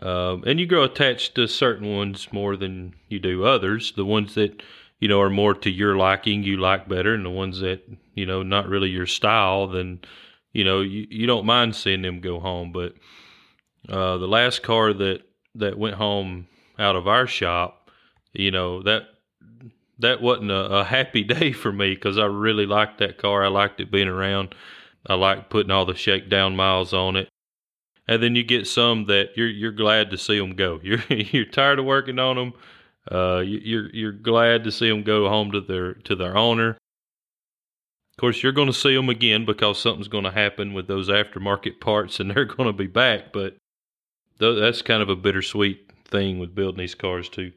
um, 0.01 0.43
and 0.45 0.59
you 0.59 0.67
grow 0.67 0.83
attached 0.83 1.37
to 1.37 1.47
certain 1.47 1.95
ones 1.95 2.33
more 2.33 2.57
than 2.57 2.95
you 3.09 3.21
do 3.21 3.45
others. 3.45 3.93
The 3.93 4.05
ones 4.05 4.35
that 4.35 4.61
you 4.99 5.07
know 5.07 5.21
are 5.21 5.31
more 5.31 5.55
to 5.55 5.71
your 5.71 5.97
liking, 5.97 6.43
you 6.43 6.57
like 6.57 6.89
better, 6.89 7.15
and 7.15 7.25
the 7.25 7.31
ones 7.31 7.61
that 7.61 7.89
you 8.15 8.27
know 8.27 8.43
not 8.43 8.69
really 8.69 8.91
your 8.91 9.07
style, 9.07 9.69
then 9.69 10.01
you 10.53 10.65
know 10.65 10.81
you, 10.81 11.07
you 11.09 11.29
don't 11.29 11.47
mind 11.47 11.77
seeing 11.77 12.03
them 12.03 12.21
go 12.21 12.41
home. 12.41 12.73
But 12.73 12.95
uh, 13.89 14.19
the 14.19 14.27
last 14.27 14.65
car 14.65 14.93
that 14.93 15.21
that 15.55 15.79
went 15.79 15.95
home 15.95 16.49
out 16.77 16.97
of 16.97 17.07
our 17.07 17.29
shop, 17.29 17.89
you 18.33 18.51
know 18.51 18.83
that 18.83 19.05
that 19.99 20.21
wasn't 20.21 20.51
a, 20.51 20.79
a 20.79 20.85
happy 20.85 21.23
day 21.25 21.53
for 21.53 21.73
me 21.73 21.95
because 21.95 22.19
I 22.19 22.25
really 22.27 22.67
liked 22.67 22.99
that 22.99 23.19
car. 23.19 23.45
I 23.45 23.49
liked 23.49 23.81
it 23.81 23.91
being 23.91 24.09
around. 24.09 24.55
I 25.07 25.15
liked 25.15 25.51
putting 25.51 25.71
all 25.71 25.85
the 25.85 25.95
shakedown 25.95 26.57
miles 26.57 26.93
on 26.93 27.17
it. 27.17 27.29
And 28.09 28.23
then 28.23 28.35
you 28.35 28.43
get 28.43 28.67
some 28.67 29.07
that 29.07 29.31
you're 29.37 29.49
you're 29.49 29.73
glad 29.73 30.11
to 30.11 30.19
see 30.19 30.39
them 30.39 30.55
go. 30.55 30.81
You're 30.83 31.03
you're 31.09 31.45
tired 31.45 31.79
of 31.79 31.85
working 31.85 32.19
on 32.19 32.37
them. 32.37 32.53
Uh, 33.11 33.43
you're 33.45 33.91
you're 33.95 34.13
glad 34.13 34.65
to 34.65 34.73
see 34.73 34.89
them 34.89 35.03
go 35.03 35.29
home 35.29 35.53
to 35.53 35.61
their 35.61 35.95
to 35.95 36.17
their 36.17 36.37
owner. 36.37 36.71
Of 36.71 38.21
course, 38.21 38.43
you're 38.43 38.53
going 38.53 38.69
to 38.69 38.73
see 38.75 38.95
them 38.95 39.09
again 39.09 39.47
because 39.47 39.81
something's 39.81 40.09
going 40.09 40.25
to 40.25 40.31
happen 40.31 40.75
with 40.75 40.87
those 40.87 41.09
aftermarket 41.09 41.81
parts, 41.81 42.21
and 42.21 42.31
they're 42.35 42.45
going 42.45 42.69
to 42.69 42.73
be 42.73 42.87
back. 42.87 43.33
But 43.33 43.57
that's 44.39 44.83
kind 44.83 45.03
of 45.03 45.09
a 45.09 45.17
bittersweet 45.17 45.91
thing 46.05 46.39
with 46.39 46.55
building 46.55 46.79
these 46.79 46.95
cars 46.95 47.29
too. 47.29 47.53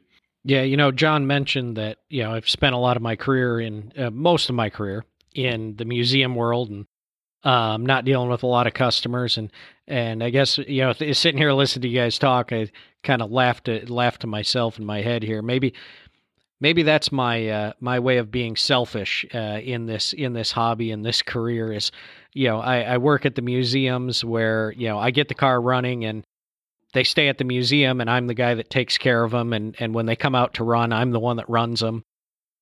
Yeah, 0.46 0.62
you 0.62 0.76
know, 0.76 0.92
John 0.92 1.26
mentioned 1.26 1.76
that 1.76 1.98
you 2.08 2.22
know 2.22 2.32
I've 2.32 2.48
spent 2.48 2.76
a 2.76 2.78
lot 2.78 2.96
of 2.96 3.02
my 3.02 3.16
career 3.16 3.60
in 3.60 3.92
uh, 3.98 4.10
most 4.10 4.48
of 4.48 4.54
my 4.54 4.70
career 4.70 5.04
in 5.34 5.74
the 5.74 5.84
museum 5.84 6.36
world 6.36 6.70
and 6.70 6.86
um, 7.42 7.84
not 7.84 8.04
dealing 8.04 8.28
with 8.28 8.44
a 8.44 8.46
lot 8.46 8.68
of 8.68 8.72
customers 8.72 9.38
and 9.38 9.50
and 9.88 10.22
I 10.22 10.30
guess 10.30 10.56
you 10.58 10.82
know 10.82 10.92
sitting 10.92 11.36
here 11.36 11.52
listening 11.52 11.82
to 11.82 11.88
you 11.88 11.98
guys 11.98 12.16
talk, 12.16 12.52
I 12.52 12.70
kind 13.02 13.22
of 13.22 13.32
laughed 13.32 13.68
at, 13.68 13.90
laughed 13.90 14.20
to 14.20 14.28
myself 14.28 14.78
in 14.78 14.84
my 14.84 15.02
head 15.02 15.24
here. 15.24 15.42
Maybe 15.42 15.74
maybe 16.60 16.84
that's 16.84 17.10
my 17.10 17.48
uh, 17.48 17.72
my 17.80 17.98
way 17.98 18.18
of 18.18 18.30
being 18.30 18.54
selfish 18.54 19.26
uh, 19.34 19.58
in 19.60 19.86
this 19.86 20.12
in 20.12 20.32
this 20.32 20.52
hobby 20.52 20.92
in 20.92 21.02
this 21.02 21.22
career 21.22 21.72
is 21.72 21.90
you 22.34 22.46
know 22.46 22.60
I, 22.60 22.82
I 22.82 22.98
work 22.98 23.26
at 23.26 23.34
the 23.34 23.42
museums 23.42 24.24
where 24.24 24.72
you 24.76 24.86
know 24.86 24.98
I 25.00 25.10
get 25.10 25.26
the 25.26 25.34
car 25.34 25.60
running 25.60 26.04
and 26.04 26.24
they 26.96 27.04
stay 27.04 27.28
at 27.28 27.36
the 27.36 27.44
museum 27.44 28.00
and 28.00 28.08
I'm 28.08 28.26
the 28.26 28.32
guy 28.32 28.54
that 28.54 28.70
takes 28.70 28.96
care 28.96 29.22
of 29.22 29.32
them. 29.32 29.52
And, 29.52 29.76
and 29.78 29.92
when 29.92 30.06
they 30.06 30.16
come 30.16 30.34
out 30.34 30.54
to 30.54 30.64
run, 30.64 30.94
I'm 30.94 31.10
the 31.10 31.20
one 31.20 31.36
that 31.36 31.48
runs 31.48 31.80
them. 31.80 32.02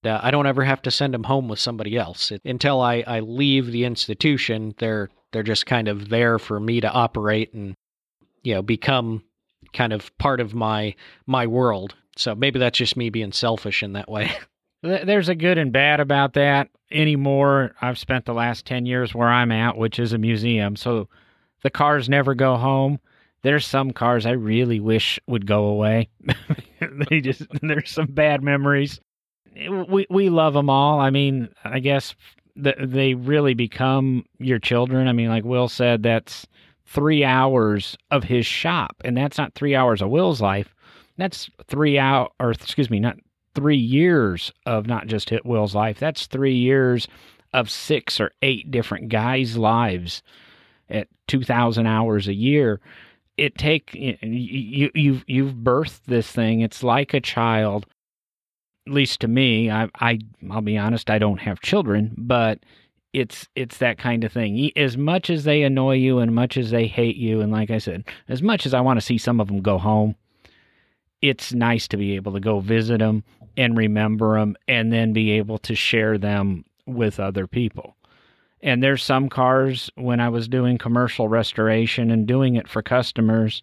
Uh, 0.05 0.19
I 0.21 0.33
don't 0.33 0.49
ever 0.49 0.65
have 0.65 0.83
to 0.83 0.91
send 0.91 1.15
them 1.15 1.23
home 1.23 1.47
with 1.47 1.61
somebody 1.61 1.97
else. 1.97 2.33
It, 2.33 2.43
until 2.45 2.81
I, 2.81 3.05
I 3.07 3.21
leave 3.21 3.71
the 3.71 3.85
institution, 3.85 4.75
they're 4.79 5.09
they're 5.33 5.45
just 5.45 5.67
kind 5.67 5.87
of 5.87 6.09
there 6.09 6.41
for 6.41 6.59
me 6.59 6.81
to 6.81 6.91
operate 6.91 7.55
and 7.55 7.77
you 8.43 8.55
know 8.55 8.63
become 8.63 9.23
kind 9.73 9.93
of 9.93 10.17
part 10.19 10.41
of 10.41 10.53
my 10.53 10.97
my 11.29 11.47
world. 11.47 11.95
So 12.17 12.35
maybe 12.35 12.59
that's 12.59 12.79
just 12.79 12.97
me 12.97 13.11
being 13.11 13.33
selfish 13.33 13.85
in 13.85 13.93
that 13.93 14.11
way. 14.11 14.33
There's 14.83 15.29
a 15.29 15.37
good 15.37 15.59
and 15.59 15.73
bad 15.73 16.01
about 16.01 16.33
that. 16.35 16.71
Anymore, 16.91 17.77
I've 17.81 17.99
spent 17.99 18.27
the 18.27 18.35
last 18.35 18.67
10 18.67 18.85
years 18.85 19.15
where 19.15 19.31
I'm 19.31 19.53
at, 19.53 19.79
which 19.79 19.99
is 19.99 20.13
a 20.13 20.19
museum. 20.19 20.77
So 20.77 21.09
the 21.63 21.71
cars 21.71 22.09
never 22.09 22.35
go 22.35 22.57
home 22.57 22.99
there's 23.45 23.67
some 23.67 23.93
cars 23.93 24.25
I 24.25 24.31
really 24.31 24.81
wish 24.81 25.21
would 25.27 25.47
go 25.47 25.67
away. 25.67 26.09
they 27.11 27.21
just 27.21 27.43
there's 27.61 27.91
some 27.91 28.07
bad 28.07 28.43
memories. 28.43 29.01
We 29.55 30.07
we 30.11 30.31
love 30.31 30.55
them 30.55 30.71
all. 30.71 30.99
I 30.99 31.11
mean, 31.11 31.51
I 31.63 31.79
guess 31.79 32.15
th- 32.61 32.79
they 32.81 33.13
really 33.15 33.53
become 33.53 34.25
your 34.39 34.59
children. 34.59 35.07
I 35.07 35.13
mean, 35.13 35.29
like 35.29 35.45
Will 35.45 35.69
said, 35.69 36.03
that's 36.03 36.47
three 36.87 37.23
hours 37.23 37.97
of 38.11 38.25
his 38.25 38.47
shop, 38.47 38.97
and 39.05 39.15
that's 39.17 39.37
not 39.37 39.55
three 39.55 39.75
hours 39.75 40.01
of 40.01 40.09
Will's 40.09 40.41
life. 40.41 40.75
That's 41.19 41.51
three 41.69 41.99
out, 41.99 42.33
or 42.41 42.51
excuse 42.51 42.89
me, 42.89 42.99
not 42.99 43.19
three 43.55 43.77
years 43.77 44.53
of 44.65 44.87
not 44.87 45.07
just 45.07 45.29
hit 45.29 45.45
Will's 45.45 45.75
life. 45.75 45.99
That's 46.01 46.27
three 46.27 46.57
years 46.57 47.07
of 47.53 47.71
six 47.71 48.21
or 48.21 48.33
eight 48.41 48.71
different 48.71 49.11
guys' 49.11 49.59
lives 49.59 50.23
at 50.89 51.09
two 51.29 51.45
thousand 51.45 51.87
hours 51.87 52.27
a 52.27 52.35
year 52.35 52.81
it 53.37 53.57
take 53.57 53.91
you 53.95 54.91
you've 54.95 55.25
you've 55.27 55.55
birthed 55.55 56.05
this 56.07 56.31
thing. 56.31 56.61
It's 56.61 56.83
like 56.83 57.15
a 57.15 57.21
child. 57.21 57.87
At 58.87 58.93
least 58.93 59.21
to 59.21 59.29
me, 59.29 59.71
I 59.71 59.89
I 60.01 60.19
I'll 60.51 60.61
be 60.61 60.79
honest, 60.79 61.11
I 61.11 61.19
don't 61.19 61.41
have 61.41 61.61
children, 61.61 62.15
but 62.17 62.61
it's 63.13 63.49
it's 63.55 63.79
that 63.79 63.99
kind 63.99 64.25
of 64.25 64.33
thing. 64.33 64.71
As 64.77 64.97
much 64.97 65.31
as 65.31 65.45
they 65.45 65.63
annoy 65.63 65.95
you, 65.95 66.19
and 66.19 66.35
much 66.35 66.57
as 66.57 66.71
they 66.71 66.87
hate 66.87 67.17
you, 67.17 67.41
and 67.41 67.51
like 67.51 67.71
I 67.71 67.79
said, 67.79 68.05
as 68.29 68.43
much 68.43 68.67
as 68.67 68.75
I 68.75 68.81
want 68.81 68.99
to 68.99 69.07
see 69.07 69.19
some 69.19 69.41
of 69.41 69.47
them 69.47 69.63
go 69.63 69.79
home, 69.79 70.17
it's 71.23 71.53
nice 71.53 71.89
to 71.89 71.97
be 71.97 72.17
able 72.17 72.33
to 72.33 72.41
go 72.41 72.61
visit 72.61 72.99
them 72.99 73.25
and 73.57 73.77
remember 73.77 74.39
them, 74.39 74.57
and 74.67 74.93
then 74.93 75.13
be 75.13 75.31
able 75.31 75.59
to 75.59 75.75
share 75.75 76.19
them 76.19 76.65
with 76.87 77.21
other 77.21 77.47
people. 77.47 77.97
And 78.65 78.83
there's 78.83 79.03
some 79.03 79.29
cars 79.29 79.91
when 79.95 80.21
I 80.21 80.31
was 80.31 80.49
doing 80.49 80.79
commercial 80.79 81.29
restoration 81.29 82.11
and 82.11 82.27
doing 82.27 82.57
it 82.57 82.67
for 82.67 82.81
customers, 82.81 83.63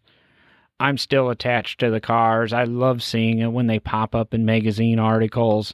I'm 0.80 1.00
still 1.00 1.32
attached 1.32 1.80
to 1.80 1.90
the 1.90 2.00
cars. 2.00 2.54
I 2.54 2.66
love 2.66 3.02
seeing 3.02 3.40
it 3.40 3.48
when 3.48 3.66
they 3.66 3.80
pop 3.80 4.14
up 4.14 4.32
in 4.32 4.46
magazine 4.46 5.00
articles. 5.00 5.74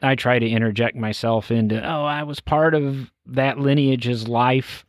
I 0.00 0.14
try 0.14 0.38
to 0.38 0.48
interject 0.48 0.94
myself 0.94 1.50
into, 1.50 1.84
oh, 1.84 2.04
I 2.04 2.22
was 2.22 2.38
part 2.38 2.72
of 2.72 3.10
that 3.26 3.58
lineage's 3.58 4.28
life. 4.28 4.86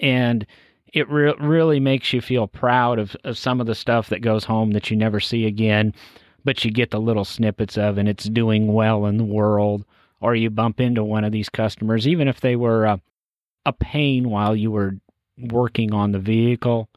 And 0.00 0.46
it 0.94 1.10
re- 1.10 1.34
really 1.40 1.80
makes 1.80 2.12
you 2.12 2.20
feel 2.20 2.46
proud 2.46 3.00
of, 3.00 3.16
of 3.24 3.36
some 3.36 3.60
of 3.60 3.66
the 3.66 3.74
stuff 3.74 4.10
that 4.10 4.22
goes 4.22 4.44
home 4.44 4.70
that 4.70 4.92
you 4.92 4.96
never 4.96 5.18
see 5.18 5.44
again, 5.44 5.92
but 6.44 6.64
you 6.64 6.70
get 6.70 6.92
the 6.92 7.00
little 7.00 7.24
snippets 7.24 7.76
of 7.76 7.98
and 7.98 8.08
it's 8.08 8.28
doing 8.28 8.72
well 8.72 9.06
in 9.06 9.16
the 9.16 9.24
world. 9.24 9.84
Or 10.20 10.34
you 10.34 10.50
bump 10.50 10.80
into 10.80 11.04
one 11.04 11.24
of 11.24 11.32
these 11.32 11.48
customers, 11.48 12.08
even 12.08 12.26
if 12.26 12.40
they 12.40 12.56
were 12.56 12.86
uh, 12.86 12.96
a 13.64 13.72
pain 13.72 14.30
while 14.30 14.56
you 14.56 14.70
were 14.70 14.96
working 15.38 15.92
on 15.92 16.12
the 16.12 16.18
vehicle. 16.18 16.88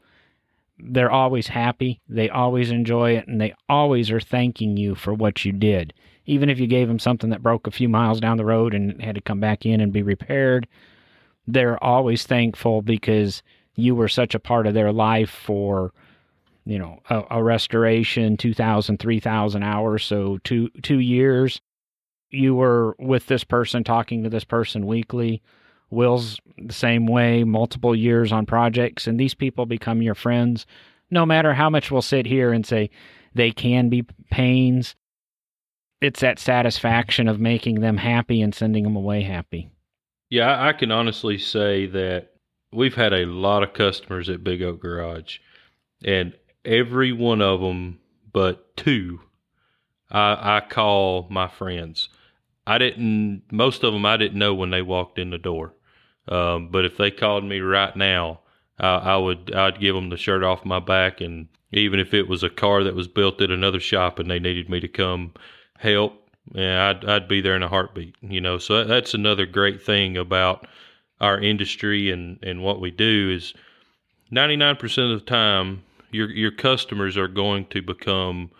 They're 0.78 1.10
always 1.10 1.46
happy, 1.46 2.00
they 2.08 2.28
always 2.28 2.70
enjoy 2.70 3.16
it, 3.16 3.28
and 3.28 3.40
they 3.40 3.54
always 3.68 4.10
are 4.10 4.20
thanking 4.20 4.76
you 4.76 4.96
for 4.96 5.14
what 5.14 5.44
you 5.44 5.52
did. 5.52 5.92
Even 6.26 6.48
if 6.48 6.58
you 6.58 6.66
gave 6.66 6.88
them 6.88 6.98
something 6.98 7.30
that 7.30 7.42
broke 7.42 7.66
a 7.66 7.72
few 7.72 7.88
miles 7.88 8.20
down 8.20 8.36
the 8.36 8.44
road 8.44 8.74
and 8.74 9.00
had 9.00 9.14
to 9.14 9.20
come 9.20 9.38
back 9.38 9.64
in 9.64 9.80
and 9.80 9.92
be 9.92 10.02
repaired, 10.02 10.66
they're 11.46 11.82
always 11.82 12.24
thankful 12.24 12.82
because 12.82 13.42
you 13.76 13.94
were 13.94 14.08
such 14.08 14.34
a 14.34 14.40
part 14.40 14.66
of 14.66 14.74
their 14.74 14.92
life 14.92 15.30
for 15.30 15.92
you 16.64 16.78
know 16.78 17.00
a, 17.10 17.22
a 17.30 17.42
restoration 17.42 18.36
2000 18.36 18.98
3000 18.98 19.62
hours 19.62 20.04
so 20.04 20.38
two 20.44 20.68
two 20.82 21.00
years 21.00 21.60
you 22.32 22.54
were 22.54 22.96
with 22.98 23.26
this 23.26 23.44
person 23.44 23.84
talking 23.84 24.24
to 24.24 24.30
this 24.30 24.44
person 24.44 24.86
weekly 24.86 25.42
Will's 25.92 26.40
the 26.56 26.72
same 26.72 27.06
way, 27.06 27.44
multiple 27.44 27.94
years 27.94 28.32
on 28.32 28.46
projects, 28.46 29.06
and 29.06 29.20
these 29.20 29.34
people 29.34 29.66
become 29.66 30.00
your 30.00 30.14
friends. 30.14 30.66
No 31.10 31.26
matter 31.26 31.52
how 31.52 31.68
much 31.68 31.90
we'll 31.90 32.00
sit 32.00 32.24
here 32.24 32.50
and 32.50 32.64
say 32.64 32.88
they 33.34 33.50
can 33.52 33.90
be 33.90 34.06
pains, 34.30 34.96
it's 36.00 36.20
that 36.20 36.38
satisfaction 36.38 37.28
of 37.28 37.38
making 37.38 37.80
them 37.80 37.98
happy 37.98 38.40
and 38.40 38.54
sending 38.54 38.84
them 38.84 38.96
away 38.96 39.22
happy. 39.22 39.70
Yeah, 40.30 40.66
I 40.66 40.72
can 40.72 40.90
honestly 40.90 41.36
say 41.36 41.84
that 41.86 42.32
we've 42.72 42.94
had 42.94 43.12
a 43.12 43.26
lot 43.26 43.62
of 43.62 43.74
customers 43.74 44.30
at 44.30 44.42
Big 44.42 44.62
Oak 44.62 44.80
Garage, 44.80 45.40
and 46.02 46.32
every 46.64 47.12
one 47.12 47.42
of 47.42 47.60
them 47.60 48.00
but 48.32 48.74
two 48.78 49.20
I, 50.10 50.56
I 50.56 50.60
call 50.60 51.26
my 51.30 51.48
friends. 51.48 52.08
I 52.66 52.78
didn't, 52.78 53.42
most 53.50 53.82
of 53.82 53.92
them 53.92 54.06
I 54.06 54.16
didn't 54.16 54.38
know 54.38 54.54
when 54.54 54.70
they 54.70 54.82
walked 54.82 55.18
in 55.18 55.30
the 55.30 55.38
door. 55.38 55.74
Um, 56.28 56.68
but 56.68 56.84
if 56.84 56.96
they 56.96 57.10
called 57.10 57.44
me 57.44 57.60
right 57.60 57.94
now, 57.96 58.40
uh, 58.80 59.00
I 59.02 59.16
would 59.16 59.54
I'd 59.54 59.80
give 59.80 59.94
them 59.94 60.10
the 60.10 60.16
shirt 60.16 60.42
off 60.42 60.64
my 60.64 60.80
back, 60.80 61.20
and 61.20 61.48
even 61.72 62.00
if 62.00 62.14
it 62.14 62.28
was 62.28 62.42
a 62.42 62.50
car 62.50 62.84
that 62.84 62.94
was 62.94 63.08
built 63.08 63.40
at 63.40 63.50
another 63.50 63.80
shop 63.80 64.18
and 64.18 64.30
they 64.30 64.38
needed 64.38 64.68
me 64.68 64.80
to 64.80 64.88
come 64.88 65.32
help, 65.78 66.28
yeah, 66.52 66.90
I'd 66.90 67.04
I'd 67.04 67.28
be 67.28 67.40
there 67.40 67.56
in 67.56 67.62
a 67.62 67.68
heartbeat. 67.68 68.14
You 68.20 68.40
know, 68.40 68.58
so 68.58 68.84
that's 68.84 69.14
another 69.14 69.46
great 69.46 69.82
thing 69.82 70.16
about 70.16 70.66
our 71.20 71.40
industry 71.40 72.10
and 72.10 72.38
and 72.42 72.62
what 72.62 72.80
we 72.80 72.90
do 72.90 73.30
is 73.30 73.54
99% 74.32 75.12
of 75.12 75.20
the 75.20 75.26
time 75.26 75.82
your 76.10 76.30
your 76.30 76.50
customers 76.50 77.16
are 77.16 77.28
going 77.28 77.66
to 77.66 77.82
become 77.82 78.50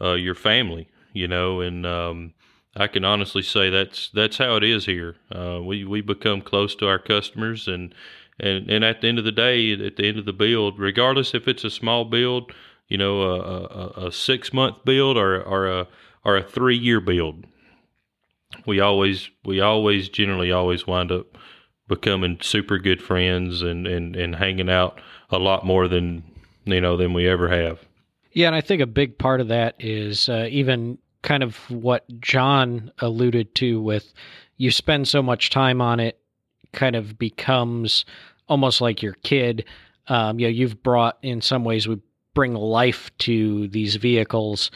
uh, 0.00 0.14
your 0.14 0.34
family, 0.34 0.88
you 1.12 1.28
know, 1.28 1.60
and 1.60 1.86
um, 1.86 2.34
I 2.76 2.86
can 2.86 3.04
honestly 3.04 3.42
say 3.42 3.68
that's 3.68 4.10
that's 4.10 4.38
how 4.38 4.56
it 4.56 4.64
is 4.64 4.86
here. 4.86 5.16
Uh, 5.34 5.60
we 5.62 5.84
we 5.84 6.00
become 6.00 6.40
close 6.40 6.74
to 6.76 6.88
our 6.88 6.98
customers, 6.98 7.66
and 7.66 7.94
and 8.38 8.70
and 8.70 8.84
at 8.84 9.00
the 9.00 9.08
end 9.08 9.18
of 9.18 9.24
the 9.24 9.32
day, 9.32 9.72
at 9.72 9.96
the 9.96 10.06
end 10.06 10.18
of 10.18 10.24
the 10.24 10.32
build, 10.32 10.78
regardless 10.78 11.34
if 11.34 11.48
it's 11.48 11.64
a 11.64 11.70
small 11.70 12.04
build, 12.04 12.52
you 12.88 12.96
know, 12.96 13.22
a, 13.22 13.40
a, 13.40 14.06
a 14.06 14.12
six 14.12 14.52
month 14.52 14.84
build 14.84 15.16
or 15.16 15.42
or 15.42 15.66
a 15.66 15.88
or 16.24 16.36
a 16.36 16.44
three 16.44 16.76
year 16.76 17.00
build, 17.00 17.44
we 18.66 18.78
always 18.78 19.30
we 19.44 19.60
always 19.60 20.08
generally 20.08 20.52
always 20.52 20.86
wind 20.86 21.10
up 21.10 21.26
becoming 21.88 22.38
super 22.40 22.78
good 22.78 23.02
friends 23.02 23.62
and 23.62 23.86
and 23.88 24.14
and 24.14 24.36
hanging 24.36 24.70
out 24.70 25.00
a 25.30 25.38
lot 25.38 25.66
more 25.66 25.88
than 25.88 26.22
you 26.64 26.80
know 26.80 26.96
than 26.96 27.12
we 27.12 27.28
ever 27.28 27.48
have. 27.48 27.80
Yeah, 28.32 28.46
and 28.46 28.54
I 28.54 28.60
think 28.60 28.80
a 28.80 28.86
big 28.86 29.18
part 29.18 29.40
of 29.40 29.48
that 29.48 29.74
is 29.80 30.28
uh, 30.28 30.46
even 30.50 30.98
kind 31.22 31.42
of 31.42 31.56
what 31.70 32.04
John 32.20 32.92
alluded 32.98 33.54
to 33.56 33.80
with 33.80 34.12
you 34.56 34.70
spend 34.70 35.08
so 35.08 35.22
much 35.22 35.50
time 35.50 35.80
on 35.80 36.00
it, 36.00 36.18
kind 36.72 36.94
of 36.94 37.18
becomes 37.18 38.04
almost 38.48 38.80
like 38.80 39.02
your 39.02 39.14
kid. 39.22 39.64
Um, 40.08 40.38
you 40.38 40.46
know, 40.46 40.50
you've 40.50 40.82
brought 40.82 41.18
in 41.22 41.40
some 41.40 41.64
ways 41.64 41.88
we 41.88 42.00
bring 42.34 42.54
life 42.54 43.10
to 43.18 43.68
these 43.68 43.96
vehicles. 43.96 44.70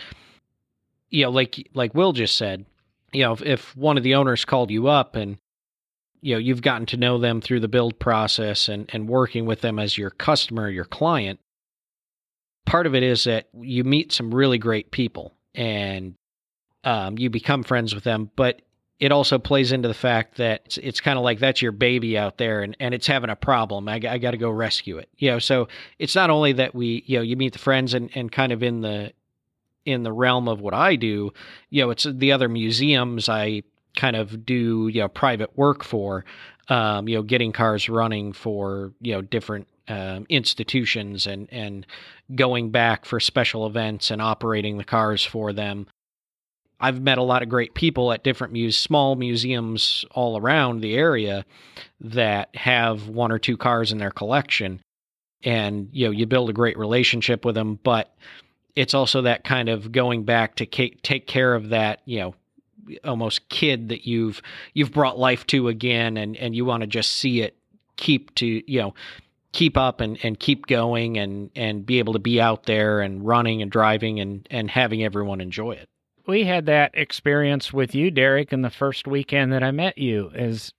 You 1.11 1.24
know, 1.24 1.30
like 1.30 1.68
like 1.74 1.94
Will 1.94 2.12
just 2.12 2.37
said, 2.37 2.64
you 3.12 3.22
know, 3.22 3.33
if, 3.33 3.42
if 3.42 3.76
one 3.76 3.96
of 3.96 4.02
the 4.02 4.14
owners 4.14 4.44
called 4.44 4.70
you 4.70 4.88
up 4.88 5.16
and 5.16 5.38
you 6.20 6.35
know 6.35 6.38
you've 6.38 6.62
gotten 6.62 6.87
to 6.87 6.96
know 6.96 7.18
them 7.18 7.40
through 7.40 7.61
the 7.61 7.68
build 7.68 7.98
process 7.98 8.68
and 8.68 8.88
and 8.92 9.09
working 9.09 9.44
with 9.46 9.61
them 9.61 9.78
as 9.78 9.98
your 9.98 10.11
customer, 10.11 10.68
your 10.70 10.85
client. 10.85 11.40
Part 12.64 12.87
of 12.87 12.94
it 12.94 13.02
is 13.02 13.24
that 13.24 13.48
you 13.52 13.85
meet 13.85 14.12
some 14.12 14.35
really 14.35 14.57
great 14.57 14.90
people 14.90 15.35
and 15.54 16.14
um, 16.85 17.18
you 17.18 17.31
become 17.31 17.62
friends 17.62 17.94
with 17.94 18.05
them, 18.05 18.31
but 18.37 18.62
it 19.01 19.11
also 19.11 19.38
plays 19.38 19.73
into 19.73 19.88
the 19.88 19.94
fact 19.94 20.37
that 20.37 20.62
it's, 20.66 20.79
it's 20.79 21.01
kind 21.01 21.18
of 21.18 21.25
like 21.25 21.40
that's 21.40 21.61
your 21.61 21.73
baby 21.73 22.16
out 22.16 22.38
there 22.38 22.62
and, 22.62 22.77
and 22.79 22.94
it's 22.94 23.07
having 23.07 23.31
a 23.31 23.37
problem. 23.37 23.88
I, 23.88 23.94
I 23.94 24.18
got 24.18 24.31
to 24.31 24.37
go 24.37 24.51
rescue 24.51 24.99
it. 24.99 25.09
You 25.16 25.33
know, 25.33 25.38
so 25.40 25.68
it's 25.99 26.14
not 26.14 26.31
only 26.31 26.53
that 26.53 26.75
we, 26.75 27.03
you 27.07 27.16
know, 27.18 27.23
you 27.23 27.37
meet 27.37 27.55
the 27.55 27.59
friends 27.59 27.92
and, 27.92 28.09
and 28.14 28.31
kind 28.31 28.53
of 28.53 28.62
in 28.62 28.83
the, 28.83 29.12
in 29.85 30.05
the 30.05 30.12
realm 30.12 30.49
of 30.49 30.61
what 30.61 30.75
I 30.75 30.97
do, 30.97 31.33
you 31.70 31.83
know, 31.83 31.90
it's 31.90 32.05
the 32.05 32.33
other 32.33 32.49
museums 32.49 33.29
I 33.29 33.64
kind 33.97 34.16
of 34.16 34.47
do, 34.47 34.88
you 34.88 35.01
know, 35.01 35.09
private 35.09 35.57
work 35.59 35.85
for, 35.85 36.25
um, 36.68 37.09
you 37.09 37.16
know, 37.16 37.23
getting 37.23 37.53
cars 37.53 37.88
running 37.88 38.33
for, 38.33 38.92
you 39.01 39.12
know, 39.12 39.23
different 39.23 39.66
um, 39.88 40.25
institutions 40.29 41.27
and, 41.27 41.49
and 41.53 41.87
going 42.35 42.70
back 42.70 43.05
for 43.05 43.20
special 43.20 43.66
events 43.66 44.11
and 44.11 44.23
operating 44.23 44.79
the 44.79 44.85
cars 44.85 45.25
for 45.25 45.53
them. 45.53 45.87
I've 46.80 47.00
met 47.00 47.18
a 47.18 47.22
lot 47.22 47.42
of 47.42 47.48
great 47.48 47.74
people 47.74 48.12
at 48.12 48.24
different 48.24 48.52
muse, 48.52 48.76
small 48.76 49.14
museums 49.14 50.04
all 50.10 50.38
around 50.38 50.80
the 50.80 50.94
area 50.94 51.44
that 52.00 52.54
have 52.54 53.08
one 53.08 53.32
or 53.32 53.38
two 53.38 53.56
cars 53.56 53.92
in 53.92 53.98
their 53.98 54.10
collection, 54.10 54.80
and 55.42 55.88
you 55.92 56.06
know 56.06 56.10
you 56.10 56.26
build 56.26 56.50
a 56.50 56.54
great 56.54 56.78
relationship 56.78 57.44
with 57.44 57.54
them. 57.54 57.78
But 57.82 58.14
it's 58.74 58.94
also 58.94 59.22
that 59.22 59.44
kind 59.44 59.68
of 59.68 59.92
going 59.92 60.24
back 60.24 60.56
to 60.56 60.66
take 60.66 61.26
care 61.26 61.54
of 61.54 61.70
that 61.70 62.00
you 62.04 62.20
know 62.20 62.34
almost 63.04 63.48
kid 63.48 63.88
that 63.90 64.06
you've 64.06 64.42
you've 64.74 64.92
brought 64.92 65.18
life 65.18 65.46
to 65.48 65.68
again, 65.68 66.16
and 66.16 66.37
and 66.37 66.54
you 66.54 66.64
want 66.64 66.80
to 66.82 66.87
just 66.87 67.12
see 67.12 67.40
it 67.40 67.56
keep 67.96 68.34
to 68.34 68.46
you 68.70 68.80
know 68.80 68.94
keep 69.52 69.76
up 69.76 70.00
and, 70.00 70.18
and 70.24 70.40
keep 70.40 70.66
going 70.66 71.16
and, 71.16 71.48
and 71.54 71.87
be 71.87 72.00
able 72.00 72.12
to 72.12 72.18
be 72.18 72.40
out 72.40 72.64
there 72.64 73.00
and 73.00 73.24
running 73.24 73.62
and 73.62 73.70
driving 73.70 74.18
and, 74.18 74.48
and 74.50 74.68
having 74.68 75.04
everyone 75.04 75.40
enjoy 75.40 75.70
it 75.70 75.88
we 76.26 76.44
had 76.44 76.66
that 76.66 76.92
experience 76.94 77.72
with 77.72 77.94
you, 77.94 78.10
Derek, 78.10 78.52
in 78.52 78.62
the 78.62 78.70
first 78.70 79.06
weekend 79.06 79.52
that 79.52 79.62
I 79.62 79.70
met 79.70 79.98
you. 79.98 80.30
Is 80.34 80.72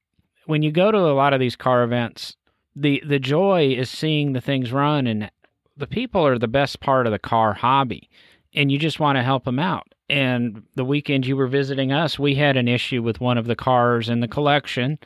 when 0.45 0.62
you 0.62 0.71
go 0.71 0.91
to 0.91 0.97
a 0.97 1.13
lot 1.13 1.34
of 1.34 1.39
these 1.39 1.55
car 1.55 1.84
events, 1.84 2.36
the 2.75 3.01
the 3.05 3.19
joy 3.19 3.73
is 3.77 3.89
seeing 3.89 4.34
the 4.34 4.41
things 4.41 4.71
run, 4.71 5.08
and 5.08 5.29
the 5.77 5.88
people 5.88 6.25
are 6.25 6.39
the 6.39 6.47
best 6.47 6.79
part 6.79 7.05
of 7.05 7.12
the 7.12 7.19
car 7.19 7.53
hobby, 7.53 8.10
and 8.53 8.71
you 8.71 8.79
just 8.79 8.99
want 8.99 9.17
to 9.17 9.23
help 9.23 9.45
them 9.45 9.60
out. 9.60 9.93
And 10.10 10.63
the 10.75 10.86
weekend 10.86 11.25
you 11.25 11.36
were 11.36 11.47
visiting 11.47 11.91
us, 11.91 12.19
we 12.19 12.36
had 12.36 12.58
an 12.58 12.67
issue 12.67 13.01
with 13.01 13.19
one 13.19 13.38
of 13.38 13.45
the 13.45 13.55
cars 13.55 14.10
in 14.10 14.19
the 14.19 14.27
collection, 14.27 14.99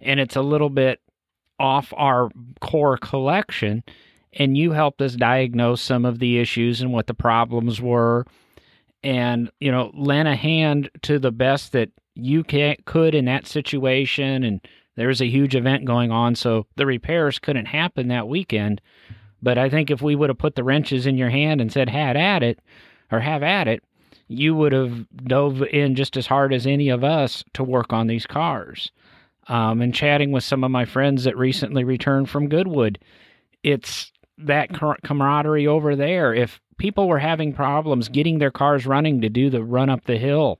and 0.00 0.20
it's 0.20 0.36
a 0.36 0.42
little 0.42 0.70
bit 0.70 1.00
off 1.58 1.92
our 1.96 2.30
core 2.60 2.98
collection. 2.98 3.82
And 4.38 4.54
you 4.54 4.72
helped 4.72 5.00
us 5.00 5.16
diagnose 5.16 5.80
some 5.80 6.04
of 6.04 6.18
the 6.18 6.38
issues 6.38 6.82
and 6.82 6.92
what 6.92 7.06
the 7.06 7.14
problems 7.14 7.80
were 7.80 8.26
and 9.06 9.50
you 9.60 9.70
know 9.70 9.90
lend 9.94 10.28
a 10.28 10.36
hand 10.36 10.90
to 11.02 11.18
the 11.18 11.30
best 11.30 11.72
that 11.72 11.90
you 12.14 12.42
can, 12.42 12.76
could 12.84 13.14
in 13.14 13.24
that 13.26 13.46
situation 13.46 14.42
and 14.42 14.60
there 14.96 15.08
was 15.08 15.20
a 15.20 15.28
huge 15.28 15.54
event 15.54 15.84
going 15.84 16.10
on 16.10 16.34
so 16.34 16.66
the 16.76 16.86
repairs 16.86 17.38
couldn't 17.38 17.66
happen 17.66 18.08
that 18.08 18.28
weekend. 18.28 18.80
But 19.42 19.58
i 19.58 19.70
think 19.70 19.90
if 19.90 20.02
we 20.02 20.16
would 20.16 20.30
have 20.30 20.38
put 20.38 20.56
the 20.56 20.64
wrenches 20.64 21.06
in 21.06 21.16
your 21.16 21.30
hand 21.30 21.60
and 21.60 21.72
said 21.72 21.88
had 21.88 22.16
at 22.16 22.42
it 22.42 22.58
or 23.12 23.20
have 23.20 23.42
at 23.42 23.68
it 23.68 23.82
you 24.28 24.54
would 24.56 24.72
have 24.72 25.06
dove 25.24 25.62
in 25.62 25.94
just 25.94 26.16
as 26.16 26.26
hard 26.26 26.52
as 26.52 26.66
any 26.66 26.88
of 26.88 27.04
us 27.04 27.44
to 27.54 27.62
work 27.62 27.92
on 27.92 28.08
these 28.08 28.26
cars. 28.26 28.90
Um, 29.48 29.80
and 29.80 29.94
chatting 29.94 30.32
with 30.32 30.42
some 30.42 30.64
of 30.64 30.72
my 30.72 30.84
friends 30.84 31.22
that 31.22 31.36
recently 31.36 31.84
returned 31.84 32.28
from 32.28 32.48
goodwood 32.48 32.98
it's 33.62 34.12
that 34.38 34.70
camaraderie 35.02 35.66
over 35.66 35.96
there. 35.96 36.32
If 36.32 36.60
people 36.78 37.08
were 37.08 37.18
having 37.18 37.52
problems 37.52 38.08
getting 38.08 38.38
their 38.38 38.50
cars 38.50 38.86
running 38.86 39.20
to 39.20 39.28
do 39.28 39.50
the 39.50 39.62
run 39.62 39.90
up 39.90 40.04
the 40.04 40.18
hill. 40.18 40.58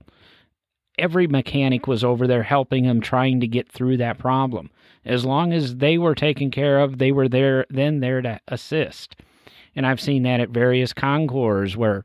Every 0.98 1.26
mechanic 1.26 1.86
was 1.86 2.02
over 2.02 2.26
there 2.26 2.42
helping 2.42 2.86
them, 2.86 3.00
trying 3.00 3.40
to 3.40 3.46
get 3.46 3.70
through 3.70 3.98
that 3.98 4.18
problem. 4.18 4.70
As 5.04 5.24
long 5.24 5.52
as 5.52 5.76
they 5.76 5.98
were 5.98 6.14
taken 6.14 6.50
care 6.50 6.80
of, 6.80 6.98
they 6.98 7.12
were 7.12 7.28
there 7.28 7.66
then 7.68 8.00
there 8.00 8.22
to 8.22 8.40
assist. 8.48 9.16
And 9.74 9.86
I've 9.86 10.00
seen 10.00 10.22
that 10.22 10.40
at 10.40 10.48
various 10.48 10.94
concours 10.94 11.76
where 11.76 12.02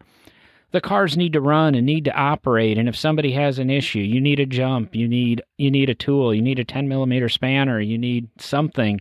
the 0.72 0.82
cars 0.82 1.18
need 1.18 1.34
to 1.34 1.42
run 1.42 1.76
and 1.76 1.86
need 1.86 2.06
to 2.06 2.16
operate 2.16 2.78
and 2.78 2.88
if 2.88 2.96
somebody 2.96 3.34
has 3.34 3.60
an 3.60 3.70
issue 3.70 4.00
you 4.00 4.20
need 4.20 4.40
a 4.40 4.46
jump 4.46 4.96
you 4.96 5.08
need 5.08 5.42
you 5.58 5.70
need 5.70 5.90
a 5.90 5.96
tool 5.96 6.34
you 6.34 6.42
need 6.42 6.60
a 6.60 6.64
10 6.64 6.88
millimeter 6.88 7.30
spanner 7.30 7.80
you 7.80 7.98
need 7.98 8.30
something 8.40 9.00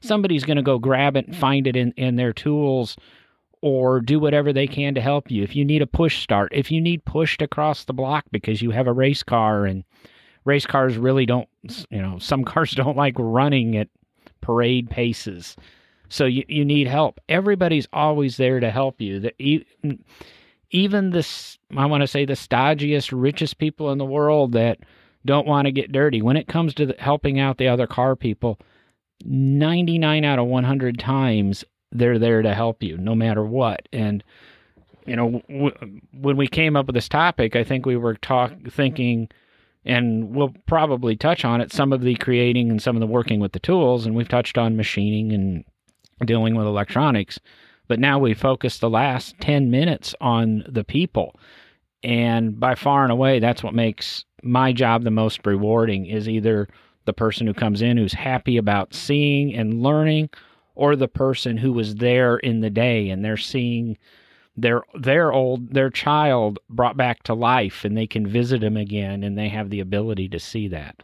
somebody's 0.00 0.44
going 0.44 0.56
to 0.56 0.62
go 0.62 0.78
grab 0.78 1.16
it 1.16 1.26
and 1.26 1.36
find 1.36 1.66
it 1.66 1.76
in, 1.76 1.92
in 1.92 2.16
their 2.16 2.32
tools 2.32 2.96
or 3.64 3.98
do 3.98 4.20
whatever 4.20 4.52
they 4.52 4.66
can 4.66 4.94
to 4.94 5.00
help 5.00 5.30
you. 5.30 5.42
If 5.42 5.56
you 5.56 5.64
need 5.64 5.80
a 5.80 5.86
push 5.86 6.22
start, 6.22 6.52
if 6.52 6.70
you 6.70 6.82
need 6.82 7.02
pushed 7.06 7.40
across 7.40 7.84
the 7.84 7.94
block 7.94 8.26
because 8.30 8.60
you 8.60 8.70
have 8.72 8.86
a 8.86 8.92
race 8.92 9.22
car 9.22 9.64
and 9.64 9.84
race 10.44 10.66
cars 10.66 10.98
really 10.98 11.24
don't, 11.24 11.48
you 11.88 12.02
know, 12.02 12.18
some 12.18 12.44
cars 12.44 12.72
don't 12.72 12.94
like 12.94 13.14
running 13.18 13.78
at 13.78 13.88
parade 14.42 14.90
paces. 14.90 15.56
So 16.10 16.26
you, 16.26 16.44
you 16.46 16.62
need 16.62 16.88
help. 16.88 17.18
Everybody's 17.30 17.88
always 17.90 18.36
there 18.36 18.60
to 18.60 18.70
help 18.70 19.00
you. 19.00 19.30
Even 20.68 21.08
this, 21.08 21.58
I 21.74 21.86
want 21.86 22.02
to 22.02 22.06
say 22.06 22.26
the 22.26 22.34
stodgiest, 22.34 23.18
richest 23.18 23.56
people 23.56 23.92
in 23.92 23.96
the 23.96 24.04
world 24.04 24.52
that 24.52 24.80
don't 25.24 25.46
want 25.46 25.64
to 25.64 25.72
get 25.72 25.90
dirty. 25.90 26.20
When 26.20 26.36
it 26.36 26.48
comes 26.48 26.74
to 26.74 26.84
the, 26.84 26.96
helping 26.98 27.40
out 27.40 27.56
the 27.56 27.68
other 27.68 27.86
car 27.86 28.14
people, 28.14 28.60
99 29.24 30.22
out 30.22 30.38
of 30.38 30.48
100 30.48 30.98
times 30.98 31.64
they're 31.94 32.18
there 32.18 32.42
to 32.42 32.52
help 32.52 32.82
you 32.82 32.98
no 32.98 33.14
matter 33.14 33.44
what. 33.44 33.88
And 33.92 34.22
you 35.06 35.16
know, 35.16 35.42
w- 35.48 36.00
when 36.12 36.36
we 36.36 36.46
came 36.46 36.76
up 36.76 36.86
with 36.86 36.94
this 36.94 37.08
topic, 37.08 37.56
I 37.56 37.64
think 37.64 37.86
we 37.86 37.96
were 37.96 38.14
talk 38.14 38.52
thinking, 38.70 39.28
and 39.84 40.34
we'll 40.34 40.54
probably 40.66 41.14
touch 41.14 41.44
on 41.44 41.60
it. 41.60 41.72
Some 41.72 41.92
of 41.92 42.00
the 42.00 42.14
creating 42.16 42.70
and 42.70 42.82
some 42.82 42.96
of 42.96 43.00
the 43.00 43.06
working 43.06 43.40
with 43.40 43.52
the 43.52 43.58
tools, 43.58 44.06
and 44.06 44.14
we've 44.14 44.28
touched 44.28 44.58
on 44.58 44.76
machining 44.76 45.32
and 45.32 45.64
dealing 46.24 46.54
with 46.54 46.66
electronics. 46.66 47.38
But 47.86 48.00
now 48.00 48.18
we 48.18 48.32
focus 48.32 48.78
the 48.78 48.90
last 48.90 49.38
ten 49.40 49.70
minutes 49.70 50.14
on 50.20 50.64
the 50.66 50.84
people, 50.84 51.36
and 52.02 52.58
by 52.58 52.74
far 52.74 53.02
and 53.02 53.12
away, 53.12 53.40
that's 53.40 53.62
what 53.62 53.74
makes 53.74 54.24
my 54.42 54.72
job 54.72 55.04
the 55.04 55.10
most 55.10 55.46
rewarding. 55.46 56.06
Is 56.06 56.28
either 56.28 56.66
the 57.04 57.12
person 57.12 57.46
who 57.46 57.52
comes 57.52 57.82
in 57.82 57.98
who's 57.98 58.14
happy 58.14 58.56
about 58.56 58.94
seeing 58.94 59.54
and 59.54 59.82
learning 59.82 60.30
or 60.74 60.96
the 60.96 61.08
person 61.08 61.56
who 61.56 61.72
was 61.72 61.96
there 61.96 62.36
in 62.38 62.60
the 62.60 62.70
day 62.70 63.10
and 63.10 63.24
they're 63.24 63.36
seeing 63.36 63.96
their 64.56 64.82
their 64.94 65.32
old 65.32 65.72
their 65.72 65.90
child 65.90 66.58
brought 66.68 66.96
back 66.96 67.22
to 67.24 67.34
life 67.34 67.84
and 67.84 67.96
they 67.96 68.06
can 68.06 68.26
visit 68.26 68.62
him 68.62 68.76
again 68.76 69.22
and 69.22 69.36
they 69.36 69.48
have 69.48 69.70
the 69.70 69.80
ability 69.80 70.28
to 70.28 70.38
see 70.38 70.68
that. 70.68 71.02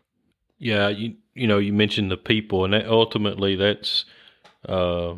Yeah 0.58 0.88
you 0.88 1.14
you 1.34 1.46
know 1.46 1.58
you 1.58 1.72
mentioned 1.72 2.10
the 2.10 2.16
people 2.16 2.64
and 2.64 2.74
that 2.74 2.86
ultimately 2.86 3.56
that's 3.56 4.04
uh, 4.68 5.14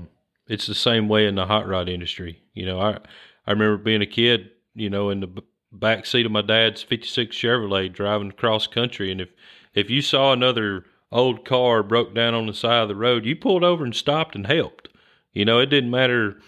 it's 0.48 0.66
the 0.66 0.74
same 0.74 1.08
way 1.08 1.26
in 1.26 1.34
the 1.34 1.46
hot 1.46 1.66
rod 1.66 1.88
industry. 1.88 2.40
You 2.54 2.66
know 2.66 2.80
i 2.80 2.98
i 3.46 3.50
remember 3.50 3.76
being 3.76 4.02
a 4.02 4.06
kid 4.06 4.50
you 4.74 4.90
know 4.90 5.10
in 5.10 5.20
the 5.20 5.42
back 5.72 6.04
seat 6.04 6.26
of 6.26 6.32
my 6.32 6.42
dad's 6.42 6.82
56 6.82 7.34
chevrolet 7.34 7.90
driving 7.92 8.28
across 8.30 8.66
country 8.66 9.10
and 9.10 9.20
if 9.20 9.30
if 9.74 9.88
you 9.88 10.02
saw 10.02 10.32
another 10.32 10.84
old 11.12 11.44
car 11.44 11.82
broke 11.82 12.14
down 12.14 12.34
on 12.34 12.46
the 12.46 12.54
side 12.54 12.82
of 12.82 12.88
the 12.88 12.96
road, 12.96 13.24
you 13.24 13.36
pulled 13.36 13.62
over 13.62 13.84
and 13.84 13.94
stopped 13.94 14.34
and 14.34 14.46
helped. 14.46 14.88
You 15.32 15.44
know, 15.44 15.58
it 15.58 15.66
didn't 15.66 15.90
matter 15.90 16.40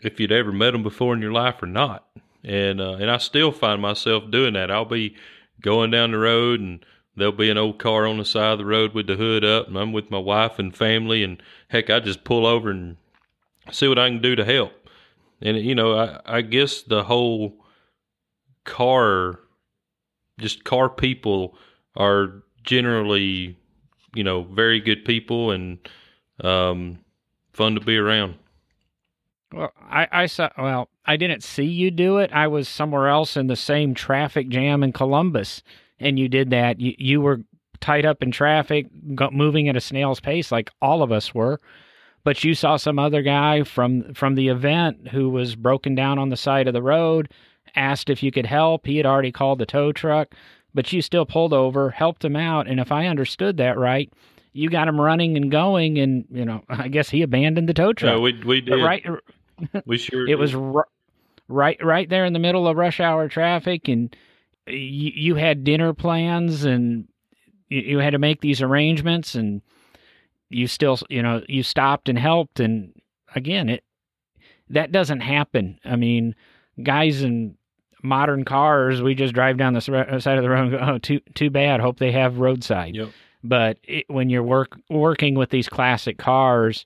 if 0.00 0.18
you'd 0.18 0.32
ever 0.32 0.50
met 0.50 0.72
them 0.72 0.82
before 0.82 1.14
in 1.14 1.22
your 1.22 1.32
life 1.32 1.62
or 1.62 1.66
not. 1.66 2.06
And 2.42 2.80
uh, 2.80 2.94
and 2.94 3.10
I 3.10 3.18
still 3.18 3.52
find 3.52 3.82
myself 3.82 4.30
doing 4.30 4.54
that. 4.54 4.70
I'll 4.70 4.86
be 4.86 5.14
going 5.60 5.90
down 5.90 6.12
the 6.12 6.18
road 6.18 6.60
and 6.60 6.84
there'll 7.14 7.32
be 7.32 7.50
an 7.50 7.58
old 7.58 7.78
car 7.78 8.06
on 8.06 8.16
the 8.16 8.24
side 8.24 8.52
of 8.52 8.58
the 8.58 8.64
road 8.64 8.94
with 8.94 9.06
the 9.06 9.16
hood 9.16 9.44
up 9.44 9.68
and 9.68 9.76
I'm 9.76 9.92
with 9.92 10.10
my 10.10 10.18
wife 10.18 10.58
and 10.58 10.74
family 10.74 11.22
and 11.22 11.42
heck 11.68 11.90
I 11.90 12.00
just 12.00 12.24
pull 12.24 12.46
over 12.46 12.70
and 12.70 12.96
see 13.70 13.88
what 13.88 13.98
I 13.98 14.08
can 14.08 14.22
do 14.22 14.34
to 14.36 14.44
help. 14.44 14.72
And 15.42 15.58
you 15.58 15.74
know, 15.74 15.98
I, 15.98 16.20
I 16.24 16.40
guess 16.40 16.80
the 16.80 17.04
whole 17.04 17.62
car 18.64 19.40
just 20.38 20.64
car 20.64 20.88
people 20.88 21.56
are 21.94 22.42
generally, 22.64 23.56
you 24.14 24.24
know, 24.24 24.42
very 24.44 24.80
good 24.80 25.04
people 25.04 25.50
and 25.50 25.78
um, 26.42 26.98
fun 27.52 27.74
to 27.74 27.80
be 27.80 27.96
around. 27.96 28.34
Well, 29.52 29.72
I, 29.80 30.06
I 30.12 30.26
saw. 30.26 30.50
Well, 30.56 30.88
I 31.04 31.16
didn't 31.16 31.42
see 31.42 31.64
you 31.64 31.90
do 31.90 32.18
it. 32.18 32.30
I 32.32 32.46
was 32.46 32.68
somewhere 32.68 33.08
else 33.08 33.36
in 33.36 33.48
the 33.48 33.56
same 33.56 33.94
traffic 33.94 34.48
jam 34.48 34.82
in 34.82 34.92
Columbus, 34.92 35.62
and 35.98 36.18
you 36.18 36.28
did 36.28 36.50
that. 36.50 36.80
You 36.80 36.94
you 36.98 37.20
were 37.20 37.40
tied 37.80 38.06
up 38.06 38.22
in 38.22 38.30
traffic, 38.30 38.86
moving 39.32 39.68
at 39.68 39.76
a 39.76 39.80
snail's 39.80 40.20
pace, 40.20 40.52
like 40.52 40.70
all 40.80 41.02
of 41.02 41.10
us 41.10 41.34
were. 41.34 41.60
But 42.22 42.44
you 42.44 42.54
saw 42.54 42.76
some 42.76 42.98
other 42.98 43.22
guy 43.22 43.64
from 43.64 44.14
from 44.14 44.34
the 44.34 44.48
event 44.48 45.08
who 45.08 45.30
was 45.30 45.56
broken 45.56 45.94
down 45.94 46.18
on 46.18 46.28
the 46.28 46.36
side 46.36 46.68
of 46.68 46.74
the 46.74 46.82
road. 46.82 47.32
Asked 47.74 48.10
if 48.10 48.22
you 48.22 48.30
could 48.30 48.46
help. 48.46 48.86
He 48.86 48.96
had 48.98 49.06
already 49.06 49.32
called 49.32 49.58
the 49.58 49.66
tow 49.66 49.92
truck, 49.92 50.34
but 50.74 50.92
you 50.92 51.02
still 51.02 51.26
pulled 51.26 51.52
over, 51.52 51.90
helped 51.90 52.24
him 52.24 52.36
out, 52.36 52.66
and 52.68 52.80
if 52.80 52.92
I 52.92 53.06
understood 53.06 53.56
that 53.58 53.78
right, 53.78 54.12
you 54.52 54.68
got 54.68 54.88
him 54.88 55.00
running 55.00 55.36
and 55.36 55.50
going, 55.50 55.98
and 55.98 56.24
you 56.30 56.44
know, 56.44 56.62
I 56.68 56.88
guess 56.88 57.10
he 57.10 57.22
abandoned 57.22 57.68
the 57.68 57.74
tow 57.74 57.92
truck. 57.92 58.14
No, 58.14 58.20
we 58.20 58.40
we 58.44 58.60
did. 58.60 58.82
Right, 58.82 59.04
we 59.86 59.98
sure. 59.98 60.24
it 60.24 60.28
did. 60.28 60.36
was 60.36 60.54
r- 60.54 60.88
right 61.48 61.82
right 61.84 62.08
there 62.08 62.24
in 62.24 62.32
the 62.32 62.38
middle 62.38 62.68
of 62.68 62.76
rush 62.76 63.00
hour 63.00 63.28
traffic, 63.28 63.88
and 63.88 64.14
you, 64.66 65.12
you 65.14 65.34
had 65.34 65.64
dinner 65.64 65.92
plans, 65.92 66.64
and 66.64 67.08
you, 67.68 67.80
you 67.80 67.98
had 67.98 68.12
to 68.12 68.18
make 68.18 68.40
these 68.40 68.62
arrangements, 68.62 69.34
and 69.34 69.62
you 70.48 70.66
still, 70.66 70.98
you 71.08 71.22
know, 71.22 71.42
you 71.48 71.62
stopped 71.62 72.08
and 72.08 72.18
helped, 72.18 72.60
and 72.60 72.92
again, 73.34 73.68
it 73.68 73.84
that 74.68 74.92
doesn't 74.92 75.20
happen. 75.20 75.78
I 75.84 75.96
mean, 75.96 76.34
guys 76.82 77.22
in 77.22 77.56
modern 78.02 78.44
cars, 78.44 79.02
we 79.02 79.14
just 79.14 79.34
drive 79.34 79.56
down 79.56 79.74
the 79.74 79.78
uh, 79.94 80.20
side 80.20 80.38
of 80.38 80.42
the 80.44 80.50
road 80.50 80.68
and 80.68 80.70
go, 80.72 80.78
"Oh, 80.80 80.98
too 80.98 81.20
too 81.34 81.50
bad. 81.50 81.80
Hope 81.80 81.98
they 81.98 82.12
have 82.12 82.38
roadside." 82.38 82.94
Yep. 82.94 83.08
But 83.42 83.78
it, 83.84 84.04
when 84.08 84.30
you're 84.30 84.42
work 84.42 84.78
working 84.88 85.34
with 85.34 85.50
these 85.50 85.68
classic 85.68 86.18
cars, 86.18 86.84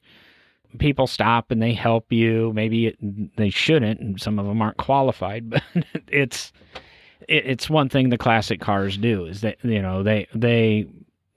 people 0.79 1.07
stop 1.07 1.50
and 1.50 1.62
they 1.62 1.72
help 1.72 2.12
you. 2.12 2.53
Maybe 2.55 2.87
it, 2.88 3.37
they 3.37 3.50
shouldn't, 3.50 4.00
and 4.00 4.20
some 4.20 4.38
of 4.38 4.46
them 4.46 4.62
aren't 4.62 4.77
qualified. 4.79 5.50
But 5.74 5.85
it's 6.09 6.53
it, 7.29 7.46
it's 7.46 7.70
one 7.70 7.88
thing 7.88 8.09
the 8.09 8.18
classic 8.18 8.61
cars 8.61 8.96
do 8.96 9.27
is 9.27 9.40
that 9.40 9.57
you 9.62 9.83
know 9.83 10.03
they 10.03 10.27
they 10.35 10.87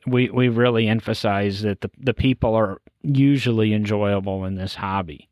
we 0.06 0.30
we 0.30 0.50
really 0.50 0.88
emphasize 0.88 1.62
that 1.62 1.82
the 1.82 1.90
the 1.98 2.13
people 2.13 2.56
are 2.56 2.82
usually 3.04 3.74
enjoyable 3.74 4.46
in 4.46 4.56
this 4.56 4.76
hobby. 4.76 5.30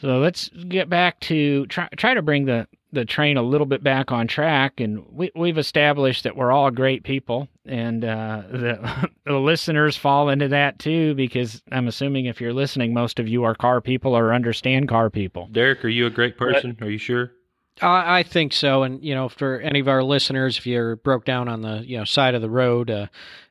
So 0.00 0.18
let's 0.18 0.48
get 0.68 0.88
back 0.88 1.20
to 1.20 1.66
try 1.66 1.88
try 1.96 2.14
to 2.14 2.22
bring 2.22 2.46
the 2.46 2.66
the 2.92 3.04
train 3.04 3.36
a 3.36 3.42
little 3.42 3.66
bit 3.66 3.82
back 3.82 4.12
on 4.12 4.26
track, 4.26 4.80
and 4.80 5.04
we 5.10 5.30
we've 5.34 5.58
established 5.58 6.24
that 6.24 6.36
we're 6.36 6.52
all 6.52 6.70
great 6.70 7.04
people, 7.04 7.48
and 7.64 8.04
uh, 8.04 8.42
the 8.50 9.10
the 9.24 9.38
listeners 9.38 9.96
fall 9.96 10.28
into 10.28 10.48
that 10.48 10.78
too 10.78 11.14
because 11.14 11.62
I'm 11.72 11.88
assuming 11.88 12.26
if 12.26 12.40
you're 12.40 12.52
listening, 12.52 12.92
most 12.92 13.18
of 13.18 13.28
you 13.28 13.44
are 13.44 13.54
car 13.54 13.80
people 13.80 14.16
or 14.16 14.34
understand 14.34 14.88
car 14.88 15.10
people. 15.10 15.48
Derek, 15.50 15.84
are 15.84 15.88
you 15.88 16.06
a 16.06 16.10
great 16.10 16.36
person? 16.36 16.76
Are 16.80 16.90
you 16.90 16.98
sure? 16.98 17.32
I 17.80 18.18
I 18.18 18.22
think 18.22 18.52
so, 18.52 18.82
and 18.82 19.02
you 19.02 19.14
know, 19.14 19.28
for 19.28 19.58
any 19.60 19.80
of 19.80 19.88
our 19.88 20.04
listeners, 20.04 20.58
if 20.58 20.66
you're 20.66 20.96
broke 20.96 21.24
down 21.24 21.48
on 21.48 21.62
the 21.62 21.82
you 21.86 21.96
know 21.96 22.04
side 22.04 22.34
of 22.34 22.42
the 22.42 22.50
road, 22.50 22.90
uh, 22.90 23.06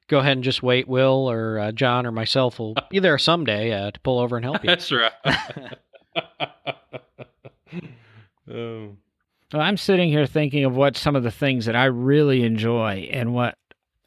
go 0.08 0.19
ahead 0.19 0.34
and 0.34 0.43
just 0.43 0.62
wait. 0.62 0.88
Will 0.88 1.30
or 1.30 1.58
uh, 1.58 1.71
John 1.71 2.06
or 2.06 2.12
myself 2.12 2.60
will 2.60 2.75
be 2.89 2.99
there 2.99 3.17
someday 3.17 3.71
uh, 3.71 3.91
to 3.91 3.99
pull 4.01 4.19
over 4.19 4.36
and 4.36 4.45
help 4.45 4.63
you. 4.63 4.67
That's 4.67 4.91
right. 4.91 5.12
oh. 8.51 8.97
Well, 9.54 9.62
I'm 9.62 9.78
sitting 9.78 10.10
here 10.10 10.26
thinking 10.26 10.64
of 10.64 10.76
what 10.76 10.96
some 10.96 11.16
of 11.16 11.24
the 11.24 11.32
things 11.32 11.66
that 11.66 11.76
I 11.76 11.86
really 11.86 12.44
enjoy 12.44 13.10
and 13.12 13.34
what 13.34 13.58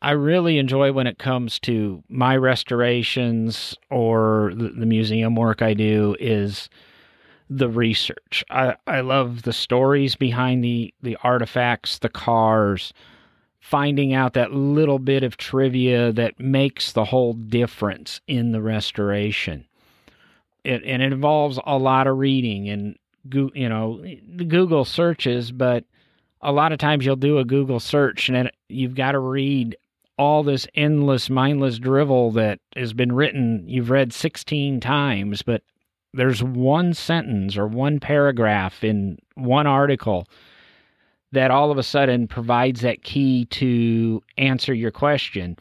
I 0.01 0.13
really 0.13 0.59
enjoy 0.59 0.93
when 0.93 1.07
it 1.07 1.19
comes 1.19 1.59
to 1.61 2.03
my 2.09 2.37
restorations 2.37 3.77
or 3.91 4.53
the, 4.55 4.69
the 4.69 4.87
museum 4.87 5.35
work 5.35 5.61
I 5.61 5.75
do 5.75 6.17
is 6.19 6.71
the 7.51 7.69
research. 7.69 8.43
I, 8.51 8.77
I 8.87 9.01
love 9.01 9.43
the 9.43 9.53
stories 9.53 10.15
behind 10.15 10.65
the, 10.65 10.95
the 11.03 11.19
artifacts, 11.23 11.99
the 11.99 12.09
cars, 12.09 12.95
finding 13.61 14.15
out 14.15 14.33
that 14.35 14.53
little 14.53 14.99
bit 14.99 15.23
of 15.23 15.37
trivia 15.37 16.11
that 16.13 16.41
makes 16.41 16.93
the 16.93 17.05
whole 17.05 17.35
difference 17.35 18.21
in 18.27 18.53
the 18.53 18.63
restoration. 18.63 19.67
It, 20.65 20.83
and 20.85 21.03
it 21.03 21.13
involves 21.13 21.59
a 21.67 21.77
lot 21.77 22.07
of 22.07 22.17
reading 22.17 22.69
and 22.71 22.99
you 23.33 23.69
know 23.69 24.03
the 24.03 24.45
Google 24.45 24.85
searches, 24.85 25.53
but 25.53 25.85
a 26.41 26.53
lot 26.53 26.73
of 26.73 26.79
times 26.79 27.07
you'll 27.07 27.17
do 27.17 27.39
a 27.39 27.45
Google 27.45 27.81
search 27.81 28.29
and 28.29 28.51
you've 28.69 28.95
got 28.95 29.13
to 29.13 29.19
read 29.19 29.77
all 30.19 30.43
this 30.43 30.67
endless, 30.75 31.29
mindless 31.29 31.79
drivel 31.79 32.31
that 32.33 32.61
has 32.77 32.93
been 32.93 33.13
written. 33.13 33.65
You've 33.67 33.91
read 33.91 34.13
16 34.13 34.81
times, 34.81 35.43
but 35.43 35.63
there's 36.13 36.43
one 36.43 36.95
sentence 36.95 37.57
or 37.57 37.67
one 37.67 37.99
paragraph 37.99 38.85
in 38.85 39.19
one 39.35 39.67
article 39.67 40.29
that 41.33 41.51
all 41.51 41.73
of 41.73 41.79
a 41.79 41.83
sudden 41.83 42.29
provides 42.29 42.83
that 42.83 43.03
key 43.03 43.47
to 43.47 44.23
answer 44.39 44.73
your 44.73 44.93
question, 44.93 45.57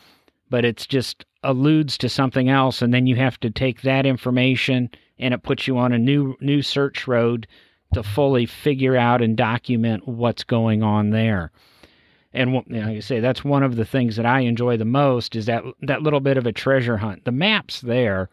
but 0.50 0.64
it's 0.64 0.86
just 0.86 1.26
alludes 1.42 1.98
to 1.98 2.08
something 2.08 2.50
else, 2.50 2.82
and 2.82 2.94
then 2.94 3.08
you 3.08 3.16
have 3.16 3.40
to 3.40 3.50
take 3.50 3.82
that 3.82 4.06
information 4.06 4.90
and 5.24 5.34
it 5.34 5.42
puts 5.42 5.68
you 5.68 5.78
on 5.78 5.94
a 5.94 5.98
new 5.98 6.36
new 6.42 6.62
search 6.62 7.08
road 7.08 7.48
to 7.94 8.04
fully 8.04 8.46
figure 8.46 8.98
out 8.98 9.22
and 9.22 9.38
document 9.38 10.08
what's 10.08 10.44
going 10.44 10.84
on 10.84 11.12
there. 11.12 11.52
And 12.34 12.54
like 12.54 12.66
I 12.74 13.00
say, 13.00 13.20
that's 13.20 13.44
one 13.44 13.64
of 13.64 13.76
the 13.76 13.86
things 13.86 14.16
that 14.16 14.26
I 14.26 14.42
enjoy 14.42 14.78
the 14.78 14.86
most 14.86 15.36
is 15.36 15.46
that 15.46 15.64
that 15.84 16.02
little 16.02 16.20
bit 16.20 16.38
of 16.38 16.46
a 16.46 16.52
treasure 16.52 16.98
hunt. 16.98 17.26
The 17.26 17.32
map's 17.32 17.82
there, 17.82 18.30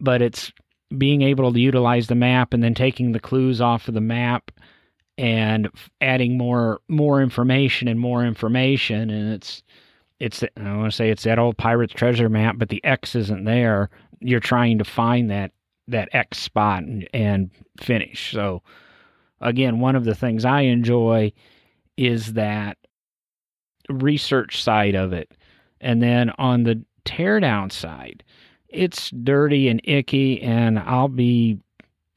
but 0.00 0.22
it's 0.22 0.52
being 0.96 1.22
able 1.22 1.52
to 1.52 1.60
utilize 1.60 2.06
the 2.06 2.14
map 2.14 2.54
and 2.54 2.62
then 2.62 2.74
taking 2.74 3.12
the 3.12 3.20
clues 3.20 3.60
off 3.60 3.88
of 3.88 3.94
the 3.94 4.00
map 4.00 4.50
and 5.18 5.68
adding 6.00 6.36
more 6.36 6.80
more 6.88 7.22
information 7.22 7.88
and 7.88 7.98
more 8.00 8.24
information 8.24 9.10
and 9.10 9.32
it's 9.32 9.62
it's 10.18 10.42
I 10.42 10.76
want 10.76 10.90
to 10.90 10.96
say 10.96 11.10
it's 11.10 11.24
that 11.24 11.38
old 11.38 11.58
pirate's 11.58 11.92
treasure 11.92 12.28
map, 12.28 12.56
but 12.58 12.70
the 12.70 12.82
X 12.84 13.14
isn't 13.14 13.44
there. 13.44 13.90
You're 14.20 14.40
trying 14.40 14.78
to 14.78 14.84
find 14.84 15.30
that 15.30 15.52
that 15.88 16.08
X 16.12 16.38
spot 16.38 16.82
and, 16.82 17.08
and 17.12 17.50
finish. 17.80 18.32
So 18.32 18.62
again, 19.40 19.80
one 19.80 19.96
of 19.96 20.04
the 20.04 20.14
things 20.14 20.44
I 20.44 20.62
enjoy 20.62 21.32
is 21.96 22.34
that 22.34 22.78
research 23.88 24.62
side 24.62 24.94
of 24.94 25.12
it. 25.12 25.32
And 25.80 26.02
then 26.02 26.30
on 26.38 26.64
the 26.64 26.82
teardown 27.04 27.70
side, 27.70 28.24
it's 28.68 29.10
dirty 29.10 29.68
and 29.68 29.80
icky 29.84 30.42
and 30.42 30.78
I'll 30.78 31.08
be 31.08 31.58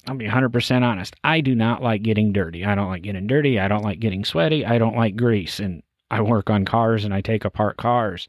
I'll 0.08 0.16
be 0.16 0.28
100% 0.28 0.82
honest. 0.82 1.16
I 1.24 1.40
do 1.42 1.54
not 1.54 1.84
like 1.84 2.02
getting 2.02 2.34
dirty. 2.34 2.66
I 2.66 2.74
don't 2.74 2.88
like 2.88 3.04
getting 3.04 3.28
dirty. 3.28 3.60
I 3.60 3.68
don't 3.68 3.84
like 3.84 4.00
getting 4.00 4.26
sweaty. 4.26 4.66
I 4.66 4.80
don't 4.80 4.96
like 4.96 5.16
grease 5.16 5.60
and 5.60 5.84
I 6.10 6.22
work 6.22 6.50
on 6.50 6.66
cars 6.66 7.06
and 7.06 7.14
I 7.14 7.22
take 7.22 7.46
apart 7.46 7.78
cars. 7.78 8.28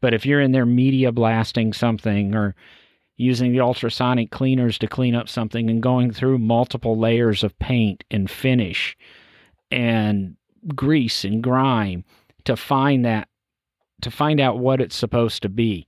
But 0.00 0.12
if 0.12 0.26
you're 0.26 0.42
in 0.42 0.52
there 0.52 0.66
media 0.66 1.12
blasting 1.12 1.72
something 1.72 2.34
or 2.34 2.54
using 3.16 3.52
the 3.52 3.60
ultrasonic 3.60 4.30
cleaners 4.30 4.78
to 4.78 4.86
clean 4.86 5.14
up 5.14 5.28
something 5.28 5.70
and 5.70 5.82
going 5.82 6.12
through 6.12 6.38
multiple 6.38 6.98
layers 6.98 7.42
of 7.42 7.58
paint 7.58 8.04
and 8.10 8.30
finish 8.30 8.96
and 9.70 10.36
grease 10.74 11.24
and 11.24 11.42
grime 11.42 12.04
to 12.44 12.56
find 12.56 13.04
that 13.04 13.28
to 14.02 14.10
find 14.10 14.40
out 14.40 14.58
what 14.58 14.80
it's 14.80 14.96
supposed 14.96 15.42
to 15.42 15.48
be. 15.48 15.86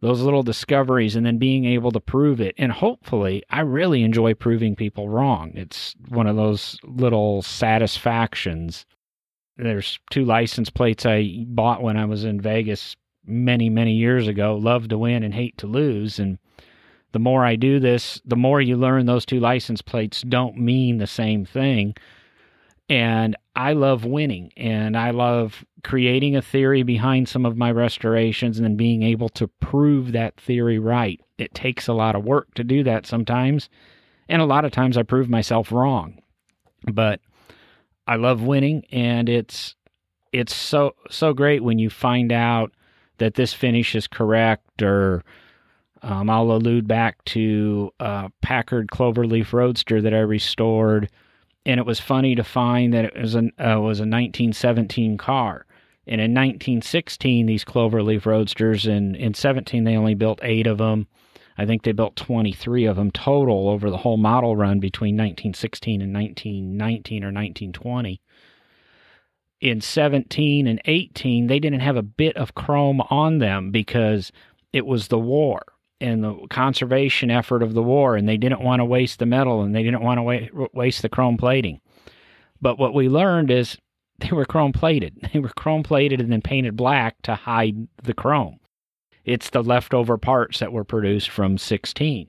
Those 0.00 0.20
little 0.20 0.42
discoveries 0.42 1.14
and 1.16 1.24
then 1.24 1.38
being 1.38 1.64
able 1.64 1.92
to 1.92 2.00
prove 2.00 2.40
it. 2.40 2.54
And 2.58 2.72
hopefully 2.72 3.42
i 3.48 3.60
really 3.60 4.02
enjoy 4.02 4.34
proving 4.34 4.74
people 4.74 5.08
wrong. 5.08 5.52
It's 5.54 5.94
one 6.08 6.26
of 6.26 6.36
those 6.36 6.76
little 6.82 7.42
satisfactions. 7.42 8.84
There's 9.56 10.00
two 10.10 10.24
license 10.24 10.68
plates 10.68 11.06
i 11.06 11.44
bought 11.46 11.82
when 11.82 11.96
i 11.96 12.04
was 12.04 12.24
in 12.24 12.40
vegas 12.40 12.96
many 13.26 13.70
many 13.70 13.94
years 13.94 14.28
ago 14.28 14.56
love 14.56 14.88
to 14.88 14.98
win 14.98 15.22
and 15.22 15.32
hate 15.32 15.56
to 15.58 15.68
lose. 15.68 16.18
And 16.18 16.38
the 17.14 17.20
more 17.20 17.44
I 17.44 17.54
do 17.54 17.78
this, 17.78 18.20
the 18.24 18.34
more 18.34 18.60
you 18.60 18.76
learn 18.76 19.06
those 19.06 19.24
two 19.24 19.38
license 19.38 19.80
plates 19.80 20.22
don't 20.22 20.58
mean 20.58 20.98
the 20.98 21.06
same 21.06 21.44
thing. 21.44 21.94
And 22.90 23.36
I 23.54 23.74
love 23.74 24.04
winning 24.04 24.50
and 24.56 24.96
I 24.98 25.12
love 25.12 25.64
creating 25.84 26.34
a 26.34 26.42
theory 26.42 26.82
behind 26.82 27.28
some 27.28 27.46
of 27.46 27.56
my 27.56 27.70
restorations 27.70 28.58
and 28.58 28.64
then 28.64 28.74
being 28.74 29.04
able 29.04 29.28
to 29.28 29.46
prove 29.46 30.10
that 30.10 30.40
theory 30.40 30.80
right. 30.80 31.20
It 31.38 31.54
takes 31.54 31.86
a 31.86 31.92
lot 31.92 32.16
of 32.16 32.24
work 32.24 32.52
to 32.54 32.64
do 32.64 32.82
that 32.82 33.06
sometimes. 33.06 33.68
And 34.28 34.42
a 34.42 34.46
lot 34.46 34.64
of 34.64 34.72
times 34.72 34.96
I 34.96 35.04
prove 35.04 35.30
myself 35.30 35.70
wrong. 35.70 36.20
But 36.92 37.20
I 38.08 38.16
love 38.16 38.42
winning 38.42 38.86
and 38.90 39.28
it's 39.28 39.76
it's 40.32 40.52
so 40.52 40.96
so 41.08 41.32
great 41.32 41.62
when 41.62 41.78
you 41.78 41.90
find 41.90 42.32
out 42.32 42.72
that 43.18 43.34
this 43.34 43.54
finish 43.54 43.94
is 43.94 44.08
correct 44.08 44.82
or 44.82 45.22
um, 46.04 46.30
I'll 46.30 46.52
allude 46.52 46.86
back 46.86 47.24
to 47.26 47.90
a 47.98 48.30
Packard 48.42 48.88
Cloverleaf 48.88 49.52
Roadster 49.52 50.00
that 50.02 50.14
I 50.14 50.20
restored 50.20 51.10
and 51.66 51.80
it 51.80 51.86
was 51.86 52.00
funny 52.00 52.34
to 52.34 52.44
find 52.44 52.92
that 52.92 53.06
it 53.06 53.16
was, 53.16 53.34
an, 53.34 53.52
uh, 53.58 53.80
was 53.80 53.98
a 54.00 54.04
1917 54.04 55.16
car. 55.16 55.66
And 56.06 56.20
in 56.20 56.32
1916, 56.32 57.46
these 57.46 57.64
Cloverleaf 57.64 58.26
Roadsters, 58.26 58.86
and 58.86 59.16
in 59.16 59.32
17, 59.32 59.84
they 59.84 59.96
only 59.96 60.14
built 60.14 60.40
eight 60.42 60.66
of 60.66 60.78
them. 60.78 61.06
I 61.56 61.64
think 61.64 61.82
they 61.82 61.92
built 61.92 62.16
23 62.16 62.84
of 62.84 62.96
them 62.96 63.10
total 63.10 63.70
over 63.70 63.88
the 63.88 63.96
whole 63.96 64.18
model 64.18 64.56
run 64.56 64.80
between 64.80 65.14
1916 65.14 66.02
and 66.02 66.12
1919 66.12 67.22
or 67.22 67.28
1920. 67.28 68.20
In 69.60 69.80
17 69.80 70.66
and 70.66 70.82
18, 70.84 71.46
they 71.46 71.58
didn't 71.58 71.80
have 71.80 71.96
a 71.96 72.02
bit 72.02 72.36
of 72.36 72.54
chrome 72.54 73.00
on 73.08 73.38
them 73.38 73.70
because 73.70 74.30
it 74.74 74.84
was 74.84 75.08
the 75.08 75.18
war 75.18 75.62
and 76.04 76.22
the 76.22 76.46
conservation 76.50 77.30
effort 77.30 77.62
of 77.62 77.74
the 77.74 77.82
war, 77.82 78.16
and 78.16 78.28
they 78.28 78.36
didn't 78.36 78.60
want 78.60 78.80
to 78.80 78.84
waste 78.84 79.18
the 79.18 79.26
metal 79.26 79.62
and 79.62 79.74
they 79.74 79.82
didn't 79.82 80.02
want 80.02 80.18
to 80.18 80.22
wa- 80.22 80.68
waste 80.72 81.02
the 81.02 81.08
chrome 81.08 81.36
plating. 81.36 81.80
But 82.60 82.78
what 82.78 82.94
we 82.94 83.08
learned 83.08 83.50
is 83.50 83.78
they 84.18 84.30
were 84.30 84.44
chrome 84.44 84.72
plated. 84.72 85.16
They 85.32 85.40
were 85.40 85.48
chrome 85.48 85.82
plated 85.82 86.20
and 86.20 86.30
then 86.30 86.42
painted 86.42 86.76
black 86.76 87.20
to 87.22 87.34
hide 87.34 87.88
the 88.02 88.14
chrome. 88.14 88.60
It's 89.24 89.50
the 89.50 89.62
leftover 89.62 90.18
parts 90.18 90.60
that 90.60 90.72
were 90.72 90.84
produced 90.84 91.30
from 91.30 91.56
16. 91.56 92.28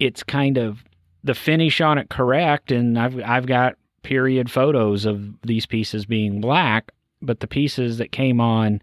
It's 0.00 0.22
kind 0.24 0.58
of 0.58 0.84
the 1.22 1.34
finish 1.34 1.80
on 1.80 1.98
it 1.98 2.10
correct, 2.10 2.72
and 2.72 2.98
I've 2.98 3.22
I've 3.22 3.46
got 3.46 3.76
period 4.02 4.50
photos 4.50 5.04
of 5.04 5.40
these 5.42 5.66
pieces 5.66 6.04
being 6.06 6.40
black, 6.40 6.90
but 7.20 7.38
the 7.38 7.46
pieces 7.46 7.98
that 7.98 8.10
came 8.10 8.40
on 8.40 8.82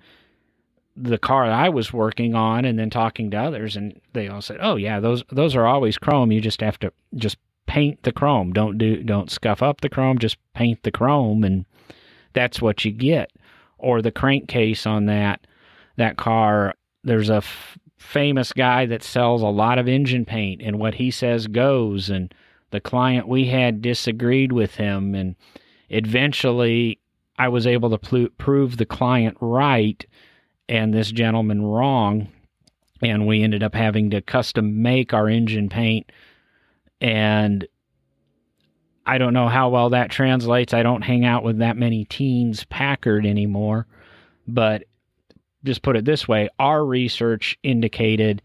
the 1.01 1.17
car 1.17 1.45
I 1.45 1.69
was 1.69 1.93
working 1.93 2.35
on 2.35 2.65
and 2.65 2.77
then 2.77 2.89
talking 2.89 3.31
to 3.31 3.37
others 3.37 3.75
and 3.75 3.99
they 4.13 4.27
all 4.27 4.41
said, 4.41 4.57
"Oh 4.61 4.75
yeah, 4.75 4.99
those 4.99 5.23
those 5.31 5.55
are 5.55 5.65
always 5.65 5.97
chrome. 5.97 6.31
You 6.31 6.41
just 6.41 6.61
have 6.61 6.79
to 6.79 6.91
just 7.15 7.37
paint 7.67 8.03
the 8.03 8.11
chrome. 8.11 8.51
Don't 8.51 8.77
do 8.77 9.03
don't 9.03 9.31
scuff 9.31 9.61
up 9.61 9.81
the 9.81 9.89
chrome, 9.89 10.17
just 10.17 10.37
paint 10.53 10.83
the 10.83 10.91
chrome 10.91 11.43
and 11.43 11.65
that's 12.33 12.61
what 12.61 12.83
you 12.85 12.91
get." 12.91 13.31
Or 13.77 14.01
the 14.01 14.11
crankcase 14.11 14.85
on 14.85 15.05
that 15.05 15.47
that 15.95 16.17
car, 16.17 16.75
there's 17.03 17.29
a 17.29 17.35
f- 17.35 17.77
famous 17.97 18.53
guy 18.53 18.85
that 18.85 19.03
sells 19.03 19.41
a 19.41 19.47
lot 19.47 19.77
of 19.77 19.87
engine 19.87 20.25
paint 20.25 20.61
and 20.61 20.79
what 20.79 20.95
he 20.95 21.11
says 21.11 21.47
goes 21.47 22.09
and 22.09 22.33
the 22.71 22.79
client 22.79 23.27
we 23.27 23.45
had 23.45 23.81
disagreed 23.81 24.51
with 24.51 24.75
him 24.75 25.15
and 25.15 25.35
eventually 25.89 26.99
I 27.37 27.47
was 27.49 27.65
able 27.65 27.89
to 27.89 27.97
pl- 27.97 28.29
prove 28.37 28.77
the 28.77 28.85
client 28.85 29.37
right 29.39 30.05
and 30.69 30.93
this 30.93 31.11
gentleman 31.11 31.63
wrong. 31.63 32.29
And 33.01 33.27
we 33.27 33.43
ended 33.43 33.63
up 33.63 33.73
having 33.73 34.11
to 34.11 34.21
custom 34.21 34.81
make 34.81 35.13
our 35.13 35.27
engine 35.27 35.67
paint. 35.67 36.11
And 37.01 37.67
I 39.05 39.17
don't 39.17 39.33
know 39.33 39.47
how 39.47 39.69
well 39.69 39.89
that 39.89 40.11
translates. 40.11 40.73
I 40.73 40.83
don't 40.83 41.01
hang 41.01 41.25
out 41.25 41.43
with 41.43 41.57
that 41.57 41.77
many 41.77 42.05
teens 42.05 42.65
Packard 42.65 43.25
anymore. 43.25 43.87
But 44.47 44.83
just 45.63 45.81
put 45.81 45.97
it 45.97 46.05
this 46.05 46.27
way 46.27 46.49
our 46.59 46.85
research 46.85 47.57
indicated 47.63 48.41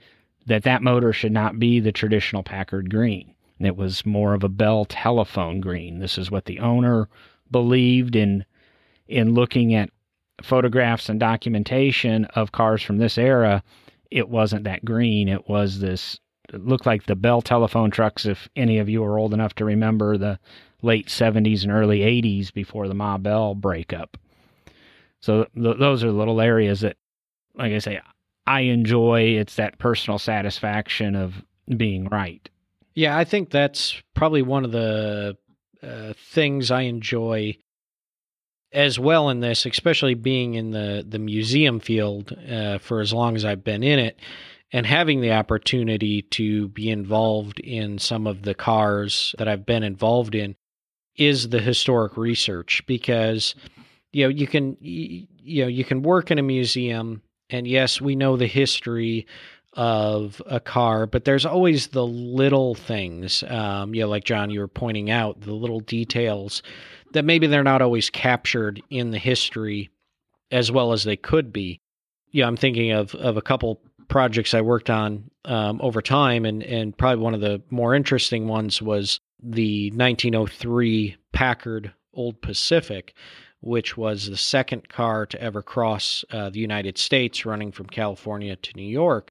that 0.47 0.65
that 0.65 0.83
motor 0.83 1.13
should 1.13 1.33
not 1.33 1.59
be 1.59 1.81
the 1.81 1.93
traditional 1.93 2.43
Packard 2.43 2.91
green. 2.91 3.35
It 3.61 3.77
was 3.77 4.05
more 4.05 4.35
of 4.35 4.45
a 4.45 4.49
Bell 4.49 4.85
telephone 4.85 5.61
green. 5.61 5.99
This 5.99 6.19
is 6.19 6.31
what 6.31 6.47
the 6.47 6.61
owner 6.61 7.09
believed 7.51 8.17
in 8.17 8.45
in 9.09 9.35
looking 9.35 9.75
at 9.75 9.91
photographs 10.43 11.09
and 11.09 11.21
documentation 11.21 12.25
of 12.27 12.53
cars 12.53 12.83
from 12.83 12.99
this 12.99 13.19
era, 13.19 13.63
it 14.11 14.29
wasn't 14.29 14.65
that 14.65 14.85
green. 14.85 15.29
It 15.29 15.49
was 15.49 15.81
this, 15.81 16.19
it 16.53 16.65
looked 16.65 16.87
like 16.87 17.05
the 17.05 17.17
Bell 17.17 17.43
telephone 17.43 17.91
trucks, 17.91 18.27
if 18.27 18.49
any 18.57 18.79
of 18.79 18.89
you 18.89 19.05
are 19.05 19.19
old 19.19 19.35
enough 19.35 19.55
to 19.57 19.65
remember 19.65 20.17
the 20.17 20.39
late 20.83 21.09
70s 21.09 21.63
and 21.63 21.73
early 21.73 22.01
80s 22.01 22.53
before 22.53 22.89
the 22.89 22.95
Ma 22.95 23.19
Bell 23.19 23.55
breakup. 23.55 24.17
So 25.21 25.47
th- 25.55 25.79
those 25.79 26.05
are 26.05 26.13
little 26.13 26.41
areas 26.41 26.81
that, 26.81 26.97
like 27.57 27.73
I 27.73 27.79
say, 27.79 28.01
I 28.47 28.61
enjoy. 28.61 29.39
It's 29.39 29.57
that 29.57 29.79
personal 29.79 30.19
satisfaction 30.19 31.17
of 31.17 31.43
being 31.77 32.07
right. 32.09 32.47
Yeah, 32.95 33.17
I 33.17 33.25
think 33.25 33.51
that's 33.51 34.01
probably 34.15 34.43
one 34.43 34.65
of 34.65 34.73
the 34.73 35.37
uh, 35.83 36.13
things 36.17 36.71
I 36.71 36.83
enjoy 36.83 37.57
as 38.75 38.99
well 38.99 39.31
in 39.31 39.41
this, 39.41 39.65
especially 39.65 40.15
being 40.15 40.55
in 40.55 40.73
the 40.73 41.05
the 41.09 41.19
museum 41.19 41.81
field 41.81 42.37
uh, 42.51 42.79
for 42.79 43.01
as 43.01 43.13
long 43.13 43.37
as 43.37 43.45
I've 43.45 43.65
been 43.65 43.83
in 43.83 43.99
it, 43.99 44.19
and 44.73 44.85
having 44.85 45.21
the 45.21 45.33
opportunity 45.33 46.23
to 46.23 46.69
be 46.69 46.91
involved 46.91 47.61
in 47.61 47.99
some 47.99 48.27
of 48.27 48.43
the 48.43 48.55
cars 48.55 49.35
that 49.39 49.49
I've 49.49 49.65
been 49.65 49.85
involved 49.85 50.35
in, 50.35 50.57
is 51.17 51.49
the 51.49 51.61
historic 51.61 52.17
research 52.17 52.83
because 52.87 53.55
you 54.13 54.25
know 54.25 54.29
you 54.29 54.47
can 54.47 54.77
you 54.81 55.27
know 55.63 55.69
you 55.69 55.85
can 55.85 56.03
work 56.03 56.31
in 56.31 56.39
a 56.39 56.43
museum 56.43 57.23
and 57.51 57.67
yes 57.67 58.01
we 58.01 58.17
know 58.17 58.37
the 58.37 58.47
history 58.47 59.27
of 59.75 60.41
a 60.47 60.61
car 60.61 61.07
but 61.07 61.25
there's 61.25 61.45
always 61.45 61.89
the 61.89 62.07
little 62.07 62.75
things 62.75 63.43
um, 63.49 63.95
you 63.95 64.03
know 64.03 64.09
like 64.09 64.25
john 64.25 64.51
you 64.51 64.61
were 64.61 64.69
pointing 64.69 65.11
out 65.11 65.41
the 65.41 65.53
little 65.53 65.81
details 65.81 66.63
that 67.15 67.25
maybe 67.25 67.47
they're 67.47 67.65
not 67.65 67.83
always 67.83 68.11
captured 68.11 68.83
in 68.91 69.11
the 69.11 69.19
history 69.19 69.91
as 70.51 70.71
well 70.71 70.93
as 70.93 71.05
they 71.05 71.17
could 71.17 71.53
be. 71.53 71.81
Yeah, 72.31 72.47
I'm 72.47 72.57
thinking 72.57 72.93
of 72.93 73.15
of 73.15 73.37
a 73.37 73.43
couple 73.43 73.81
projects 74.09 74.55
I 74.55 74.61
worked 74.61 74.91
on 74.91 75.31
um, 75.45 75.81
over 75.81 76.03
time, 76.03 76.45
and 76.45 76.63
and 76.63 76.97
probably 76.97 77.23
one 77.23 77.35
of 77.35 77.41
the 77.41 77.63
more 77.71 77.95
interesting 77.95 78.49
ones 78.49 78.83
was 78.83 79.19
the 79.43 79.91
1903 79.91 81.17
Packard 81.33 81.93
Old 82.13 82.41
Pacific, 82.41 83.15
which 83.61 83.97
was 83.97 84.29
the 84.29 84.37
second 84.37 84.89
car 84.89 85.27
to 85.27 85.41
ever 85.41 85.63
cross 85.63 86.25
uh, 86.31 86.51
the 86.51 86.61
United 86.61 86.99
States, 86.99 87.47
running 87.47 87.73
from 87.73 87.87
California 87.87 88.57
to 88.57 88.73
New 88.77 88.89
York. 88.89 89.31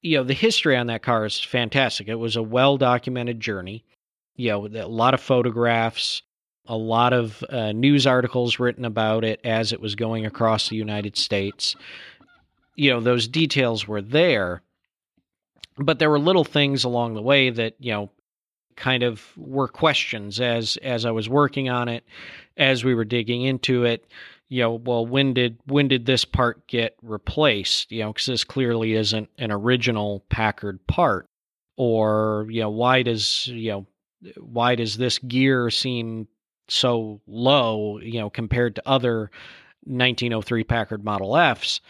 You 0.00 0.18
know, 0.18 0.24
the 0.24 0.34
history 0.34 0.76
on 0.76 0.86
that 0.86 1.02
car 1.02 1.24
is 1.24 1.40
fantastic. 1.40 2.08
It 2.08 2.14
was 2.14 2.36
a 2.36 2.42
well 2.42 2.76
documented 2.76 3.40
journey. 3.40 3.84
You 4.36 4.50
know, 4.50 4.66
a 4.66 4.86
lot 4.86 5.14
of 5.14 5.20
photographs, 5.20 6.22
a 6.68 6.76
lot 6.76 7.12
of 7.12 7.42
uh, 7.48 7.72
news 7.72 8.06
articles 8.06 8.58
written 8.58 8.84
about 8.84 9.24
it 9.24 9.40
as 9.42 9.72
it 9.72 9.80
was 9.80 9.94
going 9.94 10.26
across 10.26 10.68
the 10.68 10.76
United 10.76 11.16
States. 11.16 11.74
You 12.76 12.90
know, 12.90 13.00
those 13.00 13.26
details 13.26 13.88
were 13.88 14.02
there, 14.02 14.62
but 15.78 15.98
there 15.98 16.10
were 16.10 16.18
little 16.18 16.44
things 16.44 16.84
along 16.84 17.14
the 17.14 17.22
way 17.22 17.50
that, 17.50 17.74
you 17.80 17.92
know, 17.92 18.10
kind 18.76 19.02
of 19.02 19.26
were 19.36 19.66
questions 19.66 20.40
as 20.40 20.76
as 20.78 21.04
I 21.04 21.10
was 21.10 21.28
working 21.28 21.68
on 21.68 21.88
it, 21.88 22.04
as 22.56 22.84
we 22.84 22.94
were 22.94 23.04
digging 23.04 23.42
into 23.42 23.84
it. 23.84 24.06
You 24.48 24.62
know, 24.62 24.74
well, 24.74 25.04
when 25.04 25.34
did 25.34 25.58
when 25.66 25.88
did 25.88 26.06
this 26.06 26.24
part 26.24 26.66
get 26.68 26.96
replaced? 27.02 27.90
You 27.90 28.04
know, 28.04 28.12
because 28.12 28.26
this 28.26 28.44
clearly 28.44 28.92
isn't 28.92 29.28
an 29.38 29.50
original 29.50 30.24
Packard 30.28 30.86
part, 30.86 31.28
or 31.76 32.46
you 32.48 32.60
know, 32.60 32.70
why 32.70 33.02
does 33.02 33.48
you 33.48 33.70
know 33.70 33.86
why 34.36 34.74
does 34.74 34.96
this 34.96 35.18
gear 35.18 35.70
seem 35.70 36.28
so 36.68 37.20
low, 37.26 37.98
you 37.98 38.20
know, 38.20 38.30
compared 38.30 38.74
to 38.76 38.88
other 38.88 39.30
1903 39.84 40.64
Packard 40.64 41.04
Model 41.04 41.36
Fs. 41.36 41.80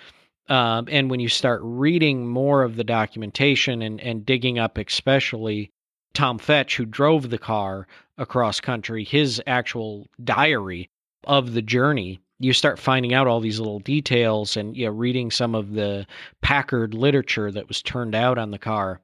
Um, 0.49 0.87
and 0.91 1.11
when 1.11 1.21
you 1.21 1.29
start 1.29 1.61
reading 1.63 2.27
more 2.27 2.63
of 2.63 2.77
the 2.77 2.85
documentation 2.85 3.83
and, 3.83 4.01
and 4.01 4.25
digging 4.25 4.59
up, 4.59 4.79
especially 4.79 5.71
Tom 6.15 6.39
Fetch, 6.39 6.77
who 6.77 6.87
drove 6.87 7.29
the 7.29 7.39
car 7.39 7.87
across 8.17 8.61
country, 8.61 9.05
his 9.05 9.43
actual 9.47 10.07
diary 10.25 10.89
of 11.25 11.53
the 11.53 11.63
journey, 11.63 12.21
you 12.39 12.53
start 12.53 12.79
finding 12.79 13.13
out 13.13 13.27
all 13.27 13.41
these 13.41 13.59
little 13.59 13.81
details 13.81 14.57
and 14.57 14.77
you 14.77 14.87
know, 14.87 14.93
reading 14.93 15.31
some 15.31 15.55
of 15.55 15.73
the 15.73 16.07
Packard 16.41 16.95
literature 16.95 17.51
that 17.51 17.69
was 17.69 17.83
turned 17.83 18.15
out 18.15 18.39
on 18.39 18.51
the 18.51 18.59
car. 18.59 19.01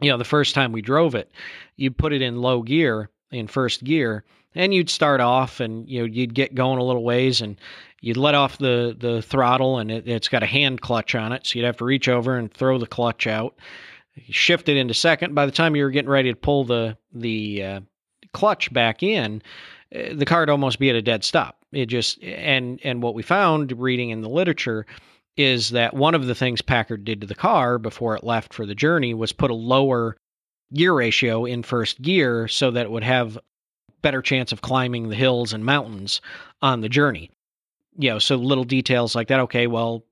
You 0.00 0.10
know, 0.10 0.18
the 0.18 0.24
first 0.24 0.54
time 0.54 0.72
we 0.72 0.82
drove 0.82 1.14
it, 1.14 1.30
you 1.76 1.90
put 1.90 2.12
it 2.12 2.22
in 2.22 2.40
low 2.40 2.62
gear, 2.62 3.10
in 3.30 3.46
first 3.46 3.84
gear, 3.84 4.24
and 4.54 4.72
you'd 4.72 4.90
start 4.90 5.20
off 5.20 5.60
and 5.60 5.88
you 5.88 6.00
know 6.00 6.06
you'd 6.06 6.34
get 6.34 6.54
going 6.54 6.78
a 6.78 6.84
little 6.84 7.04
ways 7.04 7.40
and 7.40 7.58
you'd 8.00 8.16
let 8.16 8.34
off 8.34 8.58
the 8.58 8.96
the 8.98 9.22
throttle 9.22 9.78
and 9.78 9.90
it, 9.90 10.06
has 10.06 10.28
got 10.28 10.42
a 10.42 10.46
hand 10.46 10.80
clutch 10.80 11.14
on 11.14 11.32
it. 11.32 11.46
So 11.46 11.58
you'd 11.58 11.66
have 11.66 11.78
to 11.78 11.84
reach 11.84 12.08
over 12.08 12.36
and 12.36 12.52
throw 12.52 12.78
the 12.78 12.86
clutch 12.86 13.26
out. 13.26 13.56
Shift 14.30 14.68
it 14.68 14.76
into 14.76 14.94
second. 14.94 15.34
By 15.34 15.46
the 15.46 15.52
time 15.52 15.74
you 15.74 15.84
were 15.84 15.90
getting 15.90 16.10
ready 16.10 16.32
to 16.32 16.38
pull 16.38 16.64
the 16.64 16.96
the 17.12 17.62
uh, 17.62 17.80
clutch 18.32 18.72
back 18.72 19.02
in 19.02 19.42
uh, 19.94 20.14
the 20.14 20.26
car 20.26 20.40
would 20.40 20.50
almost 20.50 20.78
be 20.78 20.90
at 20.90 20.96
a 20.96 21.02
dead 21.02 21.24
stop. 21.24 21.58
It 21.72 21.86
just 21.86 22.22
and 22.22 22.80
and 22.84 23.02
what 23.02 23.14
we 23.14 23.22
found 23.22 23.72
reading 23.72 24.10
in 24.10 24.20
the 24.20 24.28
literature 24.28 24.86
is 25.36 25.70
that 25.70 25.94
one 25.94 26.14
of 26.14 26.26
the 26.26 26.34
things 26.34 26.62
Packard 26.62 27.04
did 27.04 27.20
to 27.20 27.26
the 27.26 27.34
car 27.34 27.78
before 27.78 28.14
it 28.14 28.22
left 28.22 28.54
for 28.54 28.66
the 28.66 28.74
journey 28.74 29.14
was 29.14 29.32
put 29.32 29.50
a 29.50 29.54
lower 29.54 30.16
gear 30.72 30.94
ratio 30.94 31.44
in 31.44 31.62
first 31.62 32.00
gear 32.00 32.46
so 32.46 32.70
that 32.70 32.86
it 32.86 32.90
would 32.90 33.02
have 33.02 33.38
better 34.04 34.22
chance 34.22 34.52
of 34.52 34.60
climbing 34.60 35.08
the 35.08 35.16
hills 35.16 35.52
and 35.52 35.64
mountains 35.64 36.20
on 36.62 36.80
the 36.80 36.88
journey. 36.88 37.30
You 37.96 38.10
know, 38.10 38.18
so 38.20 38.36
little 38.36 38.64
details 38.64 39.16
like 39.16 39.28
that. 39.28 39.40
Okay, 39.40 39.66
well, 39.66 40.04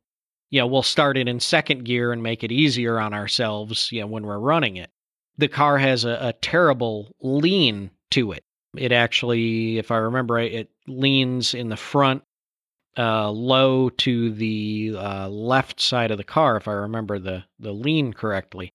you 0.50 0.60
know, 0.60 0.66
we'll 0.66 0.82
start 0.82 1.16
it 1.16 1.28
in 1.28 1.38
second 1.38 1.84
gear 1.84 2.10
and 2.12 2.22
make 2.22 2.42
it 2.42 2.50
easier 2.50 2.98
on 2.98 3.14
ourselves, 3.14 3.92
you 3.92 4.00
know, 4.00 4.06
when 4.06 4.24
we're 4.24 4.38
running 4.38 4.76
it. 4.76 4.90
The 5.38 5.48
car 5.48 5.78
has 5.78 6.04
a, 6.04 6.18
a 6.20 6.32
terrible 6.32 7.14
lean 7.20 7.90
to 8.10 8.32
it. 8.32 8.44
It 8.76 8.92
actually, 8.92 9.78
if 9.78 9.90
I 9.90 9.96
remember 9.96 10.34
right, 10.34 10.52
it 10.52 10.70
leans 10.86 11.54
in 11.54 11.68
the 11.68 11.76
front 11.76 12.22
uh, 12.96 13.30
low 13.30 13.90
to 13.90 14.30
the 14.32 14.94
uh, 14.96 15.28
left 15.28 15.80
side 15.80 16.10
of 16.10 16.18
the 16.18 16.24
car, 16.24 16.56
if 16.56 16.68
I 16.68 16.72
remember 16.72 17.18
the, 17.18 17.44
the 17.58 17.72
lean 17.72 18.12
correctly. 18.12 18.72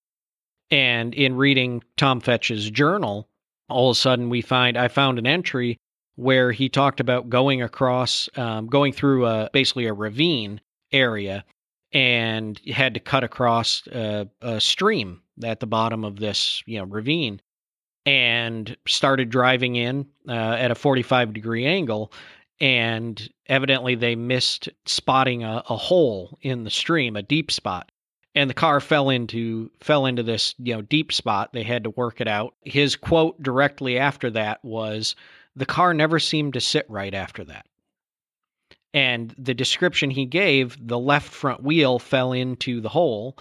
And 0.69 1.13
in 1.13 1.35
reading 1.35 1.83
Tom 1.95 2.19
Fetch's 2.19 2.69
journal, 2.69 3.29
all 3.69 3.89
of 3.89 3.95
a 3.95 3.99
sudden 3.99 4.29
we 4.29 4.41
find 4.41 4.77
I 4.77 4.87
found 4.87 5.19
an 5.19 5.27
entry 5.27 5.79
where 6.15 6.51
he 6.51 6.67
talked 6.69 6.99
about 6.99 7.29
going 7.29 7.61
across, 7.61 8.27
um, 8.35 8.67
going 8.67 8.91
through 8.91 9.25
a, 9.25 9.49
basically 9.53 9.85
a 9.85 9.93
ravine 9.93 10.61
area 10.91 11.45
and 11.93 12.59
had 12.67 12.95
to 12.95 12.99
cut 12.99 13.23
across 13.23 13.85
a, 13.87 14.27
a 14.41 14.59
stream 14.59 15.21
at 15.43 15.59
the 15.59 15.67
bottom 15.67 16.03
of 16.03 16.17
this 16.17 16.63
you 16.65 16.79
know 16.79 16.85
ravine 16.85 17.39
and 18.07 18.77
started 18.87 19.29
driving 19.29 19.75
in 19.75 20.07
uh, 20.29 20.31
at 20.31 20.71
a 20.71 20.75
45 20.75 21.33
degree 21.33 21.65
angle. 21.65 22.11
And 22.59 23.29
evidently 23.45 23.95
they 23.95 24.15
missed 24.15 24.69
spotting 24.85 25.43
a, 25.43 25.61
a, 25.69 25.75
hole 25.75 26.39
in 26.41 26.63
the 26.63 26.69
stream 26.71 27.15
a 27.15 27.21
deep 27.21 27.51
spot 27.51 27.91
and 28.37 28.49
the 28.49 28.53
car 28.53 28.79
fell 28.79 29.09
into 29.09 29.69
fell 29.81 30.05
into 30.05 30.23
this 30.23 30.55
you 30.59 30.73
know 30.73 30.81
deep 30.81 31.11
spot 31.11 31.51
they 31.53 31.63
had 31.63 31.83
to 31.83 31.89
work 31.91 32.21
it 32.21 32.27
out 32.27 32.53
his 32.63 32.95
quote 32.95 33.41
directly 33.41 33.97
after 33.97 34.29
that 34.29 34.63
was 34.63 35.15
the 35.55 35.65
car 35.65 35.93
never 35.93 36.19
seemed 36.19 36.53
to 36.53 36.61
sit 36.61 36.85
right 36.89 37.13
after 37.13 37.43
that 37.43 37.65
and 38.97 39.35
the 39.37 39.53
description 39.53 40.09
he 40.09 40.25
gave, 40.25 40.75
the 40.87 40.97
left 40.97 41.31
front 41.31 41.61
wheel 41.61 41.99
fell 41.99 42.33
into 42.33 42.81
the 42.81 42.89
hole 42.89 43.37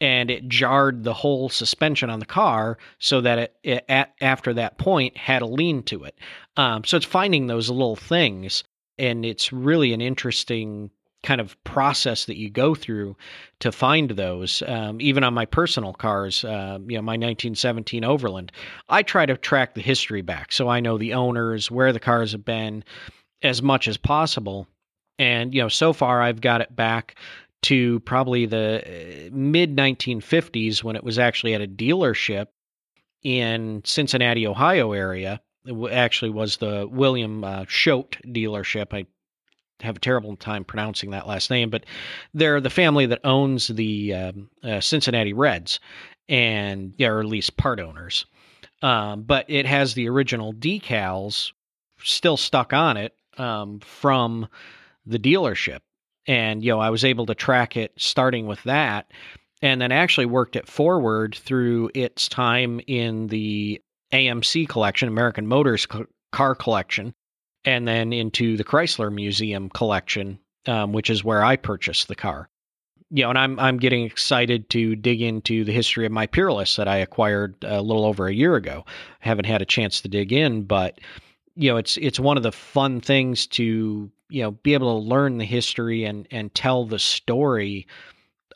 and 0.00 0.30
it 0.30 0.48
jarred 0.48 1.04
the 1.04 1.12
whole 1.12 1.48
suspension 1.50 2.08
on 2.08 2.20
the 2.20 2.26
car 2.26 2.78
so 2.98 3.20
that 3.20 3.38
it, 3.38 3.56
it 3.62 3.84
at, 3.88 4.14
after 4.22 4.54
that 4.54 4.78
point 4.78 5.16
had 5.16 5.42
a 5.42 5.46
lean 5.46 5.82
to 5.84 6.04
it. 6.04 6.18
Um, 6.56 6.84
so 6.84 6.96
it's 6.96 7.06
finding 7.06 7.46
those 7.46 7.68
little 7.68 7.96
things. 7.96 8.64
And 8.98 9.26
it's 9.26 9.52
really 9.52 9.92
an 9.92 10.00
interesting 10.00 10.90
kind 11.24 11.40
of 11.40 11.62
process 11.64 12.26
that 12.26 12.36
you 12.36 12.50
go 12.50 12.74
through 12.74 13.16
to 13.58 13.72
find 13.72 14.10
those. 14.10 14.62
Um, 14.66 15.00
even 15.00 15.24
on 15.24 15.34
my 15.34 15.46
personal 15.46 15.92
cars, 15.92 16.44
uh, 16.44 16.78
you 16.86 16.96
know, 16.96 17.02
my 17.02 17.14
1917 17.14 18.04
Overland, 18.04 18.52
I 18.88 19.02
try 19.02 19.26
to 19.26 19.36
track 19.36 19.74
the 19.74 19.80
history 19.80 20.22
back 20.22 20.52
so 20.52 20.68
I 20.68 20.80
know 20.80 20.98
the 20.98 21.14
owners, 21.14 21.70
where 21.70 21.92
the 21.92 22.00
cars 22.00 22.32
have 22.32 22.44
been, 22.44 22.84
as 23.42 23.62
much 23.62 23.88
as 23.88 23.96
possible. 23.96 24.68
And, 25.18 25.54
you 25.54 25.62
know, 25.62 25.68
so 25.68 25.92
far 25.92 26.22
I've 26.22 26.40
got 26.40 26.60
it 26.60 26.74
back 26.74 27.16
to 27.62 28.00
probably 28.00 28.46
the 28.46 28.82
uh, 28.84 29.30
mid 29.32 29.74
1950s 29.74 30.84
when 30.84 30.96
it 30.96 31.04
was 31.04 31.18
actually 31.18 31.54
at 31.54 31.62
a 31.62 31.66
dealership 31.66 32.48
in 33.22 33.80
Cincinnati, 33.84 34.46
Ohio 34.46 34.92
area. 34.92 35.40
It 35.64 35.92
actually 35.92 36.30
was 36.30 36.58
the 36.58 36.86
William 36.90 37.42
uh, 37.42 37.64
dealership. 37.64 38.92
I 38.92 39.06
have 39.80 39.96
a 39.96 40.00
terrible 40.00 40.36
time 40.36 40.64
pronouncing 40.64 41.10
that 41.10 41.26
last 41.26 41.50
name, 41.50 41.70
but 41.70 41.84
they're 42.32 42.60
the 42.60 42.70
family 42.70 43.06
that 43.06 43.20
owns 43.24 43.68
the 43.68 44.14
um, 44.14 44.50
uh, 44.62 44.80
Cincinnati 44.80 45.32
Reds, 45.32 45.80
and 46.28 46.94
or 47.00 47.20
at 47.20 47.26
least 47.26 47.56
part 47.56 47.80
owners. 47.80 48.26
Um, 48.82 49.22
but 49.22 49.46
it 49.48 49.66
has 49.66 49.94
the 49.94 50.08
original 50.08 50.52
decals 50.52 51.52
still 52.02 52.36
stuck 52.36 52.72
on 52.72 52.96
it 52.96 53.14
um, 53.38 53.80
from 53.80 54.48
the 55.06 55.18
dealership. 55.18 55.80
And, 56.26 56.62
you 56.62 56.70
know, 56.70 56.80
I 56.80 56.90
was 56.90 57.04
able 57.04 57.26
to 57.26 57.34
track 57.34 57.76
it 57.76 57.92
starting 57.96 58.46
with 58.46 58.62
that 58.64 59.10
and 59.62 59.80
then 59.80 59.92
actually 59.92 60.26
worked 60.26 60.56
it 60.56 60.68
forward 60.68 61.34
through 61.34 61.90
its 61.94 62.28
time 62.28 62.80
in 62.86 63.28
the 63.28 63.80
AMC 64.12 64.68
collection, 64.68 65.08
American 65.08 65.46
Motors 65.46 65.86
car 66.32 66.54
collection, 66.54 67.14
and 67.64 67.86
then 67.86 68.12
into 68.12 68.56
the 68.56 68.64
Chrysler 68.64 69.12
Museum 69.12 69.68
collection, 69.70 70.38
um, 70.66 70.92
which 70.92 71.10
is 71.10 71.24
where 71.24 71.44
I 71.44 71.56
purchased 71.56 72.08
the 72.08 72.14
car. 72.14 72.48
You 73.10 73.24
know, 73.24 73.30
and 73.30 73.38
I'm 73.38 73.60
I'm 73.60 73.76
getting 73.76 74.04
excited 74.04 74.70
to 74.70 74.96
dig 74.96 75.22
into 75.22 75.64
the 75.64 75.72
history 75.72 76.06
of 76.06 76.12
my 76.12 76.26
Peerless 76.26 76.76
that 76.76 76.88
I 76.88 76.96
acquired 76.96 77.54
a 77.62 77.82
little 77.82 78.04
over 78.04 78.26
a 78.26 78.34
year 78.34 78.56
ago. 78.56 78.84
I 78.86 79.28
haven't 79.28 79.46
had 79.46 79.62
a 79.62 79.66
chance 79.66 80.00
to 80.00 80.08
dig 80.08 80.32
in, 80.32 80.64
but 80.64 81.00
you 81.54 81.70
know, 81.70 81.76
it's 81.76 81.96
it's 81.98 82.18
one 82.18 82.36
of 82.36 82.42
the 82.42 82.52
fun 82.52 83.00
things 83.00 83.46
to 83.48 84.10
you 84.28 84.42
know 84.42 84.50
be 84.50 84.74
able 84.74 85.00
to 85.00 85.08
learn 85.08 85.38
the 85.38 85.44
history 85.44 86.04
and 86.04 86.26
and 86.30 86.54
tell 86.54 86.84
the 86.84 86.98
story 86.98 87.86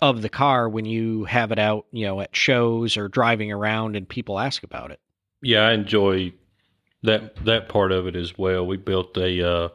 of 0.01 0.23
the 0.23 0.29
car 0.29 0.69
when 0.69 0.85
you 0.85 1.25
have 1.25 1.53
it 1.53 1.59
out 1.59 1.87
you 1.93 2.05
know 2.05 2.21
at 2.21 2.35
shows 2.35 2.97
or 2.97 3.09
driving 3.09 3.53
around 3.53 3.97
and 3.97 4.09
people 4.09 4.39
ask 4.39 4.63
about 4.63 4.91
it 4.91 5.01
yeah 5.43 5.67
i 5.69 5.73
enjoy 5.73 6.33
that 7.03 7.37
that 7.45 7.69
part 7.69 7.93
of 7.93 8.07
it 8.07 8.17
as 8.17 8.37
well. 8.37 8.67
We 8.67 8.77
built 8.77 9.17
a 9.17 9.47
uh, 9.47 9.69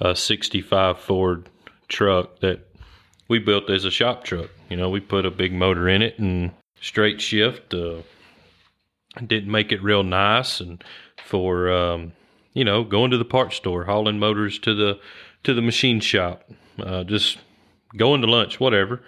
a 0.00 0.16
65 0.16 0.98
ford 0.98 1.48
truck 1.88 2.40
that 2.40 2.60
we 3.28 3.38
built 3.38 3.70
as 3.70 3.84
a 3.84 3.90
shop 3.90 4.24
truck. 4.24 4.50
You 4.68 4.76
know 4.76 4.90
we 4.90 5.00
put 5.00 5.26
a 5.26 5.30
big 5.30 5.52
motor 5.52 5.88
in 5.88 6.02
it 6.02 6.18
and 6.18 6.52
straight 6.80 7.20
shift 7.20 7.72
uh, 7.74 8.02
didn't 9.26 9.50
make 9.50 9.72
it 9.72 9.82
real 9.82 10.02
nice 10.02 10.60
and 10.60 10.82
for 11.24 11.70
um, 11.70 12.12
you 12.54 12.64
know, 12.64 12.84
going 12.84 13.10
to 13.10 13.18
the 13.18 13.24
parts 13.24 13.56
store, 13.56 13.84
hauling 13.84 14.18
motors 14.18 14.58
to 14.60 14.74
the 14.74 15.00
to 15.44 15.54
the 15.54 15.62
machine 15.62 16.00
shop, 16.00 16.48
uh, 16.78 17.02
just 17.04 17.38
going 17.96 18.20
to 18.20 18.26
lunch, 18.26 18.60
whatever. 18.60 19.02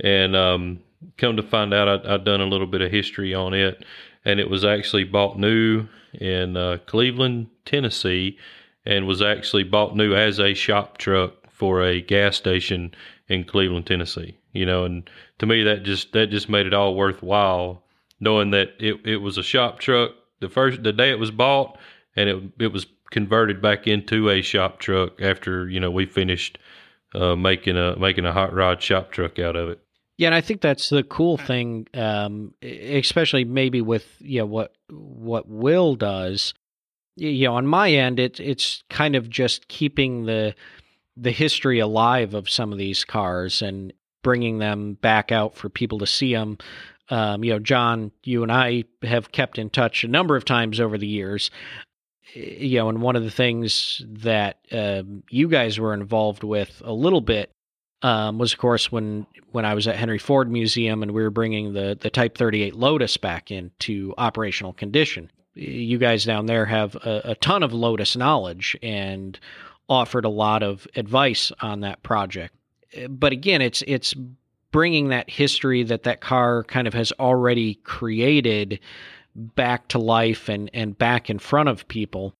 And 0.00 0.36
um, 0.36 0.80
come 1.16 1.36
to 1.36 1.42
find 1.42 1.72
out, 1.72 2.06
I, 2.06 2.14
I'd 2.14 2.24
done 2.24 2.40
a 2.40 2.46
little 2.46 2.66
bit 2.66 2.82
of 2.82 2.90
history 2.90 3.34
on 3.34 3.54
it, 3.54 3.84
and 4.24 4.40
it 4.40 4.50
was 4.50 4.64
actually 4.64 5.04
bought 5.04 5.38
new 5.38 5.86
in 6.12 6.56
uh, 6.56 6.78
Cleveland, 6.86 7.48
Tennessee, 7.64 8.38
and 8.84 9.06
was 9.06 9.22
actually 9.22 9.64
bought 9.64 9.96
new 9.96 10.14
as 10.14 10.38
a 10.38 10.54
shop 10.54 10.98
truck 10.98 11.50
for 11.50 11.82
a 11.82 12.00
gas 12.00 12.36
station 12.36 12.94
in 13.28 13.44
Cleveland, 13.44 13.86
Tennessee. 13.86 14.38
You 14.52 14.66
know, 14.66 14.84
and 14.84 15.08
to 15.38 15.46
me 15.46 15.62
that 15.62 15.82
just 15.82 16.12
that 16.12 16.30
just 16.30 16.48
made 16.48 16.66
it 16.66 16.74
all 16.74 16.94
worthwhile, 16.94 17.82
knowing 18.20 18.50
that 18.50 18.70
it, 18.78 19.00
it 19.04 19.18
was 19.18 19.38
a 19.38 19.42
shop 19.42 19.78
truck 19.78 20.12
the 20.40 20.48
first 20.48 20.82
the 20.82 20.92
day 20.92 21.10
it 21.10 21.18
was 21.18 21.30
bought 21.30 21.78
and 22.16 22.28
it 22.28 22.42
it 22.58 22.72
was 22.72 22.86
converted 23.10 23.62
back 23.62 23.86
into 23.86 24.28
a 24.28 24.42
shop 24.42 24.78
truck 24.78 25.20
after 25.20 25.68
you 25.68 25.80
know 25.80 25.90
we 25.90 26.06
finished 26.06 26.58
uh, 27.14 27.34
making 27.34 27.76
a 27.76 27.98
making 27.98 28.26
a 28.26 28.32
hot 28.32 28.52
rod 28.52 28.82
shop 28.82 29.10
truck 29.10 29.38
out 29.38 29.56
of 29.56 29.68
it. 29.68 29.80
Yeah, 30.18 30.28
and 30.28 30.34
I 30.34 30.40
think 30.40 30.60
that's 30.60 30.88
the 30.90 31.04
cool 31.04 31.36
thing, 31.36 31.86
um, 31.94 32.52
especially 32.60 33.44
maybe 33.44 33.80
with 33.80 34.04
you 34.18 34.40
know 34.40 34.46
what 34.46 34.74
what 34.90 35.48
Will 35.48 35.94
does. 35.94 36.54
You 37.14 37.46
know, 37.46 37.54
on 37.54 37.66
my 37.68 37.90
end, 37.92 38.18
it's 38.18 38.40
it's 38.40 38.82
kind 38.90 39.14
of 39.14 39.30
just 39.30 39.68
keeping 39.68 40.26
the 40.26 40.56
the 41.16 41.30
history 41.30 41.78
alive 41.78 42.34
of 42.34 42.50
some 42.50 42.72
of 42.72 42.78
these 42.78 43.04
cars 43.04 43.62
and 43.62 43.92
bringing 44.24 44.58
them 44.58 44.94
back 44.94 45.30
out 45.30 45.56
for 45.56 45.68
people 45.68 45.98
to 46.00 46.06
see 46.06 46.34
them. 46.34 46.58
Um, 47.10 47.44
you 47.44 47.52
know, 47.52 47.60
John, 47.60 48.10
you 48.24 48.42
and 48.42 48.52
I 48.52 48.84
have 49.04 49.30
kept 49.30 49.56
in 49.56 49.70
touch 49.70 50.02
a 50.02 50.08
number 50.08 50.34
of 50.36 50.44
times 50.44 50.80
over 50.80 50.98
the 50.98 51.06
years 51.06 51.50
you 52.34 52.78
know, 52.78 52.88
and 52.90 53.00
one 53.00 53.16
of 53.16 53.24
the 53.24 53.30
things 53.30 54.02
that 54.06 54.58
um, 54.70 55.22
you 55.30 55.48
guys 55.48 55.80
were 55.80 55.94
involved 55.94 56.44
with 56.44 56.82
a 56.84 56.92
little 56.92 57.22
bit 57.22 57.50
um, 58.02 58.38
was, 58.38 58.52
of 58.52 58.58
course, 58.58 58.92
when 58.92 59.26
when 59.50 59.64
I 59.64 59.74
was 59.74 59.88
at 59.88 59.96
Henry 59.96 60.18
Ford 60.18 60.50
Museum 60.50 61.02
and 61.02 61.12
we 61.12 61.22
were 61.22 61.30
bringing 61.30 61.72
the 61.72 61.96
the 62.00 62.10
Type 62.10 62.36
38 62.38 62.74
Lotus 62.74 63.16
back 63.16 63.50
into 63.50 64.14
operational 64.18 64.72
condition. 64.72 65.30
You 65.54 65.98
guys 65.98 66.24
down 66.24 66.46
there 66.46 66.66
have 66.66 66.94
a, 66.96 67.22
a 67.24 67.34
ton 67.36 67.62
of 67.62 67.72
Lotus 67.72 68.16
knowledge 68.16 68.76
and 68.82 69.38
offered 69.88 70.24
a 70.24 70.28
lot 70.28 70.62
of 70.62 70.86
advice 70.94 71.50
on 71.60 71.80
that 71.80 72.02
project. 72.02 72.54
But 73.08 73.32
again, 73.32 73.62
it's 73.62 73.82
it's 73.86 74.14
bringing 74.70 75.08
that 75.08 75.28
history 75.28 75.82
that 75.82 76.04
that 76.04 76.20
car 76.20 76.62
kind 76.64 76.86
of 76.86 76.94
has 76.94 77.12
already 77.18 77.74
created 77.76 78.80
back 79.34 79.88
to 79.88 79.98
life 79.98 80.48
and 80.48 80.70
and 80.72 80.96
back 80.96 81.30
in 81.30 81.38
front 81.38 81.68
of 81.68 81.88
people. 81.88 82.34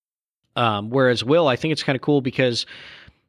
Um, 0.55 0.89
whereas 0.89 1.23
Will, 1.23 1.47
I 1.47 1.55
think 1.55 1.71
it's 1.73 1.83
kind 1.83 1.95
of 1.95 2.01
cool 2.01 2.21
because 2.21 2.65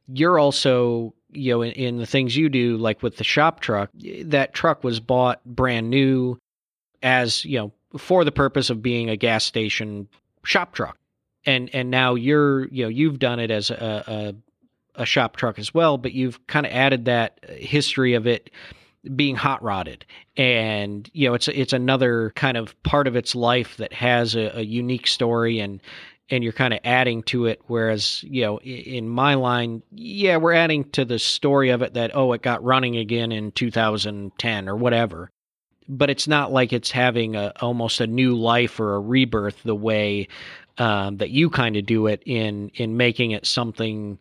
you're 0.07 0.39
also 0.39 1.13
you 1.31 1.53
know 1.53 1.61
in, 1.61 1.71
in, 1.71 1.97
the 1.97 2.05
things 2.05 2.35
you 2.35 2.49
do, 2.49 2.77
like 2.77 3.01
with 3.01 3.17
the 3.17 3.23
shop 3.23 3.59
truck. 3.59 3.89
That 4.25 4.53
truck 4.53 4.83
was 4.83 4.99
bought 4.99 5.43
brand 5.45 5.89
new, 5.89 6.37
as 7.01 7.45
you 7.45 7.59
know, 7.59 7.71
for 7.97 8.23
the 8.23 8.31
purpose 8.31 8.69
of 8.69 8.81
being 8.81 9.09
a 9.09 9.17
gas 9.17 9.45
station 9.45 10.07
shop 10.43 10.73
truck. 10.73 10.97
and 11.45 11.69
and 11.73 11.91
now 11.91 12.15
you're 12.15 12.67
you 12.67 12.83
know 12.83 12.89
you've 12.89 13.19
done 13.19 13.39
it 13.39 13.51
as 13.51 13.69
a, 13.71 14.35
a 14.95 15.01
a 15.01 15.05
shop 15.05 15.37
truck 15.37 15.57
as 15.57 15.73
well, 15.73 15.97
but 15.97 16.13
you've 16.13 16.45
kind 16.47 16.65
of 16.65 16.71
added 16.71 17.05
that 17.05 17.39
history 17.49 18.13
of 18.13 18.27
it 18.27 18.49
being 19.15 19.35
hot 19.35 19.63
rodded 19.63 20.05
and 20.37 21.09
you 21.13 21.27
know 21.27 21.33
it's 21.33 21.47
it's 21.47 21.73
another 21.73 22.31
kind 22.35 22.55
of 22.55 22.81
part 22.83 23.07
of 23.07 23.15
its 23.15 23.33
life 23.33 23.77
that 23.77 23.91
has 23.91 24.35
a, 24.35 24.59
a 24.59 24.61
unique 24.61 25.07
story 25.07 25.59
and 25.59 25.81
and 26.31 26.43
you're 26.43 26.53
kind 26.53 26.73
of 26.73 26.79
adding 26.83 27.21
to 27.23 27.45
it 27.45 27.61
whereas 27.67 28.23
you 28.23 28.41
know 28.41 28.59
in 28.61 29.07
my 29.07 29.35
line 29.35 29.83
yeah 29.91 30.37
we're 30.37 30.53
adding 30.53 30.89
to 30.91 31.05
the 31.05 31.19
story 31.19 31.69
of 31.69 31.81
it 31.81 31.93
that 31.93 32.15
oh 32.15 32.33
it 32.33 32.41
got 32.41 32.63
running 32.63 32.97
again 32.97 33.31
in 33.31 33.51
2010 33.51 34.69
or 34.69 34.75
whatever 34.75 35.29
but 35.87 36.09
it's 36.09 36.27
not 36.27 36.51
like 36.51 36.73
it's 36.73 36.91
having 36.91 37.35
a 37.35 37.51
almost 37.61 38.01
a 38.01 38.07
new 38.07 38.35
life 38.35 38.79
or 38.79 38.95
a 38.95 38.99
rebirth 38.99 39.61
the 39.63 39.75
way 39.75 40.27
um, 40.77 41.17
that 41.17 41.29
you 41.29 41.49
kind 41.49 41.75
of 41.75 41.85
do 41.85 42.07
it 42.07 42.23
in 42.25 42.69
in 42.75 42.97
making 42.97 43.31
it 43.31 43.45
something 43.45 44.17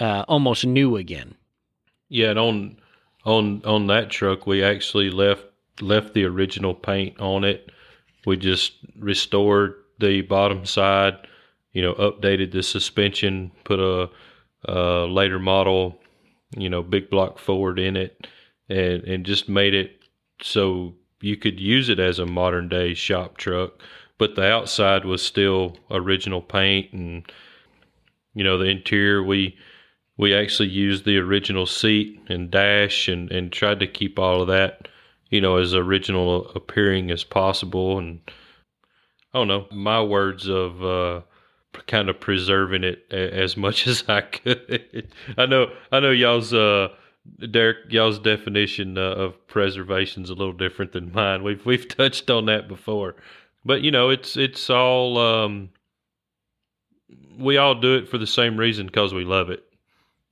uh, 0.00 0.24
almost 0.28 0.66
new 0.66 0.96
again 0.96 1.34
Yeah, 2.08 2.30
and 2.30 2.38
on 2.38 2.76
on 3.24 3.62
on 3.64 3.86
that 3.88 4.10
truck, 4.10 4.46
we 4.46 4.62
actually 4.62 5.10
left 5.10 5.44
left 5.80 6.14
the 6.14 6.24
original 6.24 6.74
paint 6.74 7.20
on 7.20 7.44
it. 7.44 7.70
We 8.26 8.36
just 8.36 8.74
restored 8.98 9.74
the 9.98 10.22
bottom 10.22 10.64
side, 10.64 11.14
you 11.72 11.82
know, 11.82 11.94
updated 11.94 12.52
the 12.52 12.62
suspension, 12.62 13.50
put 13.64 13.80
a, 13.80 14.10
a 14.64 15.06
later 15.06 15.38
model, 15.38 16.00
you 16.56 16.68
know, 16.68 16.82
big 16.82 17.10
block 17.10 17.38
Ford 17.38 17.78
in 17.78 17.96
it, 17.96 18.26
and 18.68 19.04
and 19.04 19.26
just 19.26 19.48
made 19.48 19.74
it 19.74 20.02
so 20.42 20.94
you 21.20 21.36
could 21.36 21.60
use 21.60 21.88
it 21.88 21.98
as 21.98 22.18
a 22.18 22.26
modern 22.26 22.68
day 22.68 22.94
shop 22.94 23.36
truck. 23.36 23.72
But 24.18 24.34
the 24.34 24.44
outside 24.44 25.04
was 25.04 25.22
still 25.22 25.76
original 25.90 26.40
paint, 26.40 26.92
and 26.92 27.30
you 28.34 28.44
know, 28.44 28.58
the 28.58 28.66
interior 28.66 29.22
we 29.22 29.56
we 30.16 30.34
actually 30.34 30.68
used 30.68 31.04
the 31.04 31.16
original 31.16 31.64
seat 31.64 32.20
and 32.28 32.50
dash 32.50 33.08
and, 33.08 33.30
and 33.30 33.52
tried 33.52 33.80
to 33.80 33.86
keep 33.86 34.18
all 34.18 34.42
of 34.42 34.48
that, 34.48 34.88
you 35.30 35.40
know, 35.40 35.56
as 35.56 35.74
original 35.74 36.50
appearing 36.56 37.10
as 37.10 37.22
possible. 37.22 37.98
And 37.98 38.20
I 39.32 39.38
don't 39.38 39.48
know, 39.48 39.66
my 39.70 40.02
words 40.02 40.48
of 40.48 40.82
uh, 40.82 41.20
kind 41.86 42.08
of 42.08 42.18
preserving 42.20 42.84
it 42.84 43.06
a, 43.10 43.34
as 43.34 43.56
much 43.56 43.86
as 43.88 44.04
I 44.08 44.22
could. 44.22 45.12
I 45.36 45.46
know, 45.46 45.72
I 45.92 46.00
know 46.00 46.10
y'all's, 46.10 46.52
uh, 46.54 46.88
Derek, 47.50 47.92
y'all's 47.92 48.18
definition 48.18 48.96
uh, 48.96 49.02
of 49.02 49.46
preservation 49.48 50.22
is 50.24 50.30
a 50.30 50.34
little 50.34 50.54
different 50.54 50.92
than 50.92 51.12
mine. 51.12 51.42
We've, 51.42 51.64
we've 51.66 51.88
touched 51.96 52.30
on 52.30 52.46
that 52.46 52.68
before, 52.68 53.16
but 53.64 53.82
you 53.82 53.90
know, 53.90 54.10
it's, 54.10 54.36
it's 54.36 54.70
all, 54.70 55.18
um, 55.18 55.70
we 57.38 57.56
all 57.56 57.74
do 57.74 57.96
it 57.96 58.08
for 58.08 58.18
the 58.18 58.26
same 58.26 58.56
reason 58.56 58.86
because 58.86 59.12
we 59.14 59.24
love 59.24 59.50
it 59.50 59.62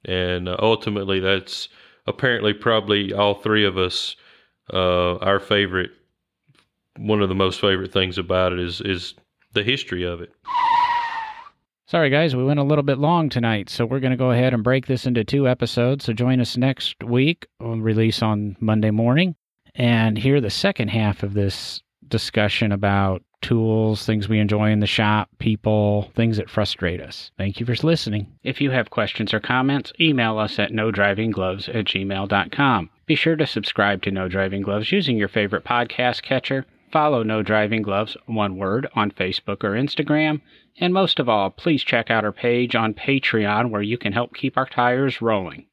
and 0.07 0.49
uh, 0.49 0.57
ultimately 0.61 1.21
that's 1.21 1.69
apparently 2.07 2.55
probably 2.55 3.13
all 3.13 3.35
three 3.35 3.65
of 3.65 3.77
us 3.77 4.17
uh, 4.73 5.17
our 5.17 5.39
favorite 5.39 5.91
one 6.99 7.23
of 7.23 7.29
the 7.29 7.35
most 7.35 7.61
favorite 7.61 7.93
things 7.93 8.19
about 8.19 8.53
it 8.53 8.61
is 8.61 8.81
is 8.81 9.15
the 9.53 9.63
history 9.63 10.05
of 10.05 10.21
it 10.21 10.33
Sorry, 11.89 12.11
guys, 12.11 12.35
we 12.35 12.43
went 12.43 12.59
a 12.59 12.65
little 12.65 12.83
bit 12.83 12.99
long 12.99 13.29
tonight, 13.29 13.71
so 13.71 13.87
we're 13.87 14.01
going 14.01 14.11
to 14.11 14.17
go 14.17 14.33
ahead 14.33 14.53
and 14.53 14.65
break 14.65 14.89
this 14.89 15.07
into 15.07 15.23
two 15.23 15.47
episodes. 15.47 16.05
So 16.05 16.13
join 16.13 16.41
us 16.41 16.57
next 16.57 17.01
week. 17.05 17.47
We'll 17.61 17.77
release 17.79 18.23
on 18.23 18.57
Monday 18.59 18.91
morning 18.91 19.37
and 19.77 20.19
hear 20.19 20.41
the 20.41 20.51
second 20.51 20.89
half 20.89 21.23
of 21.23 21.35
this 21.35 21.81
discussion 22.09 22.73
about 22.73 23.23
tools, 23.41 24.05
things 24.05 24.29
we 24.29 24.41
enjoy 24.41 24.73
in 24.73 24.81
the 24.81 24.87
shop, 24.89 25.29
people, 25.39 26.11
things 26.17 26.39
that 26.39 26.51
frustrate 26.51 27.01
us. 27.01 27.31
Thank 27.39 27.61
you 27.61 27.67
for 27.67 27.87
listening. 27.87 28.33
If 28.43 28.61
you 28.61 28.73
have 28.73 28.91
questions 28.91 29.33
or 29.33 29.39
comments, 29.39 29.93
email 30.01 30.39
us 30.39 30.59
at 30.59 30.73
no 30.73 30.91
driving 30.91 31.31
gloves 31.31 31.69
at 31.69 31.85
gmail.com. 31.85 32.91
Be 33.07 33.15
sure 33.15 33.37
to 33.37 33.47
subscribe 33.47 34.03
to 34.03 34.11
No 34.11 34.27
Driving 34.29 34.63
Gloves 34.63 34.91
using 34.91 35.17
your 35.17 35.29
favorite 35.29 35.63
podcast 35.63 36.23
catcher. 36.23 36.67
Follow 36.97 37.23
No 37.23 37.43
Driving 37.43 37.83
Gloves, 37.83 38.17
one 38.25 38.57
word, 38.57 38.89
on 38.95 39.11
Facebook 39.11 39.63
or 39.63 39.73
Instagram. 39.73 40.41
And 40.81 40.95
most 40.95 41.19
of 41.19 41.29
all, 41.29 41.51
please 41.51 41.85
check 41.85 42.11
out 42.11 42.25
our 42.25 42.33
page 42.33 42.75
on 42.75 42.95
Patreon 42.95 43.69
where 43.69 43.83
you 43.83 43.99
can 43.99 44.15
help 44.15 44.35
keep 44.35 44.57
our 44.57 44.65
tires 44.65 45.21
rolling. 45.21 45.67